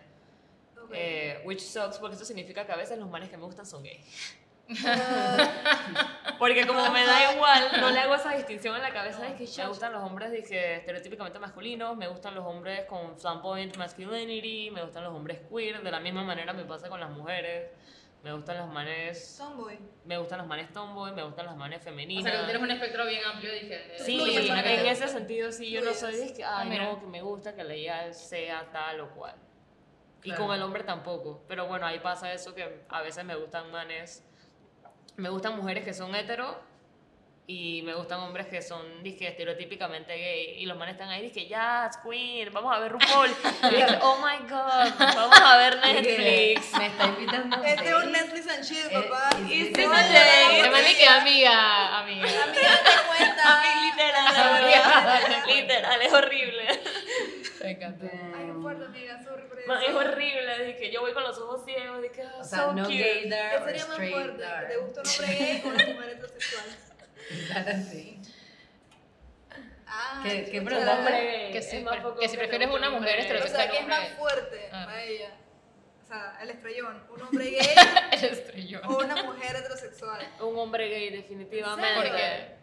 Ok. 0.85 0.91
Eh, 0.93 1.43
which 1.45 1.61
sucks, 1.61 1.99
porque 1.99 2.17
eso 2.17 2.25
significa 2.27 2.67
que 2.67 2.73
a 2.73 2.77
veces 2.77 2.99
los 2.99 3.09
manes 3.09 3.31
que 3.31 3.39
me 3.39 3.45
gustan 3.45 3.65
son 3.65 3.83
gays. 3.83 4.38
Ah, 4.85 5.51
Porque 6.39 6.67
como 6.67 6.89
me 6.91 7.05
da 7.05 7.33
igual, 7.33 7.69
no 7.81 7.91
le 7.91 7.99
hago 8.01 8.15
esa 8.15 8.33
distinción 8.35 8.77
en 8.77 8.83
la 8.83 8.93
cabeza 8.93 9.23
de 9.23 9.35
que 9.35 9.49
me 9.59 9.67
gustan 9.67 9.93
los 9.93 10.03
hombres 10.05 10.31
dije, 10.31 10.77
estereotípicamente 10.77 11.39
masculinos, 11.39 11.97
me 11.97 12.07
gustan 12.07 12.35
los 12.35 12.45
hombres 12.45 12.85
con 12.87 13.19
flamboyant 13.19 13.77
masculinity, 13.77 14.71
me 14.71 14.83
gustan 14.85 15.05
los 15.05 15.13
hombres 15.15 15.41
queer, 15.51 15.83
de 15.83 15.91
la 15.91 15.99
misma 16.01 16.23
manera 16.23 16.53
me 16.53 16.65
pasa 16.65 16.89
con 16.89 17.01
las 17.01 17.11
mujeres, 17.11 17.71
me 18.23 18.33
gustan 18.33 18.59
los 18.59 18.69
manes, 18.69 19.37
Tomboy. 19.37 19.79
me 20.05 20.17
gustan 20.19 20.39
los 20.39 20.47
manes 20.47 20.73
tomboy, 20.73 21.13
me 21.13 21.23
gustan 21.25 21.47
las 21.47 21.57
manes 21.57 21.81
o 21.81 21.85
femeninas. 21.85 22.23
sea, 22.25 22.33
que 22.33 22.39
tú 22.39 22.45
tienes 22.45 22.63
un 22.63 22.71
espectro 22.71 23.07
bien 23.07 23.25
amplio, 23.25 23.53
dije. 23.53 23.67
de- 23.79 23.99
Sí, 23.99 24.17
Fluyes, 24.19 24.49
en 24.51 24.87
ese 24.87 25.09
sentido 25.09 25.51
sí, 25.51 25.71
yo 25.71 25.81
no 25.81 25.93
soy 25.93 26.15
de 26.17 26.35
que, 26.35 26.45
Ah, 26.45 26.59
ay 26.61 26.69
mira. 26.69 26.85
no, 26.85 27.01
que 27.01 27.07
me 27.07 27.21
gusta 27.23 27.55
que 27.57 27.65
la 27.65 27.75
IA 27.75 28.13
sea 28.13 28.69
tal 28.71 29.01
o 29.01 29.11
cual. 29.11 29.35
Y 30.23 30.31
Claro. 30.31 30.47
con 30.47 30.55
el 30.55 30.63
hombre 30.63 30.83
tampoco. 30.85 31.43
Pero 31.49 31.67
bueno, 31.67 31.87
ahí 31.87 32.01
pasa 32.01 32.33
eso 32.33 32.55
que 32.55 32.85
a 32.89 33.03
veces 33.03 33.25
me 33.25 33.35
gustan 33.37 33.71
manes, 33.71 34.25
me 35.19 35.29
gustan 35.29 35.57
mujeres 35.57 35.85
que 35.85 35.93
son 35.95 36.15
hetero 36.15 36.61
Y 37.51 37.81
me 37.83 37.95
gustan 37.95 38.21
hombres 38.21 38.47
que 38.47 38.61
son, 38.61 39.03
disque, 39.03 39.27
estereotípicamente 39.27 40.13
gay. 40.15 40.57
Y 40.59 40.67
los 40.67 40.77
manes 40.77 40.95
están 40.97 41.09
ahí, 41.09 41.23
disque, 41.23 41.47
ya, 41.49 41.89
Queen, 42.05 42.53
vamos 42.53 42.77
a 42.77 42.79
ver 42.79 42.93
RuPaul. 42.93 43.31
Y 43.71 43.75
dije, 43.75 43.87
oh 44.03 44.19
my 44.19 44.47
god, 44.47 44.93
vamos 44.99 45.41
a 45.41 45.57
ver 45.57 45.79
Netflix. 45.81 46.73
Me 46.77 46.87
está 46.89 47.07
invitando. 47.07 47.57
Este 47.65 47.89
es 47.89 47.95
un. 47.95 48.13
Netflix 48.13 48.49
and 48.49 48.65
chill, 48.65 48.87
Eh, 48.91 49.09
papá. 49.09 49.31
y- 49.49 49.53
Y 49.53 49.65
Sí, 49.65 49.71
me 49.73 50.95
que 50.95 51.09
amiga, 51.09 51.99
amiga. 52.01 52.29
Amiga, 52.45 52.53
te 52.53 53.07
cuenta. 53.09 53.63
Literal. 53.83 55.43
Literal, 55.47 56.03
es 56.03 56.13
horrible. 56.13 56.81
Me 57.63 57.71
encanta. 57.71 58.07
Ay, 58.13 58.47
qué 58.47 58.53
fuerte, 58.61 58.85
amiga. 58.85 59.21
Man, 59.69 59.83
es 59.83 59.95
horrible, 59.95 60.65
dije, 60.65 60.91
yo 60.91 61.01
voy 61.03 61.13
con 61.13 61.23
los 61.23 61.39
ojos 61.39 61.65
ciegos, 61.65 62.03
dije, 62.03 62.23
ah, 62.23 62.39
O 62.41 62.45
sea, 62.45 62.59
so 62.59 62.73
no 62.73 62.83
cute. 62.85 62.97
gay 62.97 63.29
there 63.29 63.51
¿Qué 63.59 63.65
sería 63.65 63.87
más 63.87 63.97
fuerte? 63.99 64.43
¿Que 64.61 64.67
te 64.67 64.77
gusta 64.79 65.01
un 65.03 65.09
hombre 65.09 65.27
gay 65.37 65.63
o 65.65 65.69
una 65.69 65.87
mujer 65.87 66.09
heterosexual? 66.11 66.65
Sí. 67.91 68.19
Ah, 69.87 70.21
¿Qué- 70.23 70.45
qué 70.51 70.63
pregunta? 70.63 70.99
Hombre 70.99 71.25
gay, 71.25 71.53
Que 71.53 71.63
si, 71.63 71.85
que 71.85 72.29
si 72.29 72.37
que 72.37 72.39
prefieres 72.39 72.69
una 72.71 72.89
un 72.91 72.95
mujer. 72.97 73.19
O 73.19 73.23
heterosexual. 73.23 73.63
sea, 73.63 73.71
¿qué 73.71 73.79
es 73.79 73.87
más 73.87 74.09
fuerte 74.19 74.69
Ah. 74.73 74.85
para 74.87 75.03
ella? 75.03 75.31
O 76.03 76.07
sea, 76.07 76.39
el 76.43 76.51
estrellón. 76.51 77.03
¿Un 77.11 77.23
hombre 77.23 77.45
gay 77.51 77.69
El 78.13 78.25
estrellón. 78.25 78.83
o 78.87 78.99
una 78.99 79.23
mujer 79.25 79.57
heterosexual? 79.57 80.27
Un 80.41 80.59
hombre 80.59 80.89
gay, 80.89 81.11
definitivamente. 81.11 81.95
¿Por 81.95 82.17
qué? 82.17 82.58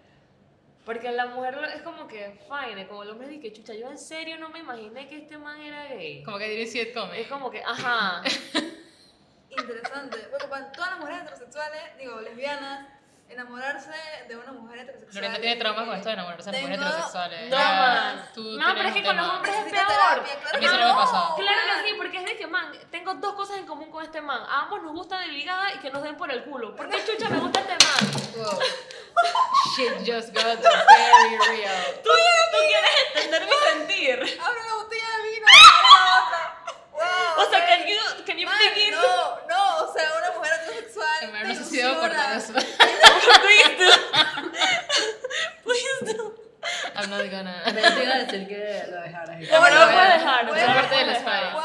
Porque 0.86 1.12
la 1.12 1.26
mujer 1.28 1.56
lo- 1.58 1.68
es 1.68 1.82
como 1.82 2.08
que 2.08 2.40
fine, 2.48 2.88
como 2.88 3.02
el 3.04 3.10
hombre 3.10 3.28
dice 3.28 3.52
chucha, 3.52 3.74
yo 3.74 3.90
en 3.90 3.98
serio 3.98 4.38
no 4.38 4.50
me 4.50 4.60
imaginé 4.60 5.08
que 5.08 5.18
este 5.18 5.38
man 5.38 5.60
era 5.60 5.86
gay. 5.88 6.24
Como 6.24 6.38
que 6.38 6.48
diría 6.48 6.68
sitcom. 6.68 7.12
Es 7.14 7.28
como 7.28 7.50
que, 7.50 7.62
ajá, 7.64 8.22
Interesante. 9.50 10.18
Bueno, 10.30 10.50
para 10.50 10.72
todas 10.72 10.90
las 10.92 11.00
mujeres 11.00 11.22
heterosexuales, 11.22 11.82
digo, 11.98 12.20
lesbianas, 12.22 12.88
enamorarse 13.30 13.92
de 14.28 14.36
una 14.38 14.52
mujer 14.54 14.80
heterosexual. 14.80 15.16
Lorena 15.24 15.40
tiene 15.40 15.56
trauma 15.58 15.86
con 15.86 15.96
esto 15.96 16.10
de 16.10 16.14
enamorarse 16.14 16.52
de 16.52 16.62
mujeres 16.62 16.80
heterosexuales. 16.80 17.50
No, 17.50 17.58
Ya, 17.58 17.66
man. 17.74 18.30
tú 18.34 18.44
No, 18.58 18.74
pero 18.76 18.88
es 18.90 18.94
que 18.96 19.04
con 19.04 19.18
los 19.18 19.28
hombres 19.30 19.56
es 19.56 19.64
peor. 19.74 19.88
terapia, 19.88 20.36
claro 20.40 20.50
A 20.54 20.54
mí 20.54 20.60
que 20.60 20.66
eso 20.66 20.78
no 20.78 20.88
me 20.88 20.94
pasó. 20.94 21.36
Claro 21.36 21.62
que 21.84 21.90
sí, 21.90 21.94
porque 21.98 22.18
es 22.18 22.26
de 22.26 22.38
que, 22.38 22.48
man, 22.48 22.72
tengo 22.92 23.14
dos 23.16 23.34
cosas 23.34 23.58
en 23.58 23.66
común 23.66 23.92
con 23.92 24.04
este 24.04 24.22
man. 24.22 24.42
A 24.50 24.62
ambos 24.64 24.82
nos 24.84 24.92
gusta 24.94 25.20
de 25.20 25.28
ligada 25.28 25.74
y 25.74 25.80
que 25.80 25.90
nos 25.92 26.04
den 26.04 26.16
por 26.18 26.32
el 26.32 26.44
culo. 26.44 26.76
¿Por 26.76 26.88
qué 26.90 27.04
chucha 27.06 27.30
me 27.30 27.40
gusta 27.40 27.60
este 27.62 27.74
man? 27.74 28.12
Wow. 28.38 28.60
Shit 29.76 29.98
just 30.06 30.34
got 30.34 30.60
very 30.62 31.38
real. 31.50 31.84
Tú, 32.04 32.10
tú 32.10 32.58
quieres 32.68 32.92
entender 33.16 33.44
mi 33.46 33.70
sentir. 33.72 34.40
Abre 34.42 34.60
la 34.68 34.74
botella 34.76 35.06
de 35.18 35.30
vino. 35.32 35.46
Wow, 36.96 37.46
O 37.46 37.50
sea, 37.50 37.66
can 37.68 37.86
you, 37.88 37.98
can 38.26 38.38
you 38.38 38.46
Man, 38.48 38.58
begin 38.74 38.92
no, 38.92 39.40
no, 39.50 39.86
o 39.86 39.94
sea, 39.94 40.10
una 40.18 40.32
mujer 40.32 40.54
heterosexual. 40.62 41.24
En 41.24 41.28
te 41.32 41.38
verdad 41.38 41.50
necesito 41.50 42.00
cortar 42.00 42.32
ilusiona. 42.32 42.38
eso. 42.38 42.54
please 43.44 43.76
do. 43.78 43.92
Please 45.64 46.14
do. 46.16 46.36
I'm 46.96 47.10
not 47.10 47.30
gonna. 47.30 47.64
Te 47.66 48.04
iba 48.04 48.16
a 48.16 48.20
decir 48.20 48.48
que 48.48 48.84
lo 48.90 49.02
dejaras. 49.02 49.38
No, 49.42 49.48
tal. 49.50 49.64
pero 49.64 49.76
lo 49.76 49.86
bueno, 49.86 49.92
puedes 49.94 50.14
dejar. 50.14 50.48
bueno, 50.48 50.68
no 50.68 50.74
lo 50.74 50.82
parte 50.82 50.96
del 51.06 51.16
spice. 51.16 51.52
Wow. 51.54 51.64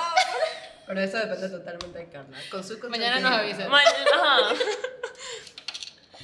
Pero 0.86 1.00
eso 1.02 1.16
depende 1.18 1.48
totalmente 1.48 1.98
de 2.00 2.08
Carla. 2.10 2.36
Con 2.50 2.64
su 2.64 2.78
Mañana 2.88 3.20
nos 3.20 3.32
avisas. 3.32 3.68
Man, 3.68 3.84
ajá. 4.12 4.54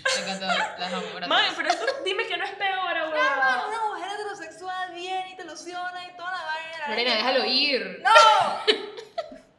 Me 0.04 0.22
encantó. 0.22 0.46
Las 0.46 0.92
amo. 0.92 1.06
gracias. 1.14 1.28
Man, 1.28 1.44
pero 1.56 1.68
eso 1.70 1.84
dime 2.04 2.26
que 2.26 2.36
no 2.36 2.44
es 2.44 2.50
peor, 2.52 2.72
Claro, 2.90 3.04
ahora. 3.06 3.64
una 3.68 3.86
mujer 3.88 4.08
heterosexual 4.14 4.92
viene 4.94 5.30
y 5.32 5.36
te 5.36 5.42
ilusiona 5.42 6.04
y 6.04 6.16
toda 6.16 6.30
la 6.32 6.44
vaina. 6.44 6.88
Lorena, 6.88 7.14
déjalo 7.16 7.44
ir. 7.44 8.02
¡No! 8.02 8.76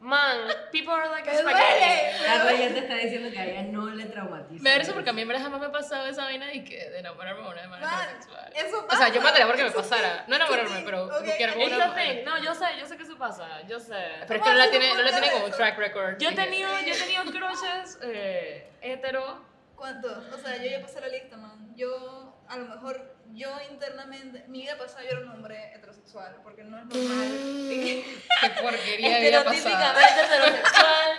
Man, 0.00 0.38
people 0.70 0.94
are 0.94 1.08
like 1.10 1.28
¡Me 1.28 1.36
spaghetti. 1.36 1.58
duele! 1.58 2.12
Carla 2.24 2.52
ya 2.52 2.68
te 2.72 2.78
está 2.78 2.94
diciendo 2.94 3.30
que 3.30 3.38
a 3.40 3.44
ella 3.44 3.62
no 3.64 3.90
le 3.90 4.06
traumatiza. 4.06 4.62
Me 4.62 4.70
da 4.70 4.78
risa 4.78 4.94
porque 4.94 5.10
a 5.10 5.12
mí 5.12 5.22
en 5.22 5.28
verdad 5.28 5.42
jamás 5.42 5.60
me 5.60 5.66
ha 5.66 5.72
pasado 5.72 6.06
esa 6.06 6.22
vaina 6.22 6.46
de, 6.46 6.64
que, 6.64 6.88
de 6.88 7.00
enamorarme 7.00 7.42
de 7.42 7.48
una 7.48 7.60
Man, 7.66 7.80
manera 7.80 8.04
heterosexual. 8.04 8.52
eso 8.54 8.86
O 8.90 8.96
sea, 8.96 9.08
yo 9.08 9.14
pasa. 9.16 9.20
mataría 9.24 9.46
porque 9.48 9.62
me 9.64 9.68
Eso 9.68 9.76
pasara. 9.78 10.18
sí, 10.18 10.24
No 10.28 10.36
enamorarme, 10.36 10.76
sí, 10.76 10.82
pero 10.84 11.04
It's 11.24 11.66
una 11.74 11.86
mujer. 11.88 12.22
No, 12.24 12.38
yo 12.42 12.54
sé, 12.54 12.64
yo 12.78 12.86
sé 12.86 12.96
que 12.96 13.02
eso 13.02 13.18
pasa. 13.18 13.60
Yo 13.68 13.80
sé. 13.80 13.96
Pero 14.26 14.38
es 14.38 14.42
que 14.44 14.50
no 14.50 14.56
la 14.56 14.70
tiene, 14.70 14.94
no 14.94 15.02
la 15.02 15.10
tiene 15.10 15.30
como 15.32 15.44
un 15.46 15.50
track 15.52 15.76
record. 15.78 16.18
Yo 16.18 16.28
he 16.30 16.34
tenido, 16.34 16.70
yo 16.86 16.94
he 16.94 16.98
tenido 16.98 17.24
crushes 17.24 17.98
eh, 18.02 18.70
hetero. 18.80 19.44
¿Cuántos? 19.78 20.24
O 20.34 20.38
sea, 20.38 20.56
yo 20.56 20.68
ya 20.68 20.82
pasé 20.82 21.00
la 21.00 21.06
lista, 21.06 21.36
man. 21.36 21.72
Yo, 21.76 22.42
a 22.48 22.56
lo 22.56 22.66
mejor, 22.66 23.16
yo 23.32 23.48
internamente, 23.70 24.44
mi 24.48 24.62
vida 24.62 24.76
pasada 24.76 25.04
yo 25.04 25.10
era 25.10 25.20
un 25.20 25.28
hombre 25.28 25.72
heterosexual, 25.72 26.40
porque 26.42 26.64
no 26.64 26.78
es 26.78 26.84
normal. 26.86 27.28
Qué 27.68 28.04
porquería 28.60 29.20
vida 29.20 29.44
pasada. 29.44 29.92
Estereotípicamente 30.00 30.20
heterosexual, 30.20 31.10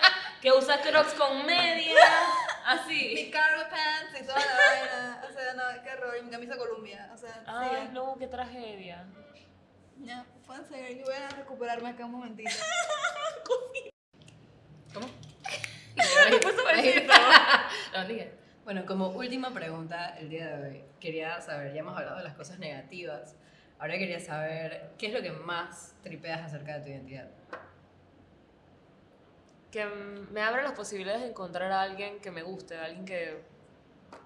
que 0.41 0.51
usa 0.51 0.81
crocs 0.81 1.13
con 1.13 1.45
medias, 1.45 1.97
así. 2.65 3.13
mi 3.15 3.31
cargo 3.31 3.63
pants 3.69 4.21
y 4.21 4.25
toda 4.25 4.39
la 4.39 4.55
vaina. 4.55 5.25
O 5.29 5.31
sea, 5.31 5.53
no, 5.53 5.63
qué 5.81 5.91
horror. 5.91 6.17
Y 6.19 6.23
mi 6.23 6.29
camisa 6.29 6.57
Columbia. 6.57 7.09
O 7.13 7.17
sea, 7.17 7.43
Ay, 7.47 7.89
no, 7.93 8.17
qué 8.19 8.27
tragedia. 8.27 9.05
Ya, 9.99 10.25
seguir. 10.69 10.97
Yo 10.97 11.05
voy 11.05 11.15
a 11.15 11.29
recuperarme 11.29 11.89
acá 11.89 12.05
un 12.05 12.11
momentito. 12.11 12.49
¿Cómo? 14.93 15.07
Fue 16.41 16.53
suavecito. 16.53 17.13
No, 17.93 18.05
dije. 18.05 18.38
Bueno, 18.69 18.85
como 18.85 19.07
última 19.07 19.51
pregunta 19.51 20.15
el 20.19 20.29
día 20.29 20.55
de 20.55 20.63
hoy, 20.63 20.83
quería 20.99 21.41
saber, 21.41 21.73
ya 21.73 21.79
hemos 21.79 21.97
hablado 21.97 22.17
de 22.17 22.23
las 22.23 22.35
cosas 22.35 22.59
negativas, 22.59 23.35
ahora 23.79 23.97
quería 23.97 24.19
saber 24.19 24.91
qué 24.99 25.07
es 25.07 25.13
lo 25.13 25.23
que 25.23 25.31
más 25.31 25.95
tripeas 26.03 26.41
acerca 26.41 26.77
de 26.77 26.81
tu 26.83 26.89
identidad. 26.89 27.31
que 29.71 29.87
me 29.87 30.41
abre 30.43 30.61
las 30.61 30.73
posibilidades 30.73 31.23
de 31.23 31.29
encontrar 31.29 31.71
a 31.71 31.81
alguien 31.81 32.19
que 32.19 32.29
me 32.29 32.43
guste, 32.43 32.77
a 32.77 32.85
alguien 32.85 33.05
que 33.05 33.41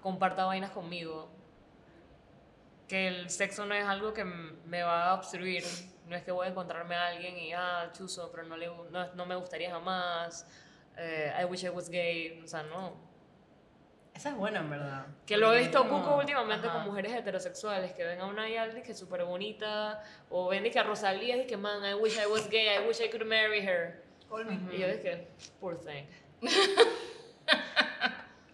comparta 0.02 0.44
vainas 0.44 0.72
conmigo. 0.72 1.30
Que 2.86 3.08
el 3.08 3.30
sexo 3.30 3.64
no 3.64 3.74
es 3.74 3.86
algo 3.86 4.12
que 4.12 4.24
me 4.24 4.82
va 4.82 5.08
a 5.08 5.14
obstruir. 5.14 5.64
No 6.06 6.16
es 6.16 6.22
que 6.22 6.32
voy 6.32 6.48
a 6.48 6.50
encontrarme 6.50 6.96
a 6.96 7.06
alguien 7.06 7.38
y, 7.38 7.54
ah, 7.54 7.90
chuzo, 7.94 8.30
pero 8.30 8.42
no, 8.42 8.58
le, 8.58 8.66
no, 8.66 9.14
no 9.14 9.24
me 9.24 9.36
gustaría 9.36 9.70
jamás. 9.70 10.46
eh, 10.98 11.32
I 11.40 11.46
wish 11.46 11.64
I 11.64 11.70
was 11.70 11.88
gay. 11.88 12.42
O 12.44 12.46
sea, 12.46 12.62
no. 12.64 13.13
Esa 14.14 14.28
es 14.30 14.36
buena, 14.36 14.60
en 14.60 14.70
verdad. 14.70 15.06
Que 15.26 15.36
lo 15.36 15.52
he 15.52 15.58
visto 15.58 15.86
como- 15.88 16.02
poco 16.04 16.16
últimamente 16.18 16.68
ajá. 16.68 16.76
con 16.78 16.86
mujeres 16.86 17.12
heterosexuales 17.12 17.92
que 17.92 18.04
ven 18.04 18.20
a 18.20 18.26
una 18.26 18.48
Yaldi 18.48 18.82
que 18.82 18.92
es 18.92 18.98
súper 18.98 19.24
bonita, 19.24 20.02
o 20.30 20.48
ven 20.48 20.62
que 20.70 20.78
a 20.78 20.84
Rosalía 20.84 21.36
y 21.36 21.46
que, 21.46 21.56
man, 21.56 21.84
I 21.84 21.94
wish 21.94 22.16
I 22.16 22.26
was 22.26 22.48
gay, 22.48 22.68
I 22.76 22.86
wish 22.86 23.00
I 23.00 23.08
could 23.10 23.26
marry 23.26 23.60
her. 23.66 24.02
Call 24.28 24.44
me. 24.46 24.54
Y 24.74 24.78
yo 24.80 24.86
dije, 24.88 25.28
poor 25.60 25.76
thing. 25.78 26.04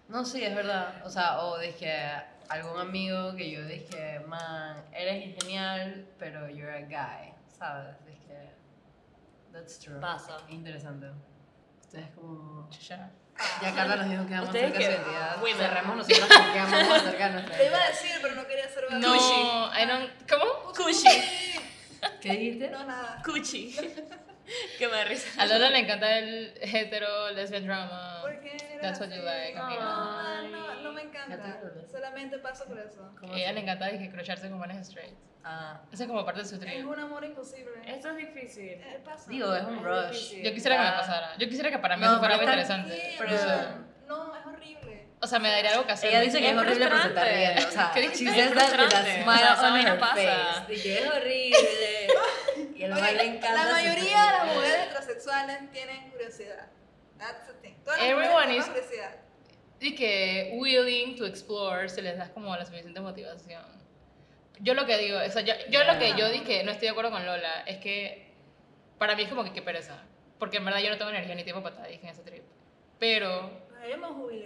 No, 0.08 0.24
sí, 0.24 0.42
es 0.42 0.52
verdad. 0.56 1.02
O 1.04 1.08
sea, 1.08 1.38
o 1.44 1.56
dije 1.58 1.94
algún 2.48 2.80
amigo 2.80 3.32
que 3.36 3.48
yo 3.48 3.64
dije, 3.64 4.18
man, 4.26 4.84
eres 4.92 5.36
genial, 5.40 6.04
pero 6.18 6.48
you're 6.48 6.72
a 6.72 6.80
guy, 6.80 7.32
¿sabes? 7.46 7.94
Dije, 8.04 8.50
that's 9.52 9.78
true. 9.78 10.00
Pasa. 10.00 10.38
Interesante. 10.48 11.12
Ustedes 11.80 12.08
como... 12.16 12.68
Chucha. 12.70 13.08
Ya 13.62 13.74
Carla 13.74 13.97
nos 13.97 14.09
dijo 14.11 14.26
que 14.26 14.35
vamos 14.35 14.47
su 14.49 14.53
que- 14.53 14.61
identidad. 14.61 15.37
women. 15.41 15.57
Cerremos 15.57 15.97
nosotros 15.97 16.28
porque 16.28 16.59
vamos 16.59 16.91
acerca 16.97 17.26
de 17.28 17.33
nuestra 17.35 17.57
Te 17.57 17.66
iba 17.66 17.78
a 17.83 17.89
decir, 17.89 18.11
pero 18.22 18.35
no 18.35 18.47
quería 18.47 18.64
hacer. 18.66 18.85
No, 18.91 19.70
I 19.78 19.87
don't. 19.87 20.11
¿Cómo? 20.28 20.72
Cushy. 20.74 21.09
¿Qué 22.20 22.33
dijiste? 22.33 22.70
No, 22.70 22.85
nada. 22.85 23.22
Cuchi. 23.24 23.76
que 24.78 24.89
me 24.89 24.93
da 24.97 25.05
risa. 25.05 25.28
A 25.41 25.47
Lola 25.47 25.70
le 25.70 25.78
encanta 25.81 26.18
el 26.18 26.53
hetero 26.61 27.31
lesbian 27.31 27.64
drama. 27.66 28.18
¿Por 28.22 28.41
qué 28.41 28.78
That's 28.83 28.99
what 29.01 29.09
you 29.11 29.22
like. 29.22 29.55
No, 29.55 30.49
no, 30.49 30.69
encanta. 31.35 31.61
Solamente 31.91 32.39
paso 32.39 32.64
por 32.66 32.78
eso. 32.78 33.14
¿Cómo 33.18 33.33
A 33.35 33.37
ella 33.39 33.53
le 33.53 33.61
encanta 33.61 33.87
dije, 33.89 34.11
crocharse 34.11 34.49
con 34.51 34.59
manes 34.59 34.78
straight. 34.89 35.14
Ah, 35.43 35.81
Eso 35.91 36.03
es 36.03 36.09
como 36.09 36.24
parte 36.24 36.41
de 36.43 36.47
su 36.47 36.55
Es 36.57 36.61
trío. 36.61 36.89
un 36.89 36.99
amor 37.01 37.24
imposible. 37.24 37.72
Esto 37.87 38.11
es 38.11 38.16
difícil. 38.16 38.68
Eh, 38.72 39.01
pasa. 39.05 39.31
digo, 39.31 39.55
es 39.55 39.64
un 39.64 39.78
Es 39.78 39.83
rush. 39.85 40.11
difícil. 40.11 40.43
Yo 40.45 40.53
quisiera 40.53 40.76
que 40.76 40.83
me 40.83 40.93
pasara. 40.93 41.37
Yo 41.39 41.49
quisiera 41.49 41.70
que 41.70 41.78
para 41.78 41.97
mí 41.97 42.03
No, 42.05 42.11
eso 42.11 42.18
fuera 42.18 42.35
algo 42.35 42.45
interesante. 42.45 42.95
Sí, 42.95 43.16
Pero- 43.18 43.31
no, 44.07 44.37
es 44.37 44.45
horrible. 44.47 45.07
o 45.22 45.26
sea, 45.26 45.39
me 45.39 45.51
daría 45.51 45.70
algo 45.72 45.87
que 45.87 45.93
hacer. 45.93 46.11
Ella 46.11 46.20
dice 46.20 46.39
que 46.41 46.47
es, 46.47 46.53
Es 46.53 46.59
horrible, 46.59 46.87
pero 46.87 47.03
se 47.03 47.09
está 47.09 47.24
riendo. 47.24 47.68
O 47.68 47.70
sea, 47.70 47.91
¿Qué 47.95 48.01
dijiste? 48.03 48.24
she 48.24 48.31
Es 48.31 48.37
says 48.37 48.55
that 48.55 48.64
with 48.64 48.72
a 48.74 48.78
frustrante. 48.81 49.22
smile 49.22 49.35
O 49.35 49.39
sea, 49.39 49.53
esa 49.55 49.66
on 49.66 49.72
vaina 49.72 49.93
her 49.95 49.99
pasa. 50.01 50.14
face. 50.14 50.83
Que 50.83 50.99
es 50.99 51.11
horrible. 51.11 51.57
Y 52.74 52.83
el 52.85 52.93
Oye, 52.93 53.01
man 53.03 53.16
le 53.16 53.24
encanta. 53.24 53.64
la 53.64 53.72
mayoría 53.72 54.24
de 54.24 54.33
las 54.33 54.47
mujeres 54.55 54.78
heterosexuales 54.87 55.70
tienen 55.70 56.11
curiosidad. 56.11 56.66
That's 57.18 57.47
the 57.47 57.53
thing. 57.55 57.74
Todas 57.85 57.99
las 58.01 58.09
Everyone 58.09 58.33
mujeres 58.47 58.57
is- 58.59 58.64
tienen 58.64 58.83
curiosidad. 58.83 59.16
Y 59.81 59.95
que 59.95 60.53
willing 60.55 61.16
to 61.16 61.26
explore 61.26 61.89
se 61.89 62.03
les 62.03 62.16
da 62.18 62.28
como 62.33 62.55
la 62.55 62.64
suficiente 62.64 63.01
motivación. 63.01 63.62
Yo 64.61 64.74
lo 64.74 64.85
que 64.85 64.99
digo, 64.99 65.18
o 65.18 65.31
sea, 65.31 65.41
yo, 65.41 65.55
yo 65.70 65.85
lo 65.85 65.99
que 65.99 66.12
yo 66.16 66.28
dije, 66.28 66.62
no 66.64 66.70
estoy 66.70 66.87
de 66.87 66.91
acuerdo 66.91 67.11
con 67.11 67.24
Lola, 67.24 67.62
es 67.66 67.78
que 67.78 68.31
para 68.99 69.16
mí 69.16 69.22
es 69.22 69.28
como 69.31 69.43
que 69.43 69.53
qué 69.53 69.62
pereza. 69.62 69.97
Porque 70.39 70.59
en 70.59 70.66
verdad 70.66 70.81
yo 70.81 70.91
no 70.91 70.99
tengo 70.99 71.11
energía 71.11 71.35
ni 71.35 71.45
tiempo 71.45 71.62
para 71.62 71.76
estar 71.76 71.91
en 71.91 72.07
ese 72.07 72.22
trip. 72.22 72.45
Pero 72.99 73.51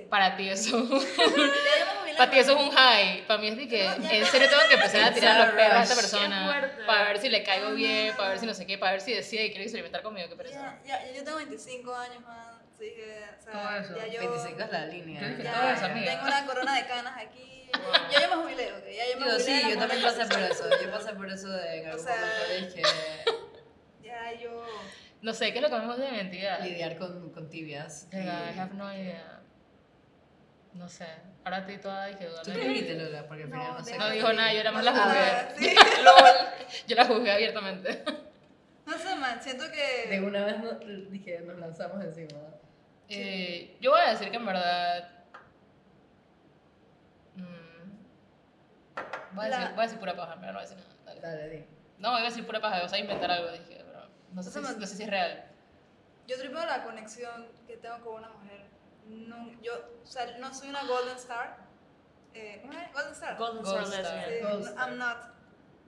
para 0.08 0.36
ti 0.36 0.48
eso, 0.48 0.88
para 2.16 2.30
ti 2.30 2.38
eso 2.38 2.52
es 2.52 2.62
un 2.62 2.70
high. 2.70 3.26
Para 3.26 3.40
mí 3.40 3.48
es 3.48 3.56
de 3.56 3.66
que 3.66 3.84
en 3.84 4.26
serio 4.26 4.48
tengo 4.48 4.62
que 4.68 4.74
empezar 4.74 5.02
a 5.02 5.12
tirar 5.14 5.46
los 5.46 5.54
perros 5.56 5.78
a 5.78 5.82
esta 5.82 5.94
persona 5.96 6.72
para 6.86 7.08
ver 7.08 7.18
si 7.18 7.28
le 7.28 7.42
caigo 7.42 7.72
bien, 7.72 8.14
para 8.16 8.28
ver 8.30 8.38
si 8.38 8.46
no 8.46 8.54
sé 8.54 8.66
qué, 8.66 8.78
para 8.78 8.92
ver 8.92 9.00
si 9.00 9.12
decide 9.12 9.46
que 9.46 9.50
quiere 9.50 9.64
experimentar 9.64 10.02
conmigo, 10.02 10.28
qué 10.28 10.36
pereza. 10.36 10.78
Yo 11.14 11.24
tengo 11.24 11.38
25 11.38 11.92
años, 11.92 12.20
man. 12.22 12.63
Así 12.74 12.92
que, 12.94 13.24
o 13.38 13.42
sea, 13.42 13.52
¿Cómo 13.52 13.70
eso? 13.70 13.96
ya 13.96 14.06
yo. 14.06 14.20
25 14.30 14.62
es 14.62 14.70
la 14.72 14.86
línea. 14.86 15.28
Dije, 15.28 15.42
ya 15.44 15.52
todo 15.54 15.70
eso, 15.70 15.84
amiga. 15.86 16.10
tengo 16.12 16.24
una 16.26 16.46
corona 16.46 16.74
de 16.76 16.86
canas 16.86 17.14
aquí. 17.16 17.70
Ya 18.10 18.20
yo 18.28 18.36
me 18.36 18.42
jubilé, 18.42 18.72
ok. 18.72 18.84
Ya 18.84 19.12
yo 19.12 19.18
me 19.20 19.24
Digo, 19.26 19.38
jubilé. 19.38 19.60
sí, 19.62 19.70
yo 19.70 19.78
también 19.78 20.02
pasé 20.02 20.26
por 20.26 20.40
eso. 20.40 20.64
Yo 20.82 20.90
pasé 20.90 21.12
por 21.14 21.30
eso 21.30 21.48
de 21.48 21.76
en 21.80 21.86
O 21.86 21.90
algún 21.92 22.04
sea, 22.06 22.16
momento 22.16 22.74
dije 22.76 22.82
Ya 24.02 24.32
yo. 24.40 24.66
No 25.22 25.32
sé, 25.32 25.52
¿qué 25.52 25.58
es 25.58 25.62
lo 25.62 25.68
que 25.68 25.74
hablamos 25.76 25.98
de 25.98 26.08
identidad? 26.08 26.60
lidiar 26.62 26.96
con, 26.98 27.30
con 27.32 27.48
tibias. 27.48 28.08
Yeah, 28.10 28.50
I 28.50 28.54
Y- 28.54 28.58
have 28.58 28.74
no 28.74 28.92
idea. 28.92 29.40
No 30.74 30.88
sé. 30.88 31.06
Ahora 31.44 31.58
estoy 31.58 31.78
toda 31.78 32.10
y 32.10 32.14
que 32.16 32.26
¿Tú 32.26 32.52
qué 32.52 32.68
dijiste, 32.68 32.94
Lola? 32.94 33.26
Porque 33.28 33.44
al 33.44 33.48
final 33.50 33.66
no, 33.68 33.78
No, 33.78 33.84
sé. 33.84 33.98
No 33.98 34.10
dijo 34.10 34.32
nada, 34.32 34.52
yo 34.52 34.60
era 34.60 34.72
más 34.72 34.84
la 34.84 34.90
Ah, 34.94 35.48
jugué. 35.54 35.68
sí. 35.70 35.76
Yo 36.88 36.96
la 36.96 37.04
juzgué 37.06 37.30
abiertamente. 37.32 38.02
No 38.86 38.98
sé, 38.98 39.16
man. 39.16 39.40
Siento 39.42 39.64
De 39.64 39.70
que. 39.72 40.20
una 40.20 40.44
vez 40.44 40.58
no- 40.62 40.72
dije, 41.10 41.40
nos 41.40 41.58
lanzamos 41.58 42.04
encima. 42.04 42.40
Eh, 43.08 43.76
yo 43.80 43.90
voy 43.92 44.00
a 44.00 44.10
decir 44.10 44.30
que 44.30 44.36
en 44.36 44.46
verdad. 44.46 45.10
mm, 47.36 47.90
voy, 49.34 49.44
a 49.46 49.48
La- 49.48 49.58
decir, 49.58 49.74
voy 49.74 49.80
a 49.80 49.86
decir 49.86 49.98
pura 49.98 50.16
paja, 50.16 50.36
pero 50.40 50.52
no 50.52 50.58
voy 50.58 50.66
a 50.66 50.68
decir 50.68 50.78
nada. 50.78 50.94
dale. 51.04 51.20
Dale, 51.20 51.48
di. 51.50 51.64
No, 51.98 52.10
iba 52.10 52.18
a 52.18 52.22
decir 52.24 52.44
pura 52.46 52.60
paja, 52.60 52.82
o 52.84 52.88
sea, 52.88 52.98
inventar 52.98 53.30
algo, 53.30 53.50
dije, 53.52 53.82
pero 53.86 54.06
no 54.32 54.42
sé, 54.42 54.50
si, 54.50 54.58
Eso 54.58 54.68
me- 54.68 54.78
no 54.80 54.86
sé 54.86 54.96
si 54.96 55.02
es 55.04 55.10
real. 55.10 55.44
Yo 56.26 56.38
tripeo 56.38 56.64
la 56.66 56.82
conexión 56.84 57.46
que 57.66 57.76
tengo 57.76 58.00
con 58.00 58.14
una 58.16 58.28
mujer. 58.30 58.64
No, 59.06 59.50
yo, 59.60 59.72
o 60.02 60.06
sea, 60.06 60.38
no 60.38 60.54
soy 60.54 60.70
una 60.70 60.84
Golden 60.84 61.16
Star. 61.16 61.58
Eh, 62.32 62.58
¿Cómo 62.62 62.72
es? 62.72 62.92
Golden 62.92 63.12
Star. 63.12 63.36
Golden 63.36 63.62
Gold 63.62 63.82
Star 63.84 64.00
Star. 64.00 64.16
Lesbian. 64.28 64.32
Eh, 64.32 64.42
Gold 64.42 64.64
no, 64.64 64.68
Star. 64.70 64.88
I'm 64.88 64.98
not. 64.98 65.33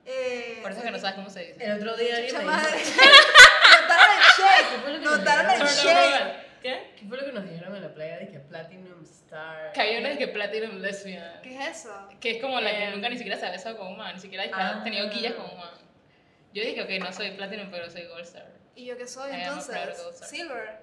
Eh, 0.06 0.58
Por 0.62 0.70
eso 0.70 0.80
es 0.80 0.86
que 0.86 0.90
no 0.92 0.98
sabes 0.98 1.16
cómo 1.16 1.28
se 1.30 1.40
dice. 1.46 1.64
El 1.64 1.78
otro 1.78 1.96
día 1.96 2.16
alguien 2.16 2.34
me 2.36 2.42
dijo, 2.42 2.52
Notaron 2.52 4.16
el 4.16 4.22
shake. 4.38 4.82
fue 4.82 4.92
lo 4.92 4.98
que 4.98 5.04
nos 5.04 5.18
Notaron 5.18 5.50
el 5.50 5.58
dijeron? 5.60 6.02
shake. 6.28 6.46
¿Qué? 6.62 6.92
¿Qué 6.98 7.06
fue 7.06 7.16
lo 7.18 7.24
que 7.26 7.32
nos 7.32 7.44
dijeron 7.48 7.76
en 7.76 7.82
la 7.82 7.94
playa? 7.94 8.18
Dije 8.18 8.40
Platinum 8.40 9.02
Star. 9.02 9.72
Que 9.72 9.80
hay 9.80 9.96
una 9.98 10.08
de 10.10 10.18
que 10.18 10.28
Platinum 10.28 10.76
Lesbian. 10.80 11.40
¿Qué 11.42 11.56
es 11.60 11.68
eso? 11.84 12.08
Que 12.20 12.30
es 12.36 12.42
como 12.42 12.60
la 12.60 12.70
que 12.70 12.84
Eh, 12.84 12.90
nunca 12.92 13.08
ni 13.08 13.16
siquiera 13.16 13.38
se 13.38 13.46
ha 13.46 13.50
besado 13.50 13.76
con 13.76 13.88
un 13.88 13.96
man, 13.98 14.14
ni 14.14 14.20
siquiera 14.20 14.44
Ah. 14.52 14.78
ha 14.80 14.84
tenido 14.84 15.08
guillas 15.10 15.34
con 15.34 15.44
un 15.50 15.56
man. 15.58 15.70
Yo 16.52 16.62
dije, 16.62 16.82
ok, 16.82 16.90
no 17.04 17.12
soy 17.12 17.32
Platinum, 17.32 17.68
pero 17.70 17.90
soy 17.90 18.06
Gold 18.06 18.24
Star. 18.24 18.46
¿Y 18.74 18.86
yo 18.86 18.96
qué 18.96 19.06
soy 19.06 19.30
I 19.30 19.34
am 19.34 19.40
a 19.40 19.60
entonces? 19.60 20.28
Silver. 20.28 20.78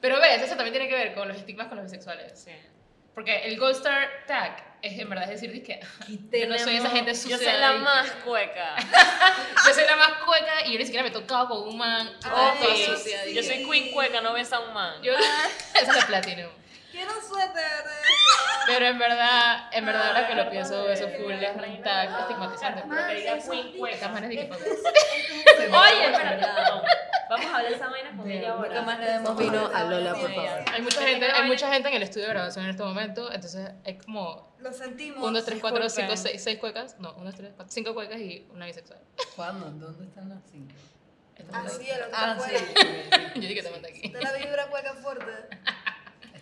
Pero 0.00 0.20
ves, 0.20 0.42
eso 0.42 0.56
también 0.56 0.72
tiene 0.72 0.88
que 0.88 0.94
ver 0.94 1.14
con 1.14 1.26
los 1.28 1.36
estigmas 1.36 1.68
con 1.68 1.76
los 1.78 1.84
bisexuales. 1.86 2.38
Sí. 2.38 2.52
Porque 3.14 3.44
el 3.46 3.58
Gold 3.58 3.76
Star 3.76 4.08
tag 4.26 4.73
es 4.84 4.98
en 4.98 5.08
verdad 5.08 5.32
es 5.32 5.40
decir, 5.40 5.62
que 5.62 5.80
yo 6.38 6.46
no 6.46 6.58
soy 6.58 6.76
esa 6.76 6.90
gente 6.90 7.14
sucia. 7.14 7.38
Yo 7.38 7.42
soy 7.42 7.58
la 7.58 7.72
más 7.74 8.10
cueca. 8.24 8.76
Yo 9.66 9.72
soy 9.72 9.84
la 9.84 9.96
más 9.96 10.12
cueca 10.24 10.66
y 10.66 10.72
yo 10.72 10.78
ni 10.78 10.84
siquiera 10.84 11.02
me 11.02 11.08
he 11.08 11.12
tocado 11.12 11.48
con 11.48 11.68
un 11.68 11.78
man. 11.78 12.06
Ay, 12.22 12.58
toda 12.60 12.98
sí. 12.98 13.10
Yo 13.32 13.42
soy 13.42 13.64
queen 13.64 13.92
cueca, 13.92 14.20
no 14.20 14.34
ves 14.34 14.52
a 14.52 14.60
un 14.60 14.74
man. 14.74 15.00
Yo, 15.02 15.14
eso 15.82 15.92
es 15.92 16.04
Platinum. 16.04 16.50
Quiero 16.90 17.12
un 17.16 17.26
suéter. 17.26 17.84
Pero 18.66 18.86
en 18.86 18.98
verdad, 18.98 19.68
en 19.72 19.84
verdad 19.86 20.06
ahora 20.08 20.26
que 20.26 20.34
lo 20.34 20.50
pienso, 20.50 20.88
eso 20.88 21.08
full 21.10 21.32
es 21.32 21.82
tag 21.82 22.20
estigmatizante. 22.20 22.82
Pero 22.88 23.06
que 23.06 23.14
diga 23.14 23.34
es 23.36 24.10
manes 24.10 24.30
de 24.30 24.40
es- 24.42 24.50
es- 24.50 25.70
Oye. 25.70 26.12
Vamos 27.30 27.46
a 27.46 27.56
hablar 27.56 27.70
de 27.70 27.74
esa 27.76 27.88
vaina 27.88 28.16
con 28.16 28.30
ella 28.30 28.52
ahora. 28.52 28.68
Nunca 28.68 28.82
más 28.82 28.98
le 29.00 29.06
demos 29.06 29.36
vino 29.36 29.66
a 29.72 29.84
Lola, 29.84 30.14
por 30.14 30.34
favor. 30.34 30.50
Hay 30.72 30.82
mucha 30.82 31.00
gente, 31.02 31.26
hay 31.30 31.48
mucha 31.48 31.72
gente 31.72 31.88
en 31.88 31.94
el 31.94 32.02
estudio 32.02 32.26
de 32.26 32.32
grabación 32.34 32.64
en 32.66 32.70
este 32.72 32.82
momento, 32.82 33.32
entonces 33.32 33.70
hay 33.84 33.96
como 33.98 34.54
Lo 34.58 34.72
sentimos. 34.72 35.22
1, 35.26 35.42
3, 35.44 35.58
4, 35.60 35.88
5, 35.88 36.10
Disculpen. 36.12 36.16
6, 36.32 36.44
6 36.44 36.58
cuecas. 36.58 36.96
No, 36.98 37.14
1, 37.14 37.32
3, 37.32 37.52
4, 37.56 37.72
5 37.72 37.94
cuecas 37.94 38.20
y 38.20 38.46
una 38.52 38.66
bisexual. 38.66 39.00
¿Cuándo? 39.36 39.66
¿Dónde 39.70 40.04
están 40.04 40.28
las 40.28 40.38
cinco? 40.50 40.74
Ah, 41.52 41.64
sí, 41.68 41.86
el 41.90 42.02
otro 42.02 42.10
Ah, 42.14 42.36
sí. 42.40 42.54
Yo 43.34 43.40
dije 43.40 43.54
que 43.54 43.62
te 43.62 43.70
mandé 43.70 43.88
aquí. 43.90 44.08
Te 44.10 44.20
la 44.22 44.32
vibra 44.34 44.66
cueca 44.68 44.94
fuerte. 44.94 45.26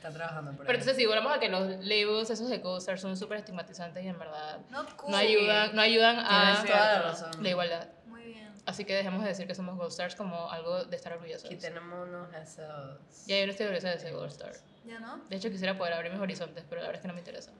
Está 0.03 0.13
trabajando 0.13 0.51
por 0.51 0.61
ahí. 0.63 0.67
Pero 0.67 0.79
entonces 0.81 0.97
sí, 0.97 1.07
volvemos 1.07 1.33
a 1.33 1.39
que 1.39 1.49
los 1.49 1.63
labels 1.85 2.29
esos 2.31 2.49
de 2.49 2.61
co-star 2.61 2.99
son 2.99 3.17
súper 3.17 3.39
estigmatizantes 3.39 4.03
y 4.05 4.09
en 4.09 4.19
verdad 4.19 4.59
cool. 4.97 5.11
no 5.13 5.17
ayudan, 5.17 5.77
no 5.77 5.81
ayudan 5.81 6.19
a 6.19 6.65
toda 6.67 6.93
la 6.95 7.03
razón. 7.03 7.31
la 7.41 7.49
igualdad. 7.49 7.89
Muy 8.07 8.25
bien. 8.25 8.53
Así 8.67 8.85
que 8.85 8.95
dejemos 8.97 9.23
de 9.23 9.29
decir 9.29 9.47
que 9.47 9.55
somos 9.55 9.77
Gold 9.77 9.91
Stars 9.93 10.17
como 10.17 10.51
algo 10.51 10.85
de 10.85 10.97
estar 10.97 11.13
orgullosos. 11.13 11.49
Quitémonos 11.49 12.35
esos. 12.35 12.99
Ya 13.27 13.39
yo 13.39 13.47
no 13.47 13.53
estoy 13.53 13.67
orgullosa 13.67 13.91
de 13.91 13.99
ser 14.01 14.13
Gold 14.13 14.31
Star. 14.33 14.53
¿Ya 14.85 14.99
no? 14.99 15.19
De 15.29 15.37
hecho, 15.37 15.49
quisiera 15.51 15.79
poder 15.79 15.93
abrir 15.95 16.11
mis 16.11 16.21
horizontes, 16.21 16.65
pero 16.69 16.81
la 16.81 16.89
verdad 16.89 16.99
es 16.99 17.03
que 17.03 17.09
no 17.09 17.15
me 17.15 17.21
interesa. 17.21 17.53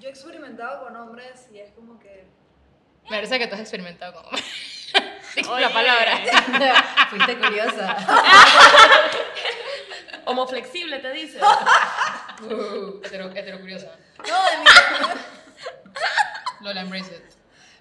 Yo 0.00 0.08
he 0.08 0.10
experimentado 0.10 0.84
con 0.84 0.96
hombres 0.96 1.48
y 1.52 1.58
es 1.58 1.70
como 1.72 1.98
que. 1.98 2.24
Me 3.04 3.10
parece 3.18 3.38
que 3.38 3.46
tú 3.46 3.54
has 3.56 3.60
experimentado 3.60 4.14
con 4.14 4.24
Oye. 5.50 5.60
la 5.60 5.70
palabra. 5.70 6.16
Fuiste 7.10 7.38
curiosa. 7.38 7.96
Homo 10.26 10.46
flexible, 10.46 10.98
te 11.00 11.12
dice. 11.12 11.40
Uh, 12.42 13.00
hetero, 13.04 13.30
hetero 13.30 13.60
curiosa. 13.60 13.96
No, 14.18 14.24
de 14.24 14.58
mi. 14.58 14.64
Lola, 16.66 16.80
embrace 16.80 17.14
it. 17.14 17.22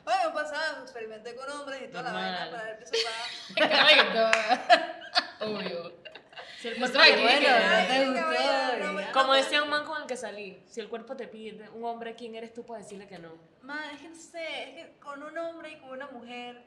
Bueno, 0.04 0.32
pasaba, 0.32 0.84
experimenté 0.84 1.36
con 1.36 1.50
hombres 1.50 1.82
y 1.82 1.88
toda 1.88 2.04
la 2.04 2.12
Normal. 2.12 2.32
vaina 2.34 2.52
para 2.52 2.64
ver 2.66 2.78
qué 2.80 2.86
se 2.86 2.98
Obvio. 5.46 5.94
Si 6.62 6.68
el 6.68 6.78
cuerpo 6.78 7.00
te 7.00 7.04
pide- 7.04 7.24
Bueno, 7.24 7.50
no 7.70 7.88
te 7.88 8.06
gustó. 9.02 9.12
Como 9.14 9.34
decía 9.34 9.64
un 9.64 9.70
man 9.70 9.86
con 9.86 10.02
el 10.04 10.08
que 10.08 10.18
salí, 10.18 10.64
si 10.70 10.80
el 10.82 10.88
cuerpo 10.88 11.16
te 11.18 11.28
pide 11.28 11.68
un 11.72 11.84
hombre, 11.86 12.16
¿quién 12.16 12.36
eres 12.36 12.54
tú 12.54 12.64
para 12.64 12.82
decirle 12.84 13.08
que 13.08 13.18
no? 13.18 13.34
Man, 13.64 13.80
es 13.96 14.02
que 14.02 14.10
no 14.10 14.16
sé, 14.16 14.64
es 14.70 14.76
que 14.76 15.00
con 15.00 15.24
un 15.24 15.36
hombre 15.38 15.72
y 15.72 15.80
con 15.80 15.89
una 15.89 16.08
mujer, 16.08 16.62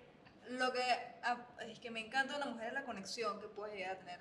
lo 0.49 0.72
que 0.72 0.83
ah, 1.22 1.37
es 1.61 1.79
que 1.79 1.91
me 1.91 2.01
encanta 2.01 2.33
de 2.37 2.43
una 2.43 2.51
mujer 2.51 2.66
es 2.68 2.74
la 2.74 2.85
conexión 2.85 3.41
que 3.41 3.47
puedes 3.47 3.77
llegar 3.77 3.93
a 3.93 3.99
tener. 3.99 4.20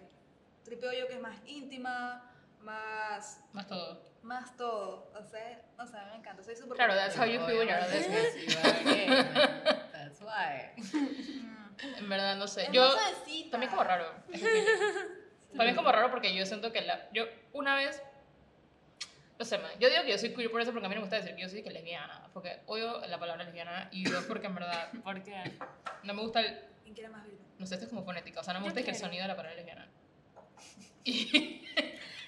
Tripeo 0.66 0.92
yo 0.92 1.08
que 1.08 1.14
es 1.14 1.22
más 1.22 1.38
íntima, 1.46 2.32
más, 2.60 3.40
Más 3.54 3.68
todo. 3.68 4.02
más 4.24 4.58
todo. 4.58 5.12
O 5.16 5.24
sea, 5.24 5.62
no 5.78 5.86
sé, 5.86 5.98
me 6.12 6.16
encanta. 6.18 6.44
Soy 6.44 6.56
súper. 6.56 6.76
Claro, 6.76 6.96
that's 6.96 7.16
how 7.18 7.26
you 7.26 7.40
feel 7.46 7.60
when 7.60 7.68
you're. 7.68 7.80
That's 9.92 10.22
why. 10.22 10.72
En 11.98 12.08
verdad, 12.10 12.38
no 12.38 12.48
sé. 12.48 12.64
Es 12.64 12.72
Yo 12.72 12.90
también 13.52 13.64
es 13.64 13.70
como 13.70 13.84
raro. 13.84 14.06
También 15.50 15.70
es 15.70 15.76
como 15.78 15.92
raro 15.92 16.10
porque 16.10 16.34
yo 16.36 16.46
siento 16.46 16.72
que 16.74 16.82
la, 16.82 17.10
yo 17.14 17.26
una 17.54 17.76
vez, 17.76 18.02
no 19.40 19.46
sé, 19.46 19.58
man, 19.58 19.72
yo 19.80 19.90
digo 19.90 20.04
que 20.04 20.12
yo 20.12 20.18
soy 20.18 20.34
queer 20.34 20.52
por 20.52 20.62
eso 20.62 20.72
porque 20.74 20.86
a 20.86 20.90
mí 20.90 20.96
no 20.96 21.02
me 21.02 21.06
gusta 21.06 21.18
decir 21.18 21.34
que 21.36 21.42
yo 21.42 21.50
soy 21.50 21.64
que 21.64 21.70
lesbiana, 21.70 22.28
porque 22.34 22.60
odio 22.66 23.00
la 23.08 23.18
palabra 23.20 23.44
lesbiana 23.46 23.88
y 23.92 24.04
dos 24.04 24.26
porque 24.26 24.48
en 24.48 24.56
verdad 24.56 24.90
¿Por 25.04 25.24
qué? 25.24 25.54
no 26.04 26.14
me 26.14 26.22
gusta 26.22 26.42
el, 26.42 26.60
¿Quién 26.84 26.94
quiere 26.94 27.10
más 27.10 27.24
vino? 27.24 27.38
no 27.58 27.66
sé, 27.66 27.76
esto 27.76 27.86
es 27.86 27.90
como 27.90 28.04
fonética, 28.04 28.42
o 28.42 28.44
sea, 28.44 28.54
no 28.54 28.60
me 28.60 28.66
Yo 28.66 28.72
gusta 28.72 28.84
que 28.84 28.92
el 28.92 28.98
sonido 28.98 29.22
de 29.22 29.28
la 29.30 29.36
palabra 29.38 29.56
lesbiana. 29.56 29.88
Y 31.06 31.62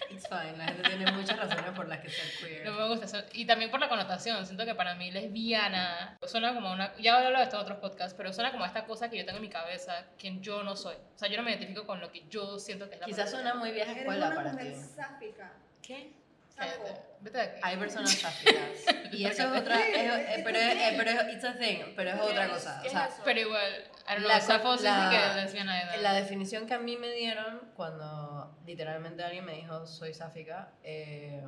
It's 0.09 0.25
fine. 0.29 0.55
La 0.57 0.67
gente 0.67 0.83
tiene 0.89 1.11
muchas 1.11 1.37
razones 1.37 1.71
por 1.75 1.85
las 1.89 1.99
que 1.99 2.09
ser 2.09 2.25
queer. 2.39 2.65
no 2.65 2.71
me 2.79 2.87
gusta 2.87 3.05
eso. 3.05 3.21
Y 3.33 3.45
también 3.45 3.69
por 3.69 3.79
la 3.81 3.89
connotación, 3.89 4.45
siento 4.45 4.63
que 4.65 4.73
para 4.73 4.95
mí 4.95 5.11
lesbiana 5.11 6.17
suena 6.25 6.53
como 6.53 6.71
una, 6.71 6.95
ya 6.97 7.11
he 7.21 7.25
hablado 7.25 7.37
de 7.39 7.43
esto 7.43 7.57
en 7.57 7.61
otros 7.63 7.79
podcasts, 7.79 8.13
pero 8.15 8.31
suena 8.31 8.51
como 8.53 8.63
esta 8.65 8.85
cosa 8.85 9.09
que 9.09 9.17
yo 9.17 9.25
tengo 9.25 9.37
en 9.37 9.43
mi 9.43 9.49
cabeza, 9.49 10.05
que 10.17 10.39
yo 10.39 10.63
no 10.63 10.77
soy. 10.77 10.95
O 10.95 11.17
sea, 11.17 11.27
yo 11.27 11.35
no 11.37 11.43
me 11.43 11.51
identifico 11.51 11.85
con 11.85 11.99
lo 11.99 12.09
que 12.11 12.23
yo 12.29 12.57
siento 12.57 12.87
que 12.87 12.95
es 12.95 13.01
la 13.01 13.05
Quizás 13.05 13.29
suena 13.31 13.53
muy 13.55 13.71
vieja 13.71 13.91
escuela 13.91 14.33
para 14.33 14.55
ti. 14.57 14.73
sáfica. 14.95 15.51
¿Qué? 15.81 16.13
Cállate. 16.57 17.59
Hay 17.61 17.77
personas 17.77 18.11
sáficas. 18.19 18.85
Y 19.11 19.25
eso 19.25 19.53
es 19.53 19.61
otra. 19.61 19.79
es- 19.87 20.37
eh, 20.37 20.41
pero, 20.43 20.57
es, 20.59 20.75
eh, 20.75 20.93
pero 20.97 21.11
es, 21.11 21.33
it's 21.35 21.43
a 21.43 21.53
thing, 21.57 21.83
pero 21.95 22.11
es 22.11 22.19
otra 22.21 22.47
cosa. 22.49 22.79
¿Qué 22.81 22.87
O 22.89 22.91
sea? 22.91 23.09
Pero 23.23 23.39
igual, 23.41 23.71
I 23.73 24.09
don't 24.09 24.17
know, 24.19 24.27
La 24.29 24.41
Safo 24.41 24.77
sí 24.77 24.83
la- 24.85 25.09
que 25.09 25.27
es 25.29 25.35
lesbiana 25.43 25.75
de 25.75 25.81
edad. 25.83 26.01
La 26.01 26.13
definición 26.13 26.65
que 26.67 26.73
a 26.73 26.79
mí 26.79 26.95
me 26.97 27.11
dieron 27.11 27.59
cuando 27.75 28.57
literalmente 28.65 29.23
alguien 29.23 29.45
me 29.45 29.53
dijo 29.53 29.85
soy 29.85 30.13
sáfica 30.13 30.69
eh, 30.83 31.41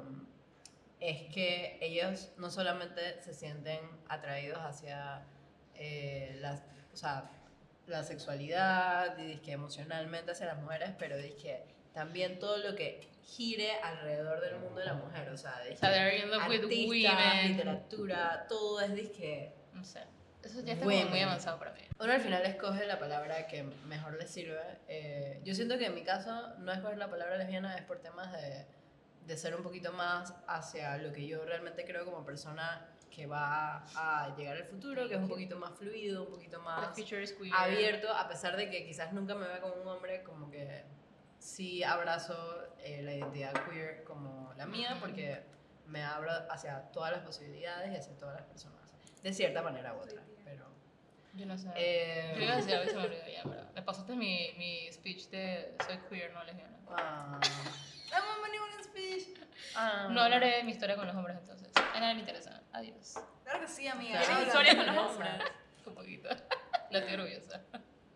es 0.99 1.34
que 1.34 1.78
ellos 1.82 2.30
no 2.38 2.49
solamente 2.51 3.22
se 3.22 3.34
sienten 3.34 3.80
atraídos 4.10 4.60
hacia 4.60 5.22
eh, 5.76 6.36
las, 6.41 6.62
o 6.93 6.97
sea, 6.97 7.30
la 7.88 8.03
sexualidad 8.03 9.18
y 9.18 9.38
que 9.38 9.53
emocionalmente 9.53 10.32
hacia 10.32 10.45
las 10.47 10.57
mujeres, 10.57 10.91
pero 10.99 11.16
que 11.41 11.64
también 11.93 12.38
todo 12.39 12.57
lo 12.57 12.76
que 12.76 13.07
gire 13.36 13.80
alrededor 13.82 14.41
del 14.41 14.57
mundo 14.59 14.80
de 14.80 14.86
la 14.86 14.93
mujer, 14.93 15.30
o 15.30 15.38
sea, 15.38 15.61
with 16.47 17.05
artistas, 17.05 17.45
literatura, 17.45 18.45
todo 18.47 18.82
es 18.82 18.93
disque 18.93 19.53
No 19.73 19.84
sé. 19.84 20.03
Eso 20.43 20.61
ya 20.61 20.73
está 20.73 20.86
como 20.86 21.05
muy 21.05 21.19
avanzado 21.19 21.59
para 21.59 21.73
mí. 21.73 21.82
uno 21.99 22.13
al 22.13 22.21
final 22.21 22.45
escoge 22.45 22.86
la 22.86 22.97
palabra 22.97 23.45
que 23.47 23.63
mejor 23.63 24.17
le 24.17 24.25
sirve. 24.25 24.80
Eh, 24.88 25.41
yo 25.43 25.53
siento 25.53 25.77
que 25.77 25.88
en 25.88 25.95
mi 25.95 26.03
caso 26.03 26.55
no 26.59 26.71
escoger 26.71 26.97
la 26.97 27.09
palabra 27.09 27.38
lesbiana 27.38 27.75
es 27.75 27.84
por 27.84 27.99
temas 27.99 28.32
de, 28.32 28.65
de 29.25 29.38
ser 29.38 29.53
un 29.55 29.63
poquito 29.63 29.91
más 29.91 30.34
hacia 30.47 30.97
lo 30.97 31.11
que 31.11 31.27
yo 31.27 31.43
realmente 31.43 31.84
creo 31.84 32.05
como 32.05 32.23
persona 32.23 32.88
que 33.09 33.27
va 33.27 33.84
a 33.95 34.34
llegar 34.38 34.55
al 34.55 34.65
futuro, 34.65 35.07
que 35.09 35.15
es 35.15 35.19
un 35.19 35.27
poquito 35.27 35.57
más 35.57 35.77
fluido, 35.77 36.23
un 36.23 36.30
poquito 36.30 36.59
más 36.61 36.95
abierto, 37.53 38.13
a 38.13 38.27
pesar 38.30 38.55
de 38.55 38.69
que 38.69 38.86
quizás 38.86 39.11
nunca 39.11 39.36
me 39.36 39.47
vea 39.47 39.59
como 39.59 39.73
un 39.73 39.88
hombre, 39.88 40.23
como 40.23 40.49
que 40.49 40.86
sí 41.39 41.83
abrazo 41.83 42.35
eh, 42.83 43.01
la 43.01 43.13
identidad 43.13 43.53
queer 43.69 44.03
como 44.03 44.53
la 44.57 44.65
mía, 44.65 44.97
porque 44.99 45.43
me 45.87 46.03
abro 46.03 46.31
hacia 46.51 46.81
todas 46.91 47.11
las 47.11 47.21
posibilidades 47.21 47.91
y 47.91 47.95
hacia 47.95 48.15
todas 48.17 48.35
las 48.35 48.45
personas, 48.45 48.79
de 49.23 49.33
cierta 49.33 49.61
manera 49.61 49.93
u 49.95 49.99
otra. 49.99 50.21
Pero, 50.45 50.65
Yo 51.33 51.45
no 51.45 51.57
sé. 51.57 51.69
eh, 51.75 52.33
Yo 52.37 52.43
iba 52.43 52.53
a 52.53 52.57
decir 52.57 52.73
algo 52.75 52.85
y 52.85 52.89
se 52.89 52.95
me 52.97 53.03
olvidó 53.05 53.27
ya, 53.27 53.43
pero 53.43 53.63
me 53.73 53.81
pasaste 53.81 54.15
mi, 54.15 54.53
mi 54.57 54.91
speech 54.91 55.29
de 55.29 55.75
soy 55.85 55.97
queer, 56.09 56.33
no 56.33 56.43
lesbiana. 56.43 56.77
ah, 56.89 57.39
Dame 58.11 58.27
un 58.45 58.51
ningún 58.51 58.83
speech. 58.83 59.39
ah. 59.75 60.07
No 60.11 60.21
hablaré 60.21 60.57
de 60.57 60.63
mi 60.63 60.71
historia 60.71 60.95
con 60.95 61.07
los 61.07 61.15
hombres 61.15 61.37
entonces. 61.39 61.69
A 61.95 61.99
nadie 61.99 62.15
le 62.15 62.19
interesa. 62.21 62.61
Adiós. 62.73 63.15
Claro 63.43 63.61
que 63.61 63.67
sí, 63.67 63.87
amiga. 63.87 64.21
Claro. 64.21 64.35
¿Tienes 64.37 64.55
habla. 64.55 64.69
historias 64.69 64.75
con 64.85 64.95
los 64.95 65.11
hombres? 65.11 65.31
Un 65.85 65.95
poquito. 65.95 66.29
No 66.91 66.97
estoy 66.97 67.13
orgullosa. 67.13 67.61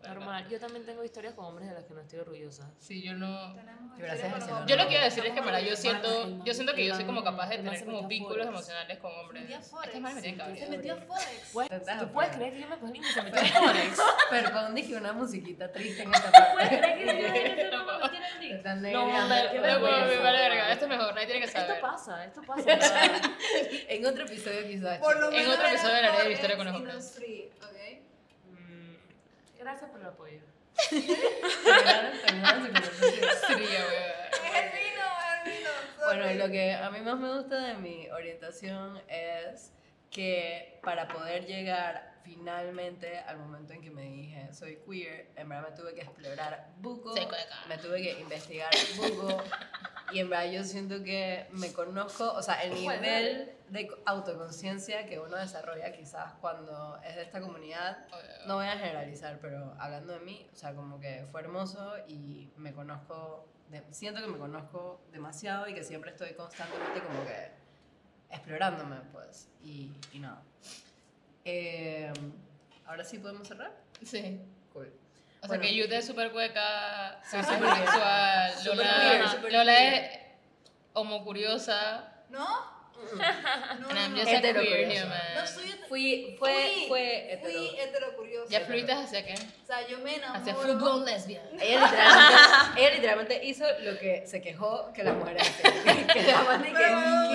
Normal. 0.08 0.48
Yo 0.48 0.60
también 0.60 0.84
tengo 0.84 1.02
historias 1.04 1.34
con 1.34 1.44
hombres 1.46 1.68
de 1.68 1.74
las 1.74 1.84
que 1.84 1.94
no 1.94 2.00
estoy 2.00 2.18
orgullosa. 2.20 2.70
Sí, 2.78 3.02
yo 3.02 3.14
no. 3.14 3.54
Gracias 3.96 4.20
cielo. 4.44 4.56
hombres. 4.56 4.66
Yo 4.76 4.82
lo 4.82 4.88
que 4.88 4.98
a 4.98 5.04
decir 5.04 5.24
es 5.26 5.32
que, 5.32 5.40
mira, 5.40 5.60
yo 5.60 5.76
siento, 5.76 6.44
yo 6.44 6.54
siento 6.54 6.74
que 6.74 6.86
yo 6.86 6.94
soy 6.94 7.04
como 7.04 7.22
capaz 7.24 7.48
de 7.48 7.56
tener 7.58 7.84
como 7.84 7.98
a 8.00 8.06
vínculos 8.06 8.46
emocionales 8.46 8.98
con 8.98 9.12
hombres. 9.12 9.42
Se 9.44 9.48
metió 9.48 9.58
a 9.58 9.62
Forex. 9.62 9.86
Este 9.88 10.00
man 10.00 10.14
me 10.14 10.22
tiene 10.22 10.36
cabreado. 10.38 10.70
Se 10.70 10.76
metió 10.76 10.94
a 10.94 10.96
Forex. 10.96 11.98
¿Tú 12.00 12.08
puedes 12.12 12.36
creer 12.36 12.52
que 12.54 12.60
yo 12.60 12.68
me 12.68 12.78
cogí 12.78 12.98
y 12.98 13.04
se 13.04 13.22
metió 13.22 13.40
en 13.40 13.46
Forex? 13.48 13.98
Pero 14.30 14.52
pon 14.52 14.74
dije 14.74 14.96
una 14.96 15.12
musiquita 15.12 15.70
triste 15.72 16.02
en 16.02 16.14
esta 16.14 16.30
¿Puedes 16.30 16.68
parte. 16.70 16.78
creer 16.78 17.56
que 17.56 17.70
yo 17.70 17.84
No, 18.64 18.92
No, 18.92 19.06
me 19.06 19.60
verga. 19.60 20.72
Esto 20.72 20.84
es 20.84 20.88
mejor, 20.88 21.14
nadie 21.14 21.26
tiene 21.26 21.40
que 21.40 21.46
Esto 21.46 21.60
saber. 21.60 21.80
pasa, 21.80 22.24
esto 22.24 22.42
pasa. 22.42 22.62
de 22.62 22.66
verdad. 22.76 23.20
En 23.88 24.06
otro 24.06 24.24
episodio 24.24 24.66
quizás. 24.66 25.00
En 25.32 25.48
otro 25.50 25.66
episodio 25.66 25.96
hablaré 25.96 26.24
de 26.24 26.32
historia 26.32 26.56
con 26.56 26.66
los 26.66 26.76
hombres. 26.76 27.20
Gracias 29.64 29.90
por 29.90 30.00
el 30.02 30.08
apoyo. 30.08 30.40
Es 30.76 30.92
el 30.92 31.00
vino, 31.00 31.16
es 33.24 34.52
el 34.60 34.70
vino. 35.48 35.70
Bueno, 36.04 36.34
lo 36.34 36.52
que 36.52 36.74
a 36.74 36.90
mí 36.90 37.00
más 37.00 37.18
me 37.18 37.34
gusta 37.34 37.68
de 37.68 37.74
mi 37.78 38.10
orientación 38.10 39.00
es 39.08 39.72
que 40.10 40.78
para 40.82 41.08
poder 41.08 41.46
llegar 41.46 42.12
finalmente 42.24 43.20
al 43.20 43.38
momento 43.38 43.72
en 43.72 43.80
que 43.80 43.90
me 43.90 44.02
dije 44.02 44.52
soy 44.52 44.80
queer, 44.86 45.30
en 45.34 45.48
verdad 45.48 45.70
me 45.70 45.76
tuve 45.76 45.94
que 45.94 46.02
explorar 46.02 46.68
buco, 46.76 47.14
me 47.66 47.78
tuve 47.78 48.02
que 48.02 48.20
investigar 48.20 48.68
buco 48.98 49.42
y 50.12 50.18
en 50.20 50.28
verdad 50.30 50.50
yo 50.52 50.64
siento 50.64 51.02
que 51.02 51.46
me 51.52 51.72
conozco, 51.72 52.32
o 52.32 52.42
sea, 52.42 52.62
el 52.62 52.74
nivel 52.74 53.52
de 53.68 53.88
autoconciencia 54.04 55.06
que 55.06 55.18
uno 55.18 55.36
desarrolla 55.36 55.92
quizás 55.92 56.34
cuando 56.40 56.98
es 57.04 57.16
de 57.16 57.22
esta 57.22 57.40
comunidad 57.40 57.98
no 58.46 58.56
voy 58.56 58.66
a 58.66 58.72
generalizar, 58.78 59.38
pero 59.40 59.74
hablando 59.78 60.12
de 60.12 60.20
mí, 60.20 60.46
o 60.52 60.56
sea, 60.56 60.74
como 60.74 61.00
que 61.00 61.24
fue 61.32 61.40
hermoso 61.40 61.94
y 62.06 62.48
me 62.56 62.72
conozco, 62.74 63.46
de- 63.70 63.82
siento 63.92 64.20
que 64.20 64.26
me 64.28 64.38
conozco 64.38 65.00
demasiado 65.12 65.66
y 65.68 65.74
que 65.74 65.82
siempre 65.82 66.10
estoy 66.10 66.34
constantemente 66.34 67.00
como 67.00 67.24
que 67.24 67.50
explorándome, 68.30 68.96
pues, 69.12 69.48
y, 69.62 69.90
y 70.12 70.18
nada. 70.18 70.42
Eh, 71.44 72.12
Ahora 72.86 73.02
sí 73.02 73.18
podemos 73.18 73.48
cerrar. 73.48 73.72
Sí. 74.02 74.40
Cool. 74.72 74.92
O 75.44 75.46
sea 75.46 75.58
que 75.60 75.74
Yuta 75.74 75.98
es 75.98 76.06
súper 76.06 76.32
cueca, 76.32 77.20
soy 77.30 77.42
Súper 77.44 77.74
sexual, 77.76 78.52
Lola, 78.64 79.40
Lola 79.50 79.78
es 79.78 80.18
homocuriosa, 80.94 82.24
¿No? 82.30 82.73
No, 83.80 83.88
no, 83.88 84.08
no. 84.08 84.16
a 84.20 84.24
queer 84.24 84.36
Heterocuriosa. 84.38 85.34
No 85.34 85.46
soy 85.46 85.74
Fui, 85.88 86.36
fue, 86.38 86.52
Fui- 86.52 86.84
fue 86.88 87.32
hetero. 87.34 87.58
Fui 87.58 87.78
heterocuriosa. 87.78 88.50
¿Ya 88.50 88.60
fluitas 88.62 89.04
hacia 89.04 89.24
qué? 89.24 89.34
O 89.34 89.66
sea, 89.66 89.86
yo 89.86 89.98
me 89.98 90.16
enamoro. 90.16 90.40
Hacia 90.40 90.54
lesbian. 91.04 91.42
Ella 91.60 91.80
literalmente, 91.84 92.80
ella 92.80 92.90
literalmente 92.94 93.44
hizo 93.44 93.64
lo 93.80 93.98
que 93.98 94.26
se 94.26 94.40
quejó 94.40 94.92
que 94.92 95.04
mujeres 95.12 95.42
hacían. 95.48 96.06
Que 96.14 96.22
la 96.22 96.42
man 96.42 96.62
de 96.62 96.68
que 96.68 96.74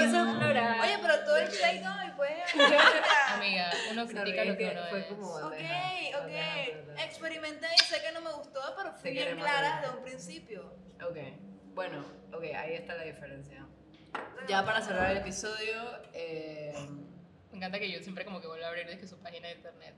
quiso 0.05 0.23
explorar. 0.29 0.81
Oye, 0.81 0.97
pero 1.01 1.19
todo 1.23 1.37
el 1.37 1.49
shade 1.49 1.81
no, 1.81 2.07
y 2.07 2.11
pues. 2.11 2.31
Amiga, 3.33 3.71
uno 3.91 4.07
critica 4.07 4.43
lo 4.45 4.57
que 4.57 4.69
uno 4.69 4.81
fue 4.89 4.99
es. 4.99 5.05
como- 5.05 5.35
Ok, 5.35 5.53
ok. 6.15 6.99
Experimenté 7.05 7.67
y 7.75 7.83
sé 7.83 8.01
que 8.01 8.11
no 8.11 8.21
me 8.21 8.31
gustó, 8.31 8.59
pero 8.75 8.91
fui 8.93 9.01
Se 9.01 9.11
bien 9.11 9.35
clara 9.37 9.81
desde 9.81 9.95
un 9.97 10.03
principio. 10.03 10.73
Ok, 11.07 11.17
bueno, 11.73 12.03
ok, 12.33 12.43
ahí 12.55 12.73
está 12.73 12.95
la 12.95 13.03
diferencia. 13.03 13.65
Ya 14.47 14.65
para 14.65 14.81
cerrar 14.81 15.11
el 15.11 15.17
episodio, 15.17 15.75
eh, 16.13 16.73
Me 17.51 17.57
encanta 17.57 17.79
que 17.79 17.91
yo 17.91 18.01
siempre 18.01 18.25
como 18.25 18.41
que 18.41 18.47
vuelvo 18.47 18.65
a 18.65 18.69
abrir 18.69 18.87
desde 18.87 19.07
su 19.07 19.17
página 19.19 19.47
de 19.47 19.55
internet. 19.55 19.95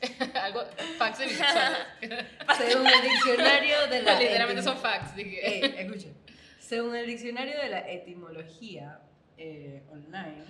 Algo, 0.36 0.64
facts 0.98 1.18
de 1.18 1.28
según 2.56 2.86
el 2.86 3.02
diccionario 3.02 3.86
de 3.88 4.02
la 4.02 4.14
Literalmente 4.20 4.62
son 4.62 4.78
facts. 4.78 5.16
Dije. 5.16 5.46
Ey, 5.46 5.74
escuchen. 5.78 6.14
Según 6.60 6.94
el 6.96 7.06
diccionario 7.06 7.56
de 7.58 7.68
la 7.68 7.90
etimología 7.90 9.00
eh, 9.36 9.82
online, 9.90 10.44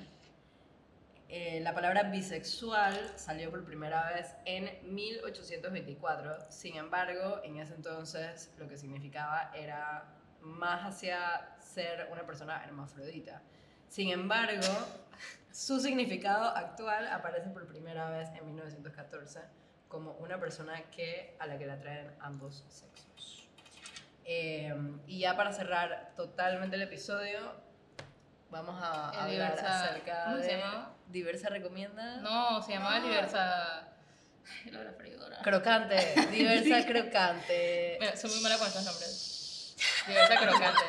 eh, 1.34 1.60
la 1.60 1.74
palabra 1.74 2.02
bisexual 2.02 3.14
salió 3.16 3.50
por 3.50 3.64
primera 3.64 4.12
vez 4.12 4.34
en 4.44 4.70
1824. 4.94 6.50
Sin 6.50 6.76
embargo, 6.76 7.40
en 7.42 7.56
ese 7.56 7.72
entonces 7.74 8.50
lo 8.58 8.68
que 8.68 8.76
significaba 8.76 9.50
era 9.54 10.04
más 10.42 10.82
hacia 10.84 11.56
ser 11.60 12.08
una 12.10 12.24
persona 12.26 12.62
hermafrodita. 12.64 13.42
Sin 13.88 14.10
embargo, 14.10 14.66
su 15.52 15.80
significado 15.80 16.44
actual 16.56 17.06
aparece 17.08 17.50
por 17.50 17.66
primera 17.66 18.10
vez 18.10 18.28
en 18.30 18.46
1914 18.46 19.40
como 19.88 20.12
una 20.12 20.40
persona 20.40 20.82
que, 20.90 21.36
a 21.38 21.46
la 21.46 21.58
que 21.58 21.66
le 21.66 21.72
atraen 21.72 22.10
ambos 22.20 22.64
sexos. 22.68 23.48
Eh, 24.24 24.74
y 25.06 25.20
ya 25.20 25.36
para 25.36 25.52
cerrar 25.52 26.12
totalmente 26.16 26.76
el 26.76 26.82
episodio, 26.82 27.54
vamos 28.50 28.80
a 28.82 29.10
Eh, 29.14 29.18
hablar 29.20 29.28
diversa- 29.56 29.84
acerca 29.90 30.24
¿cómo 30.24 30.36
se 30.38 30.42
de 30.44 30.56
llama? 30.58 30.94
Diversa 31.08 31.48
Recomienda. 31.50 32.16
No, 32.18 32.62
se 32.62 32.72
llamaba 32.72 33.00
No. 33.00 33.06
diversa. 33.08 33.88
Ay, 34.64 34.70
la 34.70 34.92
freidora. 34.92 35.38
Crocante, 35.42 35.96
diversa 36.30 36.86
crocante. 36.86 37.96
Mira, 38.00 38.16
soy 38.16 38.30
muy 38.30 38.40
mala 38.42 38.56
con 38.58 38.66
estos 38.68 38.84
nombres. 38.84 39.38
Diversa 40.06 40.36
crocante. 40.36 40.80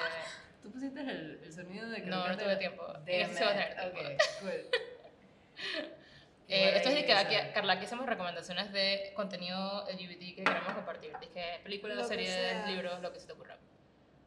¿Tú 0.62 0.72
pusiste 0.72 1.00
el, 1.02 1.40
el 1.44 1.54
sonido 1.54 1.90
de 1.90 2.02
crocante? 2.04 2.10
No, 2.10 2.28
no 2.28 2.38
tuve 2.38 2.56
tiempo. 2.58 2.86
Este 3.06 3.36
sí 3.36 3.44
va 3.44 3.50
a 3.50 3.54
tener 3.54 3.72
it. 3.72 3.78
tiempo. 3.94 4.00
Ok, 4.00 4.42
cool. 4.42 5.90
Eh, 6.50 6.74
esto 6.76 6.90
es 6.90 6.96
de 6.96 7.06
que 7.06 7.14
aquí, 7.14 7.36
Carla, 7.54 7.74
aquí 7.74 7.86
hacemos 7.86 8.06
recomendaciones 8.06 8.72
de 8.74 9.14
contenido 9.16 9.86
LGBT 9.90 10.36
que 10.36 10.44
queremos 10.44 10.74
compartir. 10.74 11.14
Dije 11.20 11.62
películas, 11.64 12.06
series, 12.08 12.30
sea. 12.30 12.68
libros, 12.68 13.00
lo 13.02 13.14
que 13.14 13.20
se 13.22 13.28
te 13.28 13.34
ocurra. 13.34 13.58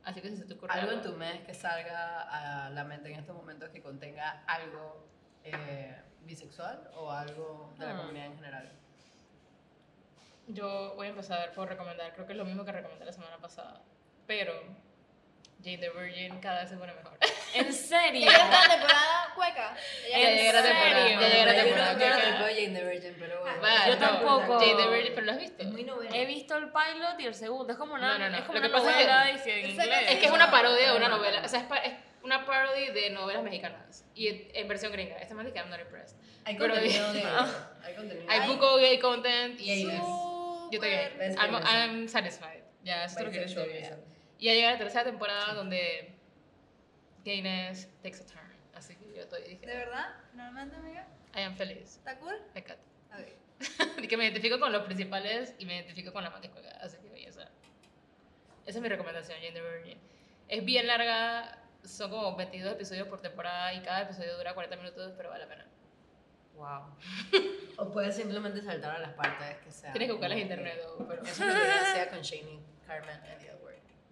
Así 0.03 0.23
que 0.23 0.31
si 0.31 0.39
se 0.39 0.47
te 0.47 0.55
ocurre 0.55 0.73
Algo 0.73 0.93
en 0.93 1.03
tu 1.03 1.13
mes 1.13 1.43
que 1.43 1.53
salga 1.53 2.23
a 2.23 2.71
la 2.71 2.85
mente 2.85 3.13
en 3.13 3.21
estos 3.21 3.37
momentos 3.37 3.69
que 3.69 3.83
contenga 3.83 4.43
algo 4.49 5.07
eh, 5.45 5.95
bisexual 6.23 6.91
o 6.95 7.13
algo 7.13 7.75
de 7.79 7.87
la 7.87 7.93
Hmm. 7.93 7.99
comunidad 7.99 8.27
en 8.27 8.35
general. 8.37 8.73
Yo 10.49 10.95
voy 10.97 11.09
a 11.09 11.11
empezar 11.11 11.53
por 11.53 11.69
recomendar, 11.69 12.13
creo 12.15 12.27
que 12.27 12.33
es 12.33 12.39
lo 12.39 12.45
mismo 12.47 12.65
que 12.65 12.73
recomendé 12.73 13.05
la 13.05 13.13
semana 13.13 13.39
pasada. 13.39 13.83
Pero 14.27 14.53
Jane 15.63 15.79
the 15.79 15.91
Virgin 15.91 16.39
cada 16.41 16.61
vez 16.61 16.71
se 16.71 16.77
pone 16.77 16.93
mejor. 16.95 17.17
¿En 17.55 17.73
serio? 17.73 18.23
Ella 18.23 18.31
está 18.33 18.45
en 18.47 18.69
la 18.69 18.75
temporada 18.77 19.33
cueca. 19.35 19.77
Ya 20.11 20.19
Ella 20.19 20.31
llegué 20.31 20.49
a 20.49 20.53
la 20.53 20.63
temporada. 20.63 20.95
serio? 21.07 21.21
Ya 21.21 21.29
llegué 21.29 21.43
a 21.43 21.47
la 21.47 21.53
Yo 21.53 21.59
no- 21.59 21.65
temporada. 21.99 22.39
yo 22.41 22.45
Jane 22.47 22.79
the 22.79 22.85
Virgin, 22.85 23.17
pero 23.19 23.41
bueno. 23.41 23.63
Va, 23.63 23.87
Yo 23.87 23.93
no, 23.95 23.99
tampoco. 23.99 24.59
Jane 24.61 24.75
the 24.83 24.89
Virgin, 24.89 25.13
pero 25.15 25.27
lo 25.27 25.33
has 25.33 25.39
visto. 25.39 25.63
Es 25.63 25.69
muy 25.69 25.85
novela. 25.85 26.17
He 26.17 26.27
visto 26.27 26.57
el 26.57 26.71
pilot 26.71 27.21
y 27.21 27.25
el 27.27 27.35
segundo. 27.35 27.73
Es 27.73 27.79
como 27.79 27.95
una, 27.95 28.13
No, 28.13 28.19
no, 28.19 28.31
no. 28.31 28.37
Es 28.39 28.43
como 28.45 28.55
Lo 28.55 28.61
que 28.63 28.69
una 28.69 28.77
pasa 28.77 28.91
es 28.91 28.97
que- 28.97 29.03
novela 29.05 29.31
en 29.31 29.69
inglés. 29.71 29.89
Es 30.11 30.19
que 30.19 30.27
es 30.27 30.33
una 30.33 30.51
parodia 30.51 30.91
de 30.93 30.97
una 30.97 31.09
novela. 31.09 31.43
O 31.45 31.49
sea, 31.49 31.61
es, 31.61 31.67
pa- 31.67 31.79
es 31.79 31.95
una 32.23 32.45
parodia 32.45 32.93
de 32.93 33.11
novelas 33.11 33.43
mexicanas. 33.43 34.05
Y 34.15 34.29
en, 34.29 34.49
en 34.55 34.69
versión 34.69 34.93
gringa. 34.93 35.17
Esta 35.19 35.35
más 35.35 35.47
que 35.47 35.59
I'm 35.59 35.71
not 35.71 35.81
impressed. 35.81 36.17
Hay 36.45 36.57
Pero- 36.57 36.75
contenido 36.75 37.13
de 37.13 37.23
Hay 37.85 37.95
contenido 37.95 38.27
Hay 38.31 38.41
Ay. 38.41 38.49
poco 38.49 38.77
gay 38.77 38.99
content 38.99 39.61
y 39.61 39.67
Gayness. 39.67 40.03
yo 40.03 40.69
estoy. 40.73 40.91
Es 40.91 41.37
I'm, 41.37 42.09
satisfied. 42.09 42.63
Ya, 42.83 43.05
eso 43.05 43.19
es 43.19 43.25
lo 43.25 43.31
que 43.33 43.45
quiero 43.45 43.63
decir. 43.65 43.97
Y 44.39 44.47
ya 44.47 44.53
llega 44.55 44.73
la 44.73 44.79
tercera 44.79 45.05
temporada 45.05 45.55
donde 45.55 46.15
gayness 47.25 47.89
takes 48.03 48.21
a 48.23 48.27
turn. 48.27 48.47
Así 48.75 48.95
que 48.97 49.15
yo 49.15 49.23
estoy, 49.23 49.43
¿De 49.43 49.49
dije, 49.49 49.67
verdad? 49.67 50.15
¿Finalmente, 50.31 50.77
amiga? 50.77 51.07
I 51.35 51.41
am 51.41 51.57
feliz. 51.57 51.97
¿Está 51.97 52.19
cool? 52.19 52.37
Me 52.55 52.61
encanta. 52.61 52.83
Ok. 53.13 53.99
Y 54.03 54.09
que 54.09 54.17
me 54.19 54.25
identifico 54.25 54.61
con 54.61 54.71
los 54.73 54.83
principales 54.85 55.55
y 55.59 55.65
me 55.65 55.77
identifico 55.77 56.13
con 56.13 56.23
la 56.23 56.31
más 56.31 56.41
que 56.41 56.49
juega. 56.49 56.71
Así 56.83 56.99
que 56.99 57.09
belleza. 57.09 57.49
Esa 58.67 58.79
es 58.79 58.83
mi 58.83 58.89
recomendación, 58.89 59.39
Jane 59.41 59.53
the 59.53 59.63
Virgin. 59.63 59.99
Es 60.49 60.65
bien 60.65 60.87
larga, 60.87 61.59
son 61.85 62.11
como 62.11 62.37
22 62.37 62.75
episodios 62.75 63.09
por 63.09 63.21
temporada 63.23 63.73
y 63.73 63.81
cada 63.81 64.03
episodio 64.03 64.37
dura 64.37 64.53
40 64.55 64.77
minutos, 64.77 65.13
pero 65.17 65.31
vale 65.31 65.45
la 65.45 65.51
pena. 65.51 65.67
Wow. 66.55 66.97
O 67.79 67.93
puedes 67.93 68.17
simplemente 68.17 68.63
saltar 68.63 68.97
a 68.97 68.99
las 69.01 69.13
partes 69.13 69.59
que 69.59 69.71
sean. 69.71 69.93
Tienes 69.93 70.09
que 70.09 70.13
buscarlas 70.15 70.39
en 70.39 70.43
internet, 70.45 70.81
o- 70.87 71.07
pero... 71.07 71.23
Eso 71.23 71.45
es 71.45 71.55
lo 71.55 71.61
que 71.61 71.67
yo 71.69 71.83
hacía 71.83 72.09
con 72.11 72.23
Shane 72.23 72.61
Carmen 72.87 73.17
and 73.17 73.39
the 73.39 73.55
Word, 73.63 73.66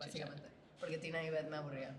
básicamente. 0.06 0.48
Porque 0.80 0.98
Tina 0.98 1.22
y 1.22 1.30
Beth 1.30 1.48
me 1.48 1.56
aburrían. 1.56 1.96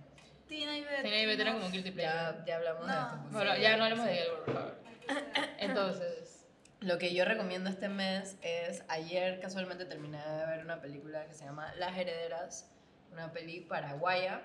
Tina 0.47 0.77
y 0.77 0.81
Beth. 0.83 1.01
Tenía 1.01 1.21
que 1.21 1.27
meter 1.27 1.45
no. 1.47 1.53
como 1.53 1.65
un 1.65 1.71
guilty 1.71 1.91
pleasure. 1.91 2.37
Ya, 2.39 2.45
ya 2.45 2.55
hablamos 2.57 2.87
de 2.87 2.93
No. 2.93 3.01
esto. 3.01 3.17
pues. 3.21 3.33
Bueno, 3.33 3.57
ya 3.57 3.77
no 3.77 3.83
hablemos 3.83 4.05
de 4.05 4.15
Gilbert, 4.15 4.45
por 4.45 4.53
favor. 4.53 4.75
Entonces, 5.59 6.45
Lo 6.81 6.97
que 6.99 7.13
yo 7.15 7.25
recomiendo 7.25 7.69
este 7.69 7.89
mes 7.89 8.35
es, 8.41 8.83
ayer 8.89 9.39
casualmente 9.39 9.85
terminé 9.85 10.19
de 10.23 10.45
ver 10.45 10.59
una 10.63 10.81
película 10.81 11.25
que 11.25 11.33
se 11.33 11.45
llama 11.45 11.73
Las 11.75 11.97
Herederas, 11.97 12.69
una 13.11 13.31
peli 13.31 13.61
paraguaya. 13.61 14.41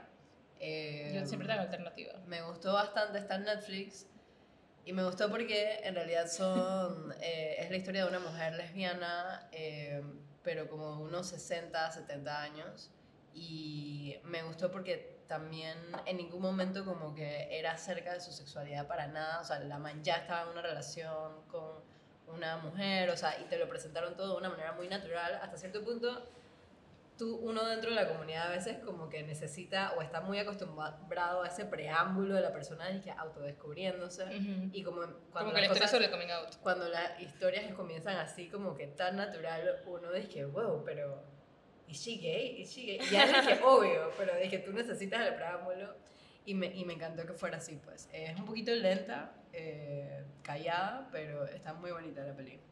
Eh, 0.58 1.12
yo 1.14 1.26
siempre 1.26 1.48
tengo 1.48 1.60
alternativa. 1.62 2.14
Me 2.26 2.40
gustó 2.42 2.72
bastante, 2.72 3.18
está 3.18 3.34
en 3.34 3.44
Netflix. 3.44 4.06
Y 4.86 4.92
me 4.94 5.02
gustó 5.04 5.28
porque 5.28 5.80
en 5.82 5.94
realidad 5.94 6.28
son, 6.28 7.12
eh, 7.20 7.56
es 7.58 7.70
la 7.70 7.76
historia 7.76 8.04
de 8.04 8.08
una 8.08 8.20
mujer 8.20 8.54
lesbiana, 8.54 9.48
eh, 9.52 10.02
pero 10.42 10.68
como 10.68 10.96
de 10.96 11.02
unos 11.02 11.26
60, 11.28 11.90
70 11.90 12.42
años. 12.42 12.90
Y 13.34 14.16
me 14.24 14.42
gustó 14.42 14.70
porque 14.70 15.20
también 15.28 15.78
en 16.06 16.16
ningún 16.16 16.42
momento 16.42 16.84
como 16.84 17.14
que 17.14 17.56
era 17.56 17.72
acerca 17.72 18.12
de 18.12 18.20
su 18.20 18.32
sexualidad 18.32 18.86
para 18.88 19.06
nada, 19.06 19.40
o 19.40 19.44
sea, 19.44 19.60
la 19.60 19.78
man 19.78 20.02
ya 20.02 20.16
estaba 20.16 20.42
en 20.42 20.48
una 20.48 20.62
relación 20.62 21.42
con 21.46 21.88
una 22.26 22.56
mujer, 22.58 23.08
o 23.10 23.16
sea, 23.16 23.38
y 23.40 23.44
te 23.44 23.56
lo 23.58 23.68
presentaron 23.68 24.16
todo 24.16 24.32
de 24.32 24.38
una 24.38 24.50
manera 24.50 24.72
muy 24.72 24.88
natural, 24.88 25.34
hasta 25.42 25.56
cierto 25.56 25.84
punto 25.84 26.28
tú, 27.16 27.36
uno 27.36 27.64
dentro 27.66 27.90
de 27.90 27.96
la 27.96 28.08
comunidad 28.08 28.46
a 28.46 28.50
veces 28.50 28.78
como 28.78 29.08
que 29.10 29.22
necesita 29.22 29.92
o 29.98 30.00
está 30.02 30.22
muy 30.22 30.38
acostumbrado 30.38 31.42
a 31.42 31.48
ese 31.48 31.66
preámbulo 31.66 32.34
de 32.34 32.40
la 32.40 32.50
persona 32.52 32.86
de 32.88 33.00
que 33.02 33.10
autodescubriéndose 33.10 34.24
Ujú. 34.24 34.70
y 34.72 34.82
como 34.82 35.02
Como 35.02 35.14
cuando 35.32 35.52
la 35.52 35.60
las 35.60 35.62
historia 35.64 35.82
cosas- 35.86 35.90
sobre 35.90 36.10
coming 36.10 36.30
out. 36.30 36.56
cuando 36.62 36.88
las 36.88 37.20
historias 37.20 37.74
comienzan 37.74 38.16
así 38.16 38.48
como 38.48 38.74
que 38.74 38.86
tan 38.86 39.16
natural, 39.16 39.82
uno 39.86 40.10
dice 40.12 40.28
que, 40.30 40.44
wow, 40.46 40.82
pero 40.84 41.22
¿is 41.90 42.02
she 42.02 42.16
gay? 42.16 42.62
¿is 42.62 42.70
she 42.72 42.84
gay? 42.86 42.98
Y 43.00 43.10
ya 43.10 43.26
dije, 43.26 43.60
obvio, 43.64 44.12
pero 44.16 44.36
dije, 44.36 44.58
tú 44.58 44.72
necesitas 44.72 45.26
el 45.26 45.34
preámbulo 45.34 45.94
y 46.46 46.54
me, 46.54 46.66
y 46.66 46.84
me 46.84 46.94
encantó 46.94 47.26
que 47.26 47.32
fuera 47.34 47.58
así, 47.58 47.78
pues. 47.84 48.08
Es 48.12 48.38
un 48.38 48.46
poquito 48.46 48.72
lenta, 48.72 49.32
eh, 49.52 50.24
callada, 50.42 51.08
pero 51.12 51.44
está 51.44 51.74
muy 51.74 51.90
bonita 51.90 52.22
la 52.22 52.34
película. 52.34 52.66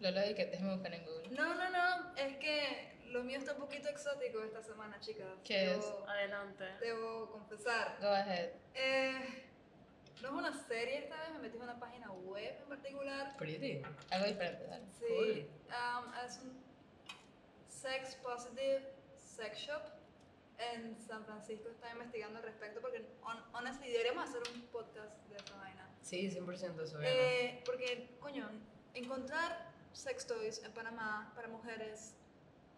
Lola, 0.00 0.22
de 0.22 0.34
que 0.34 0.46
déjame 0.46 0.72
buscar 0.72 0.94
en 0.94 1.04
Google. 1.04 1.28
No, 1.30 1.54
no, 1.54 1.70
no, 1.70 2.16
es 2.16 2.36
que 2.38 2.94
lo 3.10 3.22
mío 3.22 3.38
está 3.38 3.52
un 3.52 3.60
poquito 3.60 3.88
exótico 3.88 4.42
esta 4.42 4.62
semana, 4.62 4.98
chicas. 4.98 5.26
¿Qué 5.44 5.66
debo, 5.66 6.06
Adelante. 6.08 6.64
Debo 6.80 7.30
confesar. 7.30 7.98
Go 8.00 8.08
ahead. 8.08 8.50
Eh, 8.74 9.49
no 10.22 10.28
es 10.28 10.34
una 10.34 10.52
serie 10.66 10.98
esta 10.98 11.16
vez, 11.20 11.32
me 11.32 11.38
metí 11.40 11.56
en 11.56 11.62
una 11.62 11.78
página 11.78 12.10
web 12.12 12.56
en 12.62 12.68
particular. 12.68 13.36
Pretty. 13.36 13.82
Algo 14.10 14.26
diferente, 14.26 14.66
dale. 14.66 14.84
Sí, 14.98 15.48
um, 15.68 16.12
es 16.24 16.38
un 16.38 16.60
sex 17.68 18.14
positive 18.16 18.92
sex 19.16 19.58
shop 19.58 19.82
en 20.58 20.96
San 21.00 21.24
Francisco. 21.24 21.68
Estaba 21.70 21.92
investigando 21.92 22.38
al 22.38 22.44
respecto 22.44 22.80
porque, 22.80 23.04
hon- 23.22 23.42
honestly, 23.54 23.90
deberíamos 23.90 24.28
hacer 24.28 24.42
un 24.54 24.60
podcast 24.66 25.16
de 25.28 25.36
esta 25.36 25.56
vaina. 25.56 25.88
Sí, 26.02 26.30
100% 26.30 26.82
eso. 26.82 26.98
Eh, 27.02 27.62
porque, 27.64 28.16
coño, 28.20 28.48
encontrar 28.94 29.70
sex 29.92 30.26
toys 30.26 30.62
en 30.64 30.72
Panamá 30.72 31.32
para 31.34 31.48
mujeres 31.48 32.14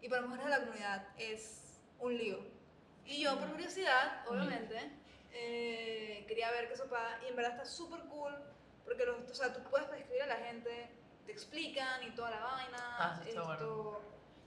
y 0.01 0.09
para 0.09 0.21
mujeres 0.23 0.45
de 0.45 0.51
la 0.51 0.59
comunidad 0.65 1.07
es 1.17 1.79
un 1.99 2.17
lío. 2.17 2.39
Y 3.05 3.21
yo, 3.21 3.37
por 3.37 3.49
curiosidad, 3.51 4.25
obviamente, 4.29 4.79
eh, 5.33 6.25
quería 6.27 6.51
ver 6.51 6.69
qué 6.69 6.75
sopa 6.77 7.19
y 7.23 7.27
en 7.27 7.35
verdad 7.35 7.53
está 7.53 7.65
súper 7.65 8.01
cool 8.05 8.33
porque 8.85 9.05
los, 9.05 9.29
o 9.29 9.33
sea, 9.33 9.53
tú 9.53 9.61
puedes 9.69 9.87
escribir 9.91 10.23
a 10.23 10.27
la 10.27 10.35
gente, 10.37 10.89
te 11.25 11.31
explican 11.31 12.03
y 12.03 12.11
toda 12.11 12.31
la 12.31 12.39
vaina. 12.41 12.95
Ah, 12.99 13.21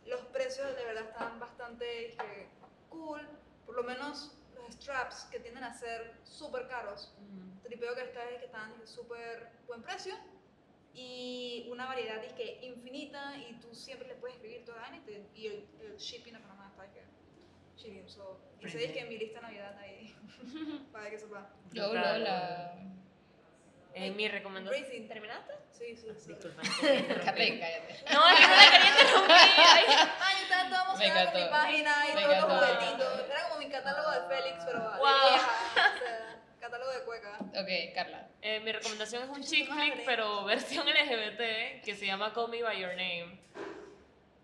Los 0.05 0.21
precios 0.27 0.77
de 0.77 0.85
verdad 0.85 1.05
están 1.05 1.41
bastante 1.41 2.13
eh, 2.13 2.49
cool, 2.91 3.21
por 3.65 3.75
lo 3.75 3.83
menos 3.83 4.37
los 4.55 4.75
straps 4.75 5.25
que 5.31 5.41
tienden 5.41 5.65
a 5.65 5.73
ser 5.73 6.15
súper 6.25 6.69
caros 6.69 7.13
tripeo 7.63 7.95
que 7.97 8.03
está 8.03 8.29
es 8.31 8.39
que 8.39 8.45
están 8.47 8.79
de 8.79 8.87
súper 8.87 9.51
buen 9.67 9.83
precio 9.83 10.15
y 10.95 11.67
una 11.71 11.87
variedad 11.87 12.23
es 12.25 12.33
que 12.35 12.61
infinita 12.65 13.37
y 13.37 13.55
tú 13.61 13.75
siempre 13.75 14.07
le 14.09 14.15
puedes 14.15 14.37
escribir 14.37 14.65
toda 14.65 14.77
la 14.77 14.83
vaina 14.89 14.97
y, 14.99 15.01
te- 15.01 15.29
y 15.35 15.47
el, 15.49 15.69
el 15.81 15.97
shipping 15.97 16.35
Panamá 16.35 16.69
está 16.71 16.83
de 16.85 16.91
que 16.93 17.03
shipping 17.77 18.09
so 18.09 18.41
sé 18.67 18.93
que 18.93 19.01
en 19.01 19.09
mi 19.09 19.19
lista 19.19 19.41
de 19.41 19.47
navidad 19.47 19.79
ahí 19.79 20.15
para 20.93 21.11
que 21.11 21.19
sepa 21.19 21.49
Yo. 21.73 21.93
Lola. 21.93 22.73
Eh, 23.95 24.11
mi 24.11 24.29
recomendación. 24.29 25.09
¿Terminaste? 25.09 25.55
sí 25.73 25.97
sí 25.97 26.07
sí 26.19 26.29
Disculpa. 26.35 26.61
Cállate, 26.81 27.59
cállate. 27.61 28.05
No, 28.13 28.29
es 28.29 28.37
que 28.37 28.47
no 28.47 28.57
la 28.57 28.71
quería 28.71 29.01
interrumpir. 29.01 29.37
Ay. 29.57 29.85
ay 30.21 30.35
yo 30.37 30.43
estaba 30.43 30.69
toda 30.69 30.85
Me 30.99 31.07
emocionada 31.07 31.33
con 31.33 31.43
mi 31.43 31.49
página 31.49 31.93
y 32.07 32.13
todos 32.13 32.29
los 32.29 32.45
juguetitos 32.45 33.31
era 33.31 33.49
como 33.49 33.59
mi 33.61 33.69
catálogo 33.71 34.11
de 34.11 34.21
Félix 34.29 34.65
pero 34.67 34.81
de 34.81 34.99
Wow. 34.99 35.31
vieja 35.31 35.51
o 35.95 35.99
sea, 35.99 36.43
catálogo 36.61 36.93
de 36.93 37.05
cueca 37.05 37.39
Ok, 37.41 37.95
Carla. 37.95 38.29
Eh, 38.43 38.61
mi 38.61 38.71
recomendación 38.73 39.23
es 39.23 39.29
un 39.31 39.43
chick 39.43 39.73
flick, 39.73 40.05
pero 40.05 40.45
versión 40.45 40.87
LGBT, 40.87 41.83
que 41.83 41.95
se 41.97 42.05
llama 42.07 42.33
Call 42.35 42.51
Me 42.51 42.63
By 42.63 42.79
Your 42.79 42.91
Name. 42.91 43.41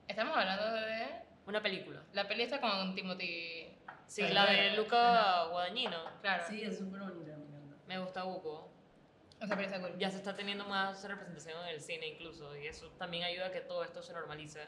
Estamos 0.08 0.34
hablando 0.36 0.72
de 0.80 1.22
Una 1.46 1.62
película. 1.62 2.02
la 2.12 2.28
peli 2.28 2.42
esta 2.44 2.60
con 2.60 2.94
Timothy. 2.94 3.76
Sí, 4.06 4.22
la 4.28 4.46
de 4.46 4.76
Luca 4.76 5.46
Guadagnino. 5.46 5.98
Claro. 6.20 6.44
Sí, 6.48 6.62
es 6.62 6.78
súper 6.78 7.00
bonita, 7.00 7.36
me 7.36 7.44
encanta. 7.46 7.76
Me 7.86 7.98
gusta 7.98 8.22
Buco. 8.24 8.70
Esa 9.40 9.56
peli 9.56 9.66
está 9.66 9.80
cool. 9.80 9.98
Ya 9.98 10.10
se 10.10 10.18
está 10.18 10.36
teniendo 10.36 10.64
más 10.66 11.02
representación 11.02 11.60
en 11.64 11.68
el 11.70 11.80
cine 11.80 12.06
incluso, 12.08 12.56
y 12.56 12.66
eso 12.68 12.88
también 12.98 13.24
ayuda 13.24 13.46
a 13.46 13.50
que 13.50 13.60
todo 13.60 13.82
esto 13.82 14.02
se 14.02 14.12
normalice. 14.12 14.66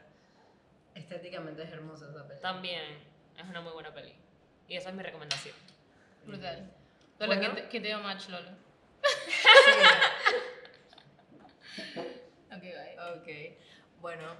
Estéticamente 0.95 1.63
es 1.63 1.71
hermosa 1.71 2.05
esa 2.09 2.27
película. 2.27 2.41
También 2.41 2.81
es 3.37 3.45
una 3.47 3.61
muy 3.61 3.71
buena 3.71 3.93
peli. 3.93 4.13
Y 4.67 4.75
esa 4.75 4.89
es 4.89 4.95
mi 4.95 5.03
recomendación. 5.03 5.55
Brutal. 6.25 6.71
Lola, 7.19 7.35
Bueno. 7.35 7.41
¿quién 7.41 7.55
te, 7.55 7.67
quién 7.69 7.83
te 7.83 7.89
dio 7.89 7.99
match, 7.99 8.27
Lola? 8.29 8.57
Ok, 12.55 12.61
bye. 12.61 12.97
Ok, 13.17 13.57
bueno, 14.01 14.35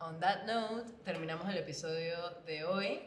on 0.00 0.18
that 0.20 0.46
note, 0.46 0.90
terminamos 1.04 1.48
el 1.48 1.58
episodio 1.58 2.16
de 2.46 2.64
hoy. 2.64 3.02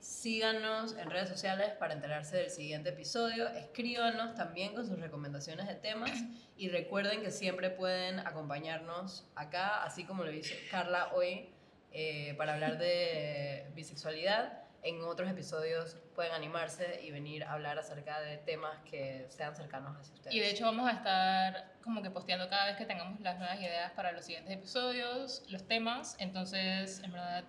Síganos 0.00 0.96
en 0.98 1.08
redes 1.08 1.28
sociales 1.28 1.70
para 1.78 1.94
enterarse 1.94 2.36
del 2.36 2.50
siguiente 2.50 2.90
episodio. 2.90 3.48
Escríbanos 3.48 4.34
también 4.34 4.74
con 4.74 4.86
sus 4.86 4.98
recomendaciones 4.98 5.66
de 5.68 5.76
temas. 5.76 6.12
Y 6.56 6.68
recuerden 6.68 7.22
que 7.22 7.30
siempre 7.30 7.70
pueden 7.70 8.18
acompañarnos 8.18 9.26
acá, 9.34 9.82
así 9.82 10.04
como 10.04 10.24
lo 10.24 10.32
hizo 10.32 10.54
Carla 10.70 11.12
hoy, 11.14 11.48
eh, 11.92 12.34
para 12.36 12.54
hablar 12.54 12.78
de 12.78 13.70
bisexualidad. 13.74 14.63
En 14.84 15.02
otros 15.02 15.30
episodios 15.30 15.96
pueden 16.14 16.32
animarse 16.32 17.00
y 17.02 17.10
venir 17.10 17.42
a 17.44 17.54
hablar 17.54 17.78
acerca 17.78 18.20
de 18.20 18.36
temas 18.36 18.78
que 18.84 19.24
sean 19.30 19.56
cercanos 19.56 19.96
hacia 19.98 20.12
ustedes. 20.14 20.34
Y 20.36 20.40
de 20.40 20.50
hecho 20.50 20.66
vamos 20.66 20.86
a 20.86 20.92
estar 20.92 21.72
como 21.82 22.02
que 22.02 22.10
posteando 22.10 22.50
cada 22.50 22.66
vez 22.66 22.76
que 22.76 22.84
tengamos 22.84 23.18
las 23.20 23.38
nuevas 23.38 23.58
ideas 23.58 23.92
para 23.92 24.12
los 24.12 24.26
siguientes 24.26 24.54
episodios, 24.54 25.42
los 25.48 25.66
temas. 25.66 26.16
Entonces, 26.18 27.00
en 27.02 27.12
verdad, 27.12 27.44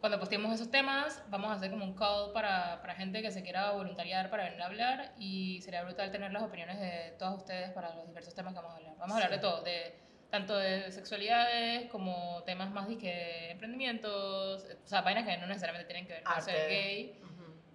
cuando 0.00 0.18
posteemos 0.18 0.52
esos 0.52 0.68
temas, 0.68 1.22
vamos 1.28 1.50
a 1.50 1.54
hacer 1.54 1.70
como 1.70 1.84
un 1.84 1.94
call 1.94 2.32
para, 2.32 2.80
para 2.80 2.96
gente 2.96 3.22
que 3.22 3.30
se 3.30 3.44
quiera 3.44 3.70
voluntariar 3.70 4.28
para 4.28 4.42
venir 4.44 4.60
a 4.60 4.66
hablar 4.66 5.12
y 5.16 5.60
sería 5.62 5.84
brutal 5.84 6.10
tener 6.10 6.32
las 6.32 6.42
opiniones 6.42 6.80
de 6.80 7.14
todos 7.20 7.36
ustedes 7.38 7.70
para 7.70 7.94
los 7.94 8.06
diversos 8.08 8.34
temas 8.34 8.52
que 8.52 8.56
vamos 8.60 8.74
a 8.74 8.76
hablar. 8.78 8.94
Vamos 8.98 9.12
a 9.12 9.14
hablar 9.24 9.30
Sí. 9.30 9.36
de 9.36 9.40
todo, 9.40 9.62
de 9.62 10.07
tanto 10.30 10.56
de 10.56 10.90
sexualidades 10.92 11.90
como 11.90 12.42
temas 12.44 12.70
más 12.70 12.88
de 12.88 13.50
emprendimientos, 13.50 14.64
o 14.84 14.86
sea, 14.86 15.02
vainas 15.02 15.24
que 15.24 15.36
no 15.38 15.46
necesariamente 15.46 15.86
tienen 15.86 16.06
que 16.06 16.14
ver 16.14 16.22
con 16.22 16.42
ser 16.42 16.68
gay. 16.68 17.20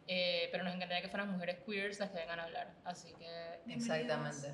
Eh, 0.06 0.50
pero 0.52 0.66
nos 0.66 0.76
encantaría 0.76 1.02
que 1.02 1.08
fueran 1.08 1.32
mujeres 1.32 1.60
queers 1.66 1.98
las 2.00 2.10
que 2.10 2.18
vengan 2.18 2.40
a 2.40 2.44
hablar. 2.44 2.74
Así 2.84 3.14
que. 3.14 3.60
Exactamente. 3.68 4.50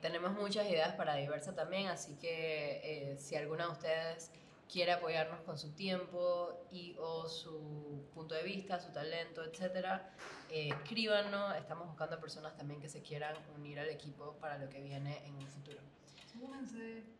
Tenemos 0.00 0.32
muchas 0.32 0.66
ideas 0.70 0.94
para 0.94 1.16
diversa 1.16 1.54
también, 1.54 1.88
así 1.88 2.16
que 2.16 2.80
eh, 2.82 3.18
si 3.18 3.36
alguna 3.36 3.66
de 3.66 3.72
ustedes 3.72 4.32
quiere 4.70 4.92
apoyarnos 4.92 5.40
con 5.42 5.58
su 5.58 5.72
tiempo 5.72 6.66
y 6.70 6.96
o 6.98 7.28
su 7.28 8.08
punto 8.14 8.34
de 8.34 8.42
vista, 8.42 8.80
su 8.80 8.90
talento, 8.90 9.44
etcétera, 9.44 10.10
eh, 10.50 10.68
escríbanos. 10.68 11.56
Estamos 11.56 11.88
buscando 11.88 12.18
personas 12.18 12.56
también 12.56 12.80
que 12.80 12.88
se 12.88 13.02
quieran 13.02 13.36
unir 13.54 13.78
al 13.78 13.90
equipo 13.90 14.36
para 14.40 14.58
lo 14.58 14.68
que 14.68 14.80
viene 14.80 15.24
en 15.26 15.34
un 15.34 15.46
futuro. 15.46 15.78
Súmense. 16.32 17.15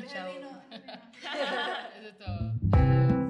Chao. 0.00 0.28
Eso 1.98 2.08
es 2.08 2.18
todo. 2.18 3.21